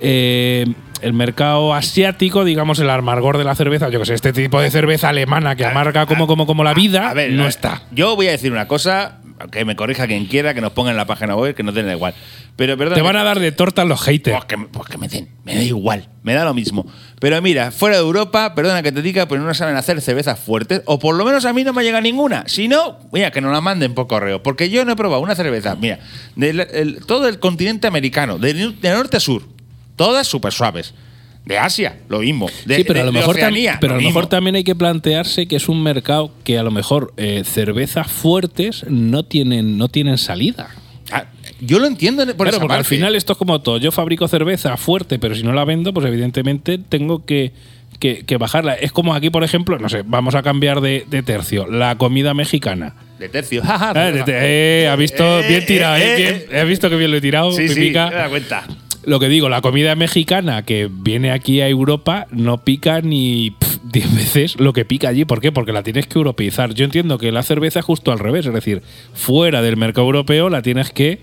eh, 0.00 0.66
el 1.00 1.12
mercado 1.14 1.74
asiático, 1.74 2.44
digamos, 2.44 2.78
el 2.80 2.90
amargor 2.90 3.38
de 3.38 3.44
la 3.44 3.54
cerveza, 3.54 3.88
yo 3.88 3.98
que 4.00 4.06
sé, 4.06 4.14
este 4.14 4.32
tipo 4.32 4.60
de 4.60 4.70
cerveza 4.70 5.08
alemana 5.08 5.56
que 5.56 5.64
amarga 5.64 6.06
como, 6.06 6.26
como, 6.26 6.46
como 6.46 6.64
la 6.64 6.74
vida, 6.74 7.10
A 7.10 7.14
ver, 7.14 7.32
no 7.32 7.44
a- 7.44 7.48
está. 7.48 7.82
Yo 7.92 8.14
voy 8.14 8.28
a 8.28 8.32
decir 8.32 8.52
una 8.52 8.68
cosa, 8.68 9.18
que 9.50 9.64
me 9.64 9.76
corrija 9.76 10.06
quien 10.06 10.26
quiera, 10.26 10.54
que 10.54 10.60
nos 10.60 10.72
ponga 10.72 10.90
en 10.90 10.96
la 10.96 11.06
página 11.06 11.34
web, 11.36 11.54
que 11.54 11.62
no 11.62 11.72
tiene 11.72 11.92
igual. 11.92 12.14
Pero 12.56 12.76
perdón. 12.76 12.94
Te 12.94 13.02
van 13.02 13.16
a 13.16 13.24
dar 13.24 13.40
de 13.40 13.50
torta 13.52 13.84
los 13.84 14.00
haters. 14.02 14.36
Pues 14.36 14.44
que, 14.46 14.56
me- 14.56 14.66
pues 14.66 14.88
que 14.88 14.98
me 14.98 15.08
den, 15.08 15.28
me 15.44 15.54
da 15.54 15.62
igual, 15.62 16.08
me 16.22 16.34
da 16.34 16.44
lo 16.44 16.54
mismo. 16.54 16.86
Pero 17.20 17.40
mira, 17.42 17.70
fuera 17.70 17.96
de 17.96 18.02
Europa, 18.02 18.54
perdona 18.54 18.82
que 18.82 18.92
te 18.92 19.02
diga, 19.02 19.26
pero 19.26 19.40
no 19.42 19.54
saben 19.54 19.76
hacer 19.76 20.00
cervezas 20.00 20.38
fuertes, 20.38 20.82
o 20.86 20.98
por 20.98 21.14
lo 21.14 21.24
menos 21.24 21.44
a 21.44 21.52
mí 21.52 21.64
no 21.64 21.72
me 21.72 21.82
llega 21.82 22.00
ninguna. 22.00 22.44
Si 22.46 22.68
no, 22.68 22.98
mira, 23.12 23.30
que 23.30 23.40
nos 23.40 23.52
la 23.52 23.60
manden 23.60 23.94
por 23.94 24.06
correo, 24.06 24.42
porque 24.42 24.68
yo 24.70 24.84
no 24.84 24.92
he 24.92 24.96
probado 24.96 25.22
una 25.22 25.34
cerveza, 25.34 25.74
mira, 25.76 25.98
el- 26.40 26.98
todo 27.06 27.28
el 27.28 27.38
continente 27.38 27.86
americano, 27.86 28.38
de, 28.38 28.52
de 28.54 28.90
norte 28.90 29.16
a 29.16 29.20
sur, 29.20 29.42
todas 29.96 30.26
súper 30.26 30.52
suaves. 30.52 30.94
De 31.44 31.58
Asia, 31.58 31.98
lo 32.08 32.20
mismo. 32.20 32.48
De, 32.66 32.76
sí, 32.76 32.84
pero 32.84 33.00
a 33.00 33.04
lo 33.04 33.12
mejor, 33.12 33.34
Oceanía, 33.34 33.78
pero 33.80 33.94
a 33.94 33.96
lo 33.96 34.02
mejor 34.02 34.26
también 34.28 34.54
hay 34.56 34.64
que 34.64 34.76
plantearse 34.76 35.46
que 35.46 35.56
es 35.56 35.68
un 35.68 35.82
mercado 35.82 36.30
que 36.44 36.56
a 36.58 36.62
lo 36.62 36.70
mejor 36.70 37.12
eh, 37.16 37.42
cervezas 37.44 38.06
fuertes 38.10 38.84
no 38.88 39.24
tienen, 39.24 39.76
no 39.76 39.88
tienen 39.88 40.18
salida. 40.18 40.68
Ah, 41.10 41.24
yo 41.60 41.78
lo 41.80 41.86
entiendo 41.86 42.24
por 42.26 42.36
Claro, 42.36 42.50
esa 42.50 42.60
porque 42.60 42.74
al 42.76 42.84
final 42.84 43.16
esto 43.16 43.32
es 43.32 43.38
como 43.38 43.60
todo. 43.60 43.78
Yo 43.78 43.90
fabrico 43.90 44.28
cerveza 44.28 44.76
fuerte, 44.76 45.18
pero 45.18 45.34
si 45.34 45.42
no 45.42 45.52
la 45.52 45.64
vendo, 45.64 45.92
pues 45.92 46.06
evidentemente 46.06 46.78
tengo 46.78 47.24
que, 47.26 47.52
que- 47.98 48.24
que 48.24 48.36
bajarla. 48.36 48.74
Es 48.74 48.92
como 48.92 49.12
aquí, 49.14 49.28
por 49.30 49.42
ejemplo, 49.42 49.78
no 49.80 49.88
sé, 49.88 50.02
vamos 50.06 50.36
a 50.36 50.42
cambiar 50.42 50.80
de, 50.80 51.04
de 51.10 51.22
tercio. 51.24 51.66
La 51.66 51.98
comida 51.98 52.34
mexicana. 52.34 52.94
De 53.18 53.28
tercio. 53.28 53.62
Ah, 53.64 53.92
eh, 54.28 54.88
ha 54.90 54.96
visto 54.96 55.40
Eh, 55.40 55.48
bien 55.48 55.66
tirado, 55.66 55.96
eh, 55.96 56.02
eh, 56.02 56.14
eh, 56.28 56.46
bien- 56.50 56.60
¿Has 56.62 56.68
visto 56.68 56.88
que 56.88 56.96
bien 56.96 57.10
lo 57.10 57.16
he 57.16 57.20
tirado? 57.20 57.50
Sí, 57.52 57.68
sí, 57.68 57.74
Pipica? 57.74 58.10
me 58.10 58.14
da 58.16 58.28
cuenta. 58.28 58.64
Lo 59.04 59.18
que 59.18 59.28
digo, 59.28 59.48
la 59.48 59.60
comida 59.60 59.94
mexicana 59.96 60.64
que 60.64 60.88
viene 60.90 61.32
aquí 61.32 61.60
a 61.60 61.68
Europa 61.68 62.26
no 62.30 62.58
pica 62.58 63.00
ni 63.00 63.50
pf, 63.50 63.80
10 63.84 64.14
veces 64.16 64.60
lo 64.60 64.72
que 64.72 64.84
pica 64.84 65.08
allí. 65.08 65.24
¿Por 65.24 65.40
qué? 65.40 65.52
Porque 65.52 65.72
la 65.72 65.82
tienes 65.82 66.06
que 66.06 66.18
europeizar. 66.18 66.74
Yo 66.74 66.84
entiendo 66.84 67.18
que 67.18 67.32
la 67.32 67.42
cerveza 67.42 67.80
es 67.80 67.84
justo 67.84 68.12
al 68.12 68.18
revés. 68.18 68.46
Es 68.46 68.54
decir, 68.54 68.82
fuera 69.12 69.62
del 69.62 69.76
mercado 69.76 70.06
europeo 70.06 70.48
la 70.50 70.62
tienes 70.62 70.90
que 70.90 71.20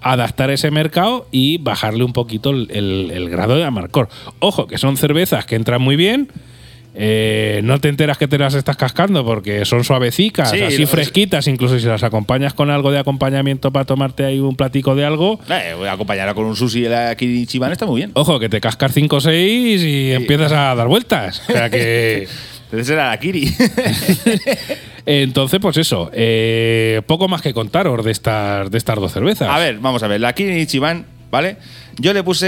adaptar 0.00 0.50
a 0.50 0.54
ese 0.54 0.70
mercado 0.70 1.26
y 1.30 1.58
bajarle 1.58 2.04
un 2.04 2.12
poquito 2.12 2.50
el 2.50 3.28
grado 3.30 3.56
de 3.56 3.64
amargor. 3.64 4.08
Ojo, 4.38 4.66
que 4.66 4.76
son 4.76 4.96
cervezas 4.96 5.46
que 5.46 5.56
entran 5.56 5.80
muy 5.80 5.96
bien. 5.96 6.28
Eh, 6.96 7.60
no 7.64 7.80
te 7.80 7.88
enteras 7.88 8.18
que 8.18 8.28
te 8.28 8.38
las 8.38 8.54
estás 8.54 8.76
cascando 8.76 9.24
porque 9.24 9.64
son 9.64 9.82
suavecicas, 9.84 10.50
Sí, 10.50 10.62
así 10.62 10.86
fresquitas, 10.86 11.46
incluso 11.48 11.78
si 11.78 11.86
las 11.86 12.02
acompañas 12.04 12.54
con 12.54 12.70
algo 12.70 12.90
de 12.92 12.98
acompañamiento 13.00 13.72
para 13.72 13.84
tomarte 13.84 14.24
ahí 14.24 14.38
un 14.38 14.54
platico 14.56 14.94
de 14.94 15.04
algo, 15.04 15.40
Eh, 15.50 15.74
voy 15.76 15.88
a 15.88 15.92
acompañarla 15.92 16.34
con 16.34 16.44
un 16.44 16.54
sushi 16.56 16.82
de 16.82 16.88
la 16.90 17.14
Kirichiban, 17.16 17.72
está 17.72 17.86
muy 17.86 17.96
bien. 18.00 18.12
Ojo, 18.14 18.38
que 18.38 18.48
te 18.48 18.60
cascas 18.60 18.92
5 18.92 19.16
o 19.16 19.20
6 19.20 19.82
y 19.82 20.12
empiezas 20.12 20.52
a 20.52 20.74
dar 20.74 20.86
vueltas. 20.88 21.42
O 21.48 21.52
sea 21.52 21.68
que. 21.70 22.28
Entonces 22.70 22.90
era 22.90 23.10
la 23.10 23.18
Kiri. 23.20 23.52
Entonces, 25.06 25.60
pues 25.60 25.76
eso. 25.76 26.10
eh, 26.12 27.02
poco 27.06 27.28
más 27.28 27.42
que 27.42 27.52
contaros 27.52 28.04
de 28.04 28.10
estas, 28.10 28.70
de 28.70 28.78
estas 28.78 28.96
dos 28.96 29.12
cervezas. 29.12 29.48
a 29.48 29.58
ver, 29.58 29.78
vamos 29.78 30.02
a 30.02 30.08
ver. 30.08 30.20
La 30.20 30.32
Kiri 30.32 30.60
Ichiban, 30.60 31.04
¿vale? 31.30 31.56
Yo 31.98 32.12
le 32.12 32.22
puse 32.24 32.46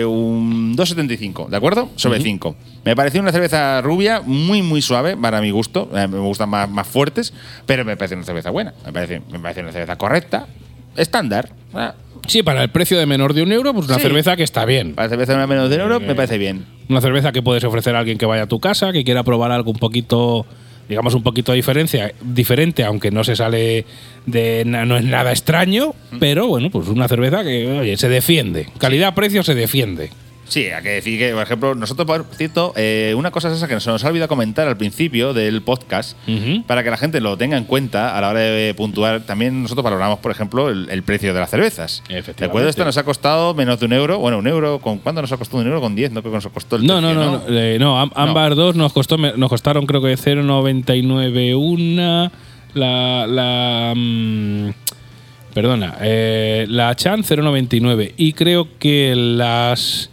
eh, 0.00 0.04
un 0.04 0.76
2,75, 0.76 1.48
¿de 1.48 1.56
acuerdo? 1.56 1.90
Sobre 1.96 2.20
5. 2.20 2.56
Me 2.84 2.94
pareció 2.96 3.20
una 3.20 3.32
cerveza 3.32 3.80
rubia, 3.82 4.22
muy, 4.24 4.62
muy 4.62 4.80
suave, 4.82 5.16
para 5.16 5.40
mi 5.40 5.50
gusto. 5.50 5.90
Eh, 5.94 6.06
me 6.08 6.18
gustan 6.18 6.48
más, 6.48 6.68
más 6.70 6.86
fuertes, 6.86 7.32
pero 7.66 7.84
me 7.84 7.96
parece 7.96 8.14
una 8.14 8.24
cerveza 8.24 8.50
buena. 8.50 8.72
Me 8.86 8.92
parece, 8.92 9.20
me 9.30 9.38
parece 9.38 9.60
una 9.62 9.72
cerveza 9.72 9.96
correcta, 9.96 10.46
estándar. 10.96 11.50
Ah, 11.74 11.94
Sí, 12.26 12.42
para 12.42 12.62
el 12.62 12.68
precio 12.68 12.98
de 12.98 13.06
menor 13.06 13.32
de 13.32 13.42
un 13.42 13.52
euro, 13.52 13.72
pues 13.72 13.86
una 13.86 13.94
Sí. 13.96 14.02
cerveza 14.02 14.36
que 14.36 14.42
está 14.42 14.64
bien. 14.66 14.94
Para 14.94 15.08
cerveza 15.08 15.38
de 15.38 15.46
menos 15.46 15.70
de 15.70 15.76
un 15.76 15.82
euro, 15.82 15.98
me 16.00 16.14
parece 16.14 16.36
bien. 16.36 16.66
Una 16.90 17.00
cerveza 17.00 17.32
que 17.32 17.40
puedes 17.40 17.64
ofrecer 17.64 17.94
a 17.96 18.00
alguien 18.00 18.18
que 18.18 18.26
vaya 18.26 18.42
a 18.42 18.46
tu 18.46 18.58
casa, 18.60 18.92
que 18.92 19.02
quiera 19.04 19.22
probar 19.22 19.50
algo 19.50 19.70
un 19.70 19.78
poquito 19.78 20.44
digamos, 20.88 21.14
un 21.14 21.22
poquito 21.22 21.52
de 21.52 21.56
diferencia, 21.56 22.12
diferente, 22.22 22.82
aunque 22.82 23.10
no 23.10 23.22
se 23.22 23.36
sale 23.36 23.84
de. 24.26 24.64
no 24.64 24.96
es 24.96 25.04
nada 25.04 25.32
extraño, 25.32 25.94
pero 26.18 26.46
bueno, 26.48 26.70
pues 26.70 26.88
una 26.88 27.06
cerveza 27.08 27.44
que, 27.44 27.66
oye, 27.80 27.96
se 27.98 28.08
defiende. 28.08 28.68
Calidad-precio 28.78 29.42
se 29.42 29.54
defiende. 29.54 30.10
Sí, 30.48 30.64
hay 30.66 30.82
que 30.82 30.88
decir 30.88 31.18
que, 31.18 31.32
por 31.32 31.42
ejemplo, 31.42 31.74
nosotros, 31.74 32.06
por 32.06 32.24
cierto, 32.34 32.72
eh, 32.76 33.14
una 33.16 33.30
cosa 33.30 33.48
es 33.48 33.56
esa 33.58 33.68
que 33.68 33.78
se 33.80 33.90
nos 33.90 34.02
ha 34.02 34.08
olvidado 34.08 34.28
comentar 34.28 34.66
al 34.66 34.76
principio 34.78 35.34
del 35.34 35.60
podcast, 35.62 36.16
para 36.66 36.82
que 36.82 36.90
la 36.90 36.96
gente 36.96 37.20
lo 37.20 37.36
tenga 37.36 37.56
en 37.58 37.64
cuenta 37.64 38.16
a 38.16 38.20
la 38.22 38.30
hora 38.30 38.40
de 38.40 38.72
puntuar. 38.74 39.20
También 39.20 39.62
nosotros 39.62 39.84
valoramos, 39.84 40.18
por 40.20 40.30
ejemplo, 40.32 40.70
el, 40.70 40.88
el 40.90 41.02
precio 41.02 41.34
de 41.34 41.40
las 41.40 41.50
cervezas. 41.50 42.02
Efectivamente. 42.08 42.46
Recuerdo, 42.46 42.68
esta 42.70 42.84
nos 42.84 42.96
ha 42.96 43.04
costado 43.04 43.52
menos 43.54 43.78
de 43.78 43.86
un 43.86 43.92
euro. 43.92 44.18
Bueno, 44.18 44.38
un 44.38 44.46
euro, 44.46 44.78
¿con 44.78 44.98
cuánto 44.98 45.20
nos 45.20 45.30
ha 45.32 45.36
costado 45.36 45.60
un 45.60 45.66
euro? 45.66 45.80
Con 45.82 45.94
10, 45.94 46.12
no 46.12 46.22
creo 46.22 46.32
que 46.32 46.36
nos 46.38 46.48
costó 46.48 46.76
el 46.76 46.86
No, 46.86 47.00
no, 47.00 47.08
tercio, 47.08 47.24
no, 47.24 47.32
no, 47.38 47.58
eh, 47.58 47.76
no, 47.78 48.00
Am- 48.00 48.10
Ámbar 48.14 48.54
2 48.54 48.74
nos 48.76 48.92
costó 48.92 49.16
nos 49.18 49.48
costaron 49.50 49.84
creo 49.86 50.00
que 50.00 50.14
0.99 50.16 51.54
una 51.56 52.30
la 52.74 53.26
la 53.26 53.92
mm, 53.96 54.68
perdona, 55.54 55.96
eh, 56.00 56.66
la 56.68 56.94
Chan 56.94 57.22
0.99 57.22 58.12
y 58.16 58.32
creo 58.32 58.68
que 58.78 59.14
las 59.16 60.10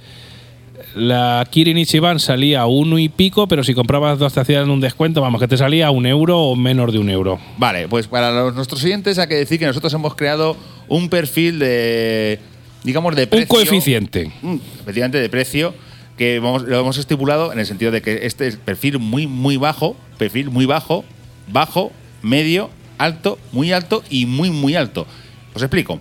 la 0.95 1.45
Kirin 1.49 1.77
Ichiban 1.77 2.19
salía 2.19 2.61
a 2.61 2.65
uno 2.67 2.97
y 2.99 3.09
pico, 3.09 3.47
pero 3.47 3.63
si 3.63 3.73
comprabas 3.73 4.17
dos 4.19 4.33
te 4.33 4.39
hacían 4.39 4.69
un 4.69 4.79
descuento, 4.79 5.21
vamos, 5.21 5.41
que 5.41 5.47
te 5.47 5.57
salía 5.57 5.87
a 5.87 5.91
un 5.91 6.05
euro 6.05 6.39
o 6.39 6.55
menos 6.55 6.91
de 6.93 6.99
un 6.99 7.09
euro. 7.09 7.39
Vale, 7.57 7.87
pues 7.87 8.07
para 8.07 8.31
los- 8.31 8.55
nuestros 8.55 8.83
oyentes 8.83 9.19
hay 9.19 9.27
que 9.27 9.35
decir 9.35 9.59
que 9.59 9.65
nosotros 9.65 9.93
hemos 9.93 10.15
creado 10.15 10.55
un 10.87 11.09
perfil 11.09 11.59
de, 11.59 12.39
digamos, 12.83 13.15
de 13.15 13.27
precio. 13.27 13.45
Un 13.45 13.47
coeficiente. 13.49 14.31
Mm, 14.41 14.55
efectivamente 14.81 15.19
de 15.19 15.29
precio 15.29 15.73
que 16.17 16.39
vamos- 16.39 16.63
lo 16.63 16.79
hemos 16.79 16.97
estipulado 16.97 17.51
en 17.51 17.59
el 17.59 17.65
sentido 17.65 17.91
de 17.91 18.01
que 18.01 18.25
este 18.25 18.47
es 18.47 18.55
perfil 18.55 18.99
muy 18.99 19.27
muy 19.27 19.57
bajo, 19.57 19.97
perfil 20.17 20.49
muy 20.49 20.65
bajo, 20.65 21.03
bajo, 21.51 21.91
medio, 22.21 22.69
alto, 22.97 23.37
muy 23.51 23.73
alto 23.73 24.01
y 24.09 24.25
muy 24.25 24.49
muy 24.49 24.75
alto. 24.75 25.05
Os 25.53 25.61
explico. 25.61 25.99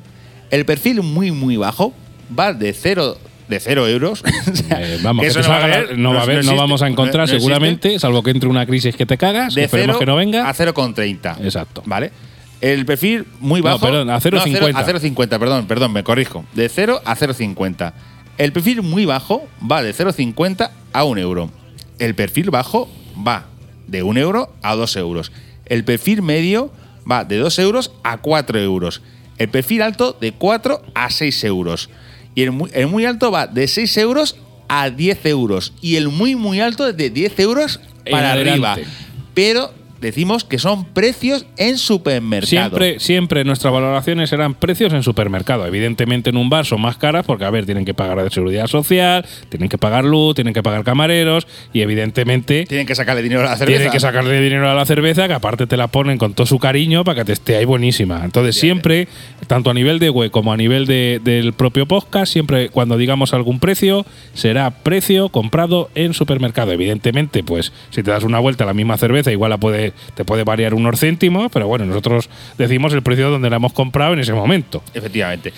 El 0.51 0.65
perfil 0.65 1.03
muy 1.03 1.33
muy 1.33 1.57
bajo 1.57 1.93
va 2.39 2.53
de 2.53 2.73
cero 2.73 3.19
de 3.49 3.61
cero 3.61 3.87
euros. 3.87 4.23
O 4.23 4.55
sea, 4.57 4.81
Eh, 4.83 4.99
vamos, 5.03 5.25
eso 5.27 5.41
no, 5.43 5.49
va 5.49 5.55
a 5.57 5.65
haber, 5.65 5.99
no 5.99 6.23
existe, 6.25 6.55
vamos 6.57 6.83
a 6.83 6.89
encontrar 6.89 7.27
no- 7.29 7.33
no 7.35 7.39
seguramente, 7.41 7.99
salvo 7.99 8.23
que 8.23 8.31
entre 8.31 8.49
una 8.49 8.65
crisis 8.67 8.97
que 8.97 9.07
te 9.07 9.17
cagas, 9.19 9.55
que 9.55 9.61
De 9.61 9.67
esperemos 9.67 9.97
cero 9.97 9.99
que 10.01 10.07
no 10.07 10.17
venga. 10.17 10.49
a 10.49 10.55
0,30. 10.55 11.37
Exacto. 11.45 11.83
¿Vale? 11.87 12.11
El 12.61 12.87
perfil 12.87 13.27
muy 13.41 13.61
No, 13.61 13.65
bajo. 13.67 13.81
perdón, 13.81 14.09
a 14.11 14.19
0,50. 14.21 14.73
No, 14.73 14.79
a 14.79 14.87
0,50, 14.87 15.39
perdón, 15.39 15.67
perdón, 15.67 15.93
me 15.93 16.03
corrijo. 16.03 16.45
De 16.55 16.69
0 16.69 17.03
a 17.05 17.15
0,50. 17.17 17.93
El 18.39 18.53
perfil 18.53 18.83
muy 18.83 19.05
bajo 19.05 19.47
va 19.71 19.83
de 19.83 19.93
0,50 19.95 20.71
a 20.93 21.05
1 21.05 21.21
euro. 21.21 21.51
El 21.99 22.15
perfil 22.15 22.51
bajo 22.51 22.89
va 23.17 23.45
de 23.87 24.03
1 24.03 24.19
euro 24.19 24.53
a 24.63 24.75
2 24.75 24.97
euros. 24.97 25.31
El 25.67 25.85
perfil 25.85 26.23
medio 26.23 26.73
va 27.11 27.25
de 27.25 27.37
2 27.37 27.59
euros 27.59 27.93
a 28.03 28.17
4 28.19 28.59
euros. 28.59 29.03
El 29.37 29.49
perfil 29.51 29.83
alto 29.83 30.17
de 30.19 30.33
4 30.33 30.83
a 30.95 31.11
6 31.11 31.45
euros. 31.45 31.91
Y 32.35 32.43
el 32.43 32.53
muy, 32.53 32.71
el 32.73 32.87
muy 32.89 33.05
alto 33.05 33.31
va 33.31 33.47
de 33.47 33.67
6 33.69 33.97
euros 33.99 34.37
a 34.69 34.91
10 34.91 35.27
euros. 35.27 35.73
Y 35.81 35.97
el 35.97 36.09
muy, 36.09 36.37
muy 36.37 36.61
alto 36.61 36.93
de 36.93 37.11
10 37.11 37.39
euros 37.41 37.81
para 38.11 38.33
arriba. 38.33 38.77
Pero 39.35 39.73
decimos 40.05 40.45
que 40.45 40.59
son 40.59 40.85
precios 40.85 41.47
en 41.57 41.79
supermercado. 41.79 42.47
Siempre, 42.49 43.01
siempre 43.01 43.45
nuestras 43.45 43.73
valoraciones 43.73 44.31
serán 44.31 44.55
precios 44.55 44.93
en 44.93 45.03
supermercado. 45.03 45.67
Evidentemente 45.67 46.31
en 46.31 46.37
un 46.37 46.49
bar 46.51 46.65
son 46.67 46.81
más 46.81 46.97
caras 46.97 47.25
porque, 47.27 47.45
a 47.45 47.51
ver, 47.51 47.65
tienen 47.67 47.85
que 47.85 47.95
pagar 47.95 48.23
de 48.23 48.31
seguridad 48.31 48.67
social, 48.69 49.27
tienen 49.49 49.69
que 49.69 49.79
pagar 49.79 50.05
luz, 50.05 50.35
tienen 50.37 50.55
que 50.55 50.63
pagar 50.63 50.85
camareros 50.85 51.47
y 51.73 51.81
evidentemente 51.81 52.67
Tienen 52.67 52.87
que 52.87 52.95
sacarle 52.95 53.23
dinero 53.23 53.41
a 53.41 53.45
la 53.45 53.57
cerveza. 53.57 53.79
tienen 53.79 53.93
que 53.93 54.01
sacarle 54.01 54.41
dinero 54.41 54.71
a 54.71 54.75
la 54.75 54.85
cerveza 54.87 55.27
que 55.27 55.35
aparte 55.35 55.67
te 55.67 55.77
la 55.77 55.89
ponen 55.89 56.19
con 56.19 56.35
todo 56.35 56.47
su 56.47 56.59
cariño 56.59 57.03
para 57.05 57.21
que 57.21 57.25
te 57.25 57.33
esté 57.33 57.57
ahí 57.57 57.65
buenísima. 57.65 58.21
Entonces 58.25 58.57
siempre, 58.57 59.09
tanto 59.47 59.71
a 59.71 59.75
nivel 59.75 59.99
de 59.99 60.11
web 60.11 60.31
como 60.31 60.53
a 60.53 60.57
nivel 60.57 60.87
de- 60.87 61.21
del 61.25 61.53
propio 61.55 61.87
podcast, 61.87 62.31
siempre 62.33 62.69
cuando 62.69 62.99
digamos 62.99 63.33
algún 63.33 63.59
precio, 63.61 64.05
será 64.35 64.71
precio 64.71 65.31
comprado 65.31 65.89
en 65.95 66.13
supermercado. 66.13 66.73
Evidentemente, 66.73 67.43
pues 67.43 67.73
si 67.91 68.03
te 68.03 68.11
das 68.11 68.25
una 68.25 68.39
vuelta 68.39 68.65
a 68.65 68.67
la 68.67 68.75
misma 68.75 68.99
cerveza, 68.99 69.33
igual 69.33 69.51
la 69.51 69.59
puede, 69.59 69.94
te 70.15 70.25
puede 70.25 70.45
variar 70.45 70.75
unos 70.75 70.99
céntimos, 71.01 71.51
pero 71.53 71.67
bueno, 71.69 71.85
nosotros 71.85 72.29
decimos 72.59 72.93
el 72.93 73.03
precio 73.03 73.31
donde 73.31 73.51
la 73.51 73.57
hemos 73.57 73.73
comprado 73.73 74.13
en 74.15 74.21
ese 74.21 74.33
momento. 74.33 74.83
Efectivamente. 74.95 75.53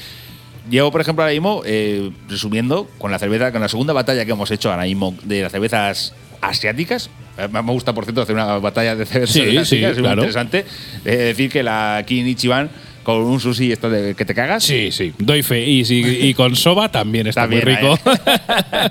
Llevo, 0.71 0.91
por 0.91 1.01
ejemplo, 1.01 1.23
ahora 1.23 1.33
mismo, 1.33 1.63
eh, 1.65 2.11
resumiendo, 2.29 2.89
con 2.99 3.11
la 3.13 3.19
cerveza, 3.19 3.53
con 3.53 3.61
la 3.61 3.69
segunda 3.69 3.93
batalla 3.93 4.25
que 4.25 4.33
hemos 4.33 4.51
hecho 4.51 4.71
ahora 4.71 4.83
mismo 4.85 5.15
de 5.23 5.43
las 5.43 5.53
cervezas 5.53 6.13
asiáticas. 6.41 7.09
Eh, 7.39 7.47
Me 7.53 7.61
gusta, 7.61 7.93
por 7.95 8.05
cierto, 8.05 8.23
hacer 8.23 8.35
una 8.35 8.59
batalla 8.59 8.97
de 8.97 9.07
cervezas 9.07 9.33
Sí, 9.35 9.41
asiáticas, 9.43 9.69
sí, 9.69 9.85
es 9.85 9.99
muy 10.01 10.09
interesante. 10.11 10.65
Eh, 11.05 11.17
decir 11.17 11.51
que 11.51 11.63
la 11.63 12.03
Kin 12.07 12.27
Ichiban 12.27 12.69
con 13.05 13.19
un 13.23 13.39
sushi 13.39 13.71
esto 13.71 13.89
de 13.89 14.17
que 14.17 14.25
te 14.25 14.35
cagas. 14.35 14.65
Sí, 14.65 14.91
sí, 14.91 15.13
doy 15.19 15.45
fe. 15.45 15.65
Y, 15.65 15.85
si- 15.85 16.01
y 16.03 16.35
con 16.35 16.57
soba 16.57 16.91
también 16.91 17.29
está 17.29 17.43
También, 17.43 17.63
muy 17.65 17.75
rico. 17.77 17.95
¿eh? 18.05 18.89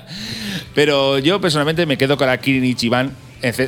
Pero 0.74 1.18
yo 1.18 1.40
personalmente 1.40 1.84
me 1.86 1.98
quedo 1.98 2.16
con 2.16 2.26
la 2.26 2.38
Kirin 2.38 2.64
Ichiban 2.64 3.12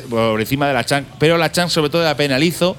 por 0.09 0.39
encima 0.39 0.67
de 0.67 0.73
la 0.73 0.83
Chan. 0.83 1.05
Pero 1.19 1.37
la 1.37 1.51
Chan 1.51 1.69
sobre 1.69 1.89
todo 1.89 2.03
la 2.03 2.15
penalizo, 2.17 2.75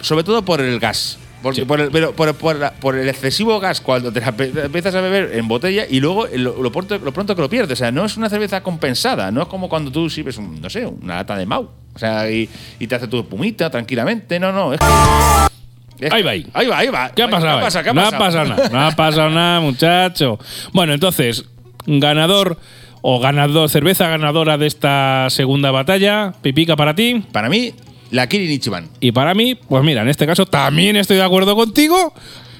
sobre 0.00 0.24
todo 0.24 0.42
por 0.44 0.60
el 0.60 0.78
gas. 0.80 1.18
Porque 1.42 1.60
Sí. 1.60 1.66
por, 1.66 1.80
el, 1.80 1.90
pero 1.90 2.12
por, 2.12 2.34
por 2.34 2.56
la- 2.56 2.72
por 2.72 2.96
el 2.96 3.08
excesivo 3.08 3.58
gas 3.60 3.80
cuando 3.80 4.12
te 4.12 4.20
la 4.20 4.28
empiezas 4.28 4.94
a 4.94 5.00
beber 5.00 5.30
en 5.34 5.48
botella 5.48 5.86
y 5.88 5.98
luego 6.00 6.26
lo, 6.34 6.62
lo 6.62 6.70
pronto, 6.70 6.98
lo 6.98 7.12
pronto 7.12 7.34
que 7.34 7.40
lo 7.40 7.48
pierdes. 7.48 7.72
O 7.72 7.76
sea, 7.82 7.90
no 7.90 8.04
es 8.04 8.16
una 8.18 8.28
cerveza 8.28 8.62
compensada. 8.62 9.30
No 9.30 9.40
es 9.42 9.48
como 9.48 9.68
cuando 9.70 9.90
tú 9.90 10.10
sirves, 10.10 10.36
un, 10.36 10.60
no 10.60 10.68
sé, 10.68 10.84
una 10.84 11.16
lata 11.16 11.36
de 11.36 11.46
Mau. 11.46 11.70
O 11.94 11.98
sea, 11.98 12.30
y, 12.30 12.46
y 12.78 12.86
te 12.86 12.94
hace 12.94 13.08
tu 13.08 13.20
espumita 13.20 13.70
tranquilamente. 13.70 14.38
No, 14.38 14.52
no, 14.52 14.74
es 14.74 14.80
que. 14.80 16.08
Ahí 16.10 16.22
va 16.22 16.30
ahí. 16.32 16.46
Va, 16.68 16.78
ahí 16.78 16.88
va. 16.88 17.10
¿Qué 17.10 17.22
ha 17.22 17.28
pasado? 17.28 17.58
¿Qué 17.58 17.64
pasa? 17.64 17.82
¿Qué 17.82 17.88
ha 17.90 17.92
no 17.94 18.00
ha 18.02 18.10
pasado? 18.10 18.24
pasado 18.24 18.48
nada. 18.48 18.68
No 18.70 18.80
ha 18.86 18.90
pasado 18.92 19.30
nada, 19.30 19.60
muchacho. 19.60 20.38
Bueno, 20.74 20.92
entonces, 20.92 21.44
ganador 21.86 22.58
o 23.02 23.18
ganador, 23.20 23.68
cerveza 23.70 24.08
ganadora 24.08 24.58
de 24.58 24.66
esta 24.66 25.26
segunda 25.30 25.70
batalla, 25.70 26.34
pipica 26.42 26.76
para 26.76 26.94
ti. 26.94 27.22
Para 27.32 27.48
mí, 27.48 27.72
la 28.10 28.28
Kirin 28.28 28.50
Ichiban. 28.50 28.88
Y 29.00 29.12
para 29.12 29.34
mí, 29.34 29.54
pues 29.54 29.82
mira, 29.84 30.02
en 30.02 30.08
este 30.08 30.26
caso 30.26 30.46
también 30.46 30.96
estoy 30.96 31.16
de 31.16 31.22
acuerdo 31.24 31.54
contigo. 31.56 32.12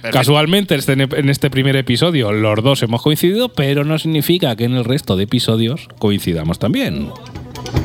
Perfecto. 0.03 0.19
Casualmente, 0.19 0.75
este- 0.77 0.93
en 0.95 1.29
este 1.29 1.51
primer 1.51 1.77
episodio 1.77 2.33
los 2.33 2.63
dos 2.63 2.83
hemos 2.83 3.03
coincidido, 3.03 3.51
pero 3.51 3.85
no 3.85 3.99
significa 3.99 4.57
que 4.57 4.65
en 4.65 4.73
el 4.75 4.85
resto 4.85 5.15
de 5.17 5.25
episodios 5.25 5.89
coincidamos 5.99 6.59
también. 6.59 7.11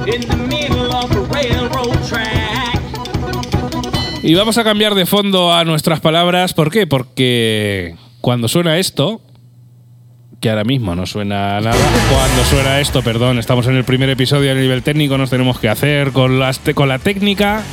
in 0.08 0.22
the 0.22 0.36
middle 0.48 0.86
of 0.88 1.12
a 1.12 1.34
railroad 1.34 1.98
track. 2.08 2.80
Y 4.24 4.34
vamos 4.34 4.58
a 4.58 4.64
cambiar 4.64 4.96
de 4.96 5.06
fondo 5.06 5.54
a 5.54 5.64
nuestras 5.66 6.00
palabras. 6.00 6.54
¿Por 6.54 6.72
qué? 6.72 6.88
Porque 6.88 7.96
cuando 8.22 8.48
suena 8.48 8.78
esto, 8.78 9.22
que 10.46 10.52
ahora 10.52 10.64
mismo 10.64 10.94
no 10.96 11.08
suena 11.08 11.60
nada, 11.60 11.76
cuando 12.12 12.44
suena 12.48 12.80
esto, 12.80 13.02
perdón, 13.02 13.40
estamos 13.40 13.66
en 13.66 13.78
el 13.78 13.84
primer 13.84 14.12
episodio 14.12 14.52
a 14.52 14.54
nivel 14.54 14.84
técnico, 14.84 15.18
nos 15.18 15.32
tenemos 15.32 15.60
que 15.60 15.70
hacer 15.70 16.12
con, 16.12 16.38
las 16.38 16.60
con 16.76 16.88
la 16.88 17.00
técnica. 17.00 17.64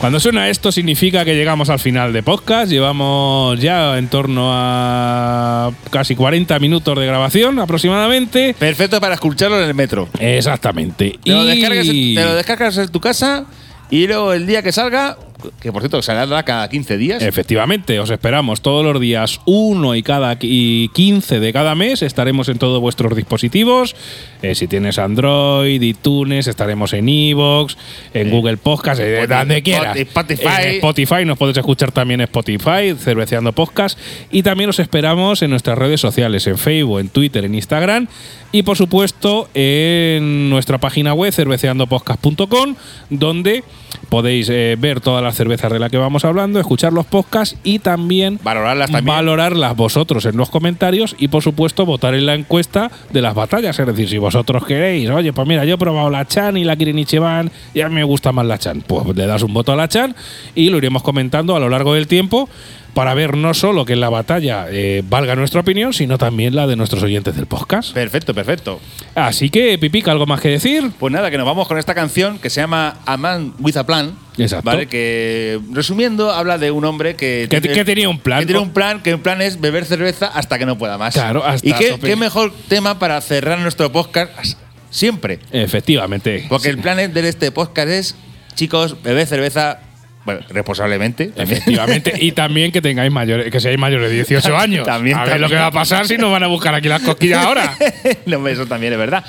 Cuando 0.00 0.18
suena 0.18 0.48
esto 0.48 0.72
significa 0.72 1.24
que 1.24 1.36
llegamos 1.36 1.70
al 1.70 1.78
final 1.78 2.12
de 2.12 2.24
podcast, 2.24 2.68
llevamos 2.72 3.60
ya 3.60 3.96
en 3.98 4.08
torno 4.08 4.50
a 4.52 5.70
casi 5.90 6.16
40 6.16 6.58
minutos 6.58 6.98
de 6.98 7.06
grabación 7.06 7.60
aproximadamente. 7.60 8.56
Perfecto 8.58 9.00
para 9.00 9.14
escucharlo 9.14 9.62
en 9.62 9.68
el 9.68 9.74
metro. 9.74 10.08
Exactamente. 10.18 11.20
Te 11.22 11.30
lo, 11.30 11.44
Y- 11.44 11.46
descargas, 11.46 11.86
en- 11.88 12.14
te 12.16 12.24
lo 12.24 12.34
descargas 12.34 12.78
en 12.78 12.88
tu 12.88 12.98
casa 12.98 13.44
y 13.90 14.08
luego 14.08 14.32
el 14.32 14.44
día 14.48 14.60
que 14.64 14.72
salga, 14.72 15.16
que 15.60 15.72
por 15.72 15.82
cierto 15.82 16.02
saldrá 16.02 16.42
cada 16.42 16.68
15 16.68 16.96
días. 16.96 17.22
Efectivamente, 17.22 17.98
os 18.00 18.10
esperamos 18.10 18.60
todos 18.60 18.84
los 18.84 19.00
días, 19.00 19.40
uno 19.44 19.94
y 19.94 20.02
cada 20.02 20.36
y 20.40 20.88
15 20.88 21.40
de 21.40 21.52
cada 21.52 21.74
mes. 21.74 22.02
Estaremos 22.02 22.48
en 22.48 22.58
todos 22.58 22.80
vuestros 22.80 23.14
dispositivos. 23.16 23.96
Eh, 24.42 24.54
si 24.54 24.68
tienes 24.68 24.98
Android, 24.98 25.80
iTunes, 25.82 26.46
estaremos 26.46 26.92
en 26.92 27.08
Evox, 27.08 27.76
en 28.12 28.30
Google 28.30 28.56
Podcast, 28.56 29.00
eh, 29.00 29.20
Spotify, 29.20 29.38
donde 29.38 29.62
quieras. 29.62 29.96
Spotify. 29.96 30.48
En 30.62 30.74
Spotify, 30.76 31.24
nos 31.24 31.38
podéis 31.38 31.58
escuchar 31.58 31.92
también 31.92 32.20
en 32.20 32.24
Spotify, 32.24 32.94
Cerveceando 32.98 33.52
Podcast. 33.52 33.98
Y 34.30 34.42
también 34.42 34.70
os 34.70 34.78
esperamos 34.78 35.42
en 35.42 35.50
nuestras 35.50 35.78
redes 35.78 36.00
sociales, 36.00 36.46
en 36.46 36.58
Facebook, 36.58 37.00
en 37.00 37.08
Twitter, 37.08 37.44
en 37.44 37.54
Instagram. 37.54 38.08
Y 38.52 38.62
por 38.62 38.76
supuesto, 38.76 39.48
en 39.54 40.48
nuestra 40.48 40.78
página 40.78 41.12
web, 41.12 41.32
cerveceandopodcast.com, 41.32 42.76
donde 43.10 43.64
podéis 44.08 44.48
eh, 44.50 44.76
ver 44.78 45.00
todas 45.00 45.22
las 45.22 45.34
cervezas 45.34 45.72
de 45.72 45.78
las 45.78 45.90
que 45.90 45.96
vamos 45.96 46.24
hablando, 46.24 46.60
escuchar 46.60 46.92
los 46.92 47.06
podcasts 47.06 47.56
y 47.64 47.78
también 47.78 48.38
Valorarlas 48.42 48.90
también. 48.90 49.16
valorarlas 49.16 49.76
vosotros 49.76 50.24
en 50.26 50.36
los 50.36 50.50
comentarios 50.50 51.16
y 51.18 51.28
por 51.28 51.42
supuesto 51.42 51.86
votar 51.86 52.14
en 52.14 52.26
la 52.26 52.34
encuesta 52.34 52.90
de 53.12 53.22
las 53.22 53.34
batallas. 53.34 53.78
Es 53.78 53.86
decir, 53.86 54.08
si 54.08 54.18
vosotros 54.18 54.64
queréis, 54.64 55.08
oye, 55.10 55.32
pues 55.32 55.46
mira, 55.48 55.64
yo 55.64 55.74
he 55.74 55.78
probado 55.78 56.10
la 56.10 56.26
Chan 56.26 56.56
y 56.56 56.64
la 56.64 56.76
Kirin 56.76 56.98
Ichiban 56.98 57.50
y 57.72 57.80
a 57.80 57.88
mí 57.88 57.94
me 57.94 58.04
gusta 58.04 58.32
más 58.32 58.46
la 58.46 58.58
Chan, 58.58 58.82
pues 58.86 59.06
le 59.16 59.26
das 59.26 59.42
un 59.42 59.52
voto 59.54 59.72
a 59.72 59.76
la 59.76 59.88
Chan 59.88 60.14
y 60.54 60.70
lo 60.70 60.78
iremos 60.78 61.02
comentando 61.02 61.56
a 61.56 61.60
lo 61.60 61.68
largo 61.68 61.94
del 61.94 62.06
tiempo 62.06 62.48
para 62.94 63.12
ver 63.14 63.36
no 63.36 63.52
solo 63.54 63.84
que 63.84 63.92
en 63.94 64.00
la 64.00 64.08
batalla 64.08 64.66
eh, 64.70 65.02
valga 65.08 65.34
nuestra 65.36 65.60
opinión, 65.60 65.92
sino 65.92 66.16
también 66.16 66.54
la 66.54 66.66
de 66.66 66.76
nuestros 66.76 67.02
oyentes 67.02 67.36
del 67.36 67.46
podcast. 67.46 67.92
Perfecto, 67.92 68.32
perfecto. 68.34 68.80
Así 69.14 69.50
que, 69.50 69.76
Pipica, 69.78 70.12
¿algo 70.12 70.26
más 70.26 70.40
que 70.40 70.48
decir? 70.48 70.92
Pues 70.98 71.12
nada, 71.12 71.30
que 71.30 71.36
nos 71.36 71.46
vamos 71.46 71.66
con 71.68 71.78
esta 71.78 71.94
canción 71.94 72.38
que 72.38 72.50
se 72.50 72.60
llama 72.60 72.98
A 73.04 73.16
Man 73.16 73.52
with 73.58 73.76
a 73.76 73.84
Plan. 73.84 74.16
Exacto. 74.38 74.64
¿Vale? 74.64 74.86
Que 74.86 75.60
resumiendo, 75.72 76.32
habla 76.32 76.58
de 76.58 76.70
un 76.70 76.84
hombre 76.84 77.16
que. 77.16 77.46
Que- 77.50 77.60
que 77.60 77.84
tenía 77.84 78.08
un 78.08 78.18
plan. 78.18 78.40
Que 78.40 78.46
tiene 78.46 78.60
un 78.60 78.70
plan, 78.70 79.02
que 79.02 79.10
el 79.10 79.18
plan 79.18 79.42
es 79.42 79.60
beber 79.60 79.84
cerveza 79.84 80.26
hasta 80.26 80.58
que 80.58 80.66
no 80.66 80.78
pueda 80.78 80.96
más. 80.96 81.14
Claro, 81.14 81.44
hasta 81.44 81.68
Y 81.68 81.72
qué 81.72 82.16
mejor 82.16 82.52
tema 82.68 82.98
para 82.98 83.20
cerrar 83.20 83.58
nuestro 83.58 83.90
podcast 83.92 84.56
siempre. 84.90 85.40
Efectivamente. 85.52 86.46
Porque 86.48 86.68
el 86.68 86.78
plan 86.78 86.96
de 87.12 87.28
este 87.28 87.50
podcast 87.50 87.88
es, 87.88 88.16
chicos, 88.54 89.02
beber 89.02 89.26
cerveza, 89.26 89.80
bueno, 90.24 90.40
responsablemente. 90.48 91.32
Efectivamente. 91.36 92.12
y 92.18 92.32
también 92.32 92.72
que 92.72 92.80
tengáis 92.80 93.12
mayores, 93.12 93.50
que 93.50 93.60
seáis 93.60 93.78
mayores 93.78 94.08
de 94.08 94.16
18 94.16 94.56
años. 94.56 94.86
También, 94.86 95.16
a 95.16 95.20
ver 95.20 95.30
también. 95.30 95.42
lo 95.42 95.48
que 95.48 95.56
va 95.56 95.66
a 95.66 95.70
pasar 95.70 96.06
si 96.06 96.16
nos 96.16 96.30
van 96.30 96.42
a 96.42 96.46
buscar 96.46 96.74
aquí 96.74 96.88
las 96.88 97.02
cosquillas 97.02 97.44
ahora. 97.44 97.76
no, 98.26 98.46
eso 98.48 98.66
también 98.66 98.92
es 98.92 98.98
verdad. 98.98 99.24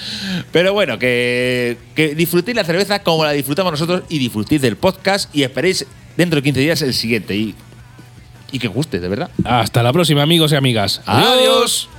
Pero 0.52 0.74
bueno, 0.74 0.98
que, 0.98 1.78
que 1.96 2.16
disfrutéis 2.16 2.56
la 2.56 2.64
cerveza 2.64 3.00
como 3.00 3.26
la 3.26 3.32
disfrutamos 3.32 3.72
nosotros 3.72 4.04
y 4.10 4.20
disfrutéis 4.20 4.62
del 4.62 4.78
podcast 4.78 5.34
y 5.36 5.44
esperéis 5.44 5.86
dentro 6.16 6.38
de 6.38 6.44
15 6.44 6.60
días 6.60 6.82
el 6.82 6.94
siguiente. 6.94 7.36
Y, 7.36 7.56
y 8.52 8.60
que 8.60 8.70
os 8.70 8.74
guste, 8.74 9.00
de 9.00 9.08
verdad. 9.10 9.30
Hasta 9.44 9.84
la 9.84 9.92
próxima, 9.92 10.22
amigos 10.22 10.54
y 10.54 10.56
amigas. 10.56 11.02
Adiós. 11.06 11.90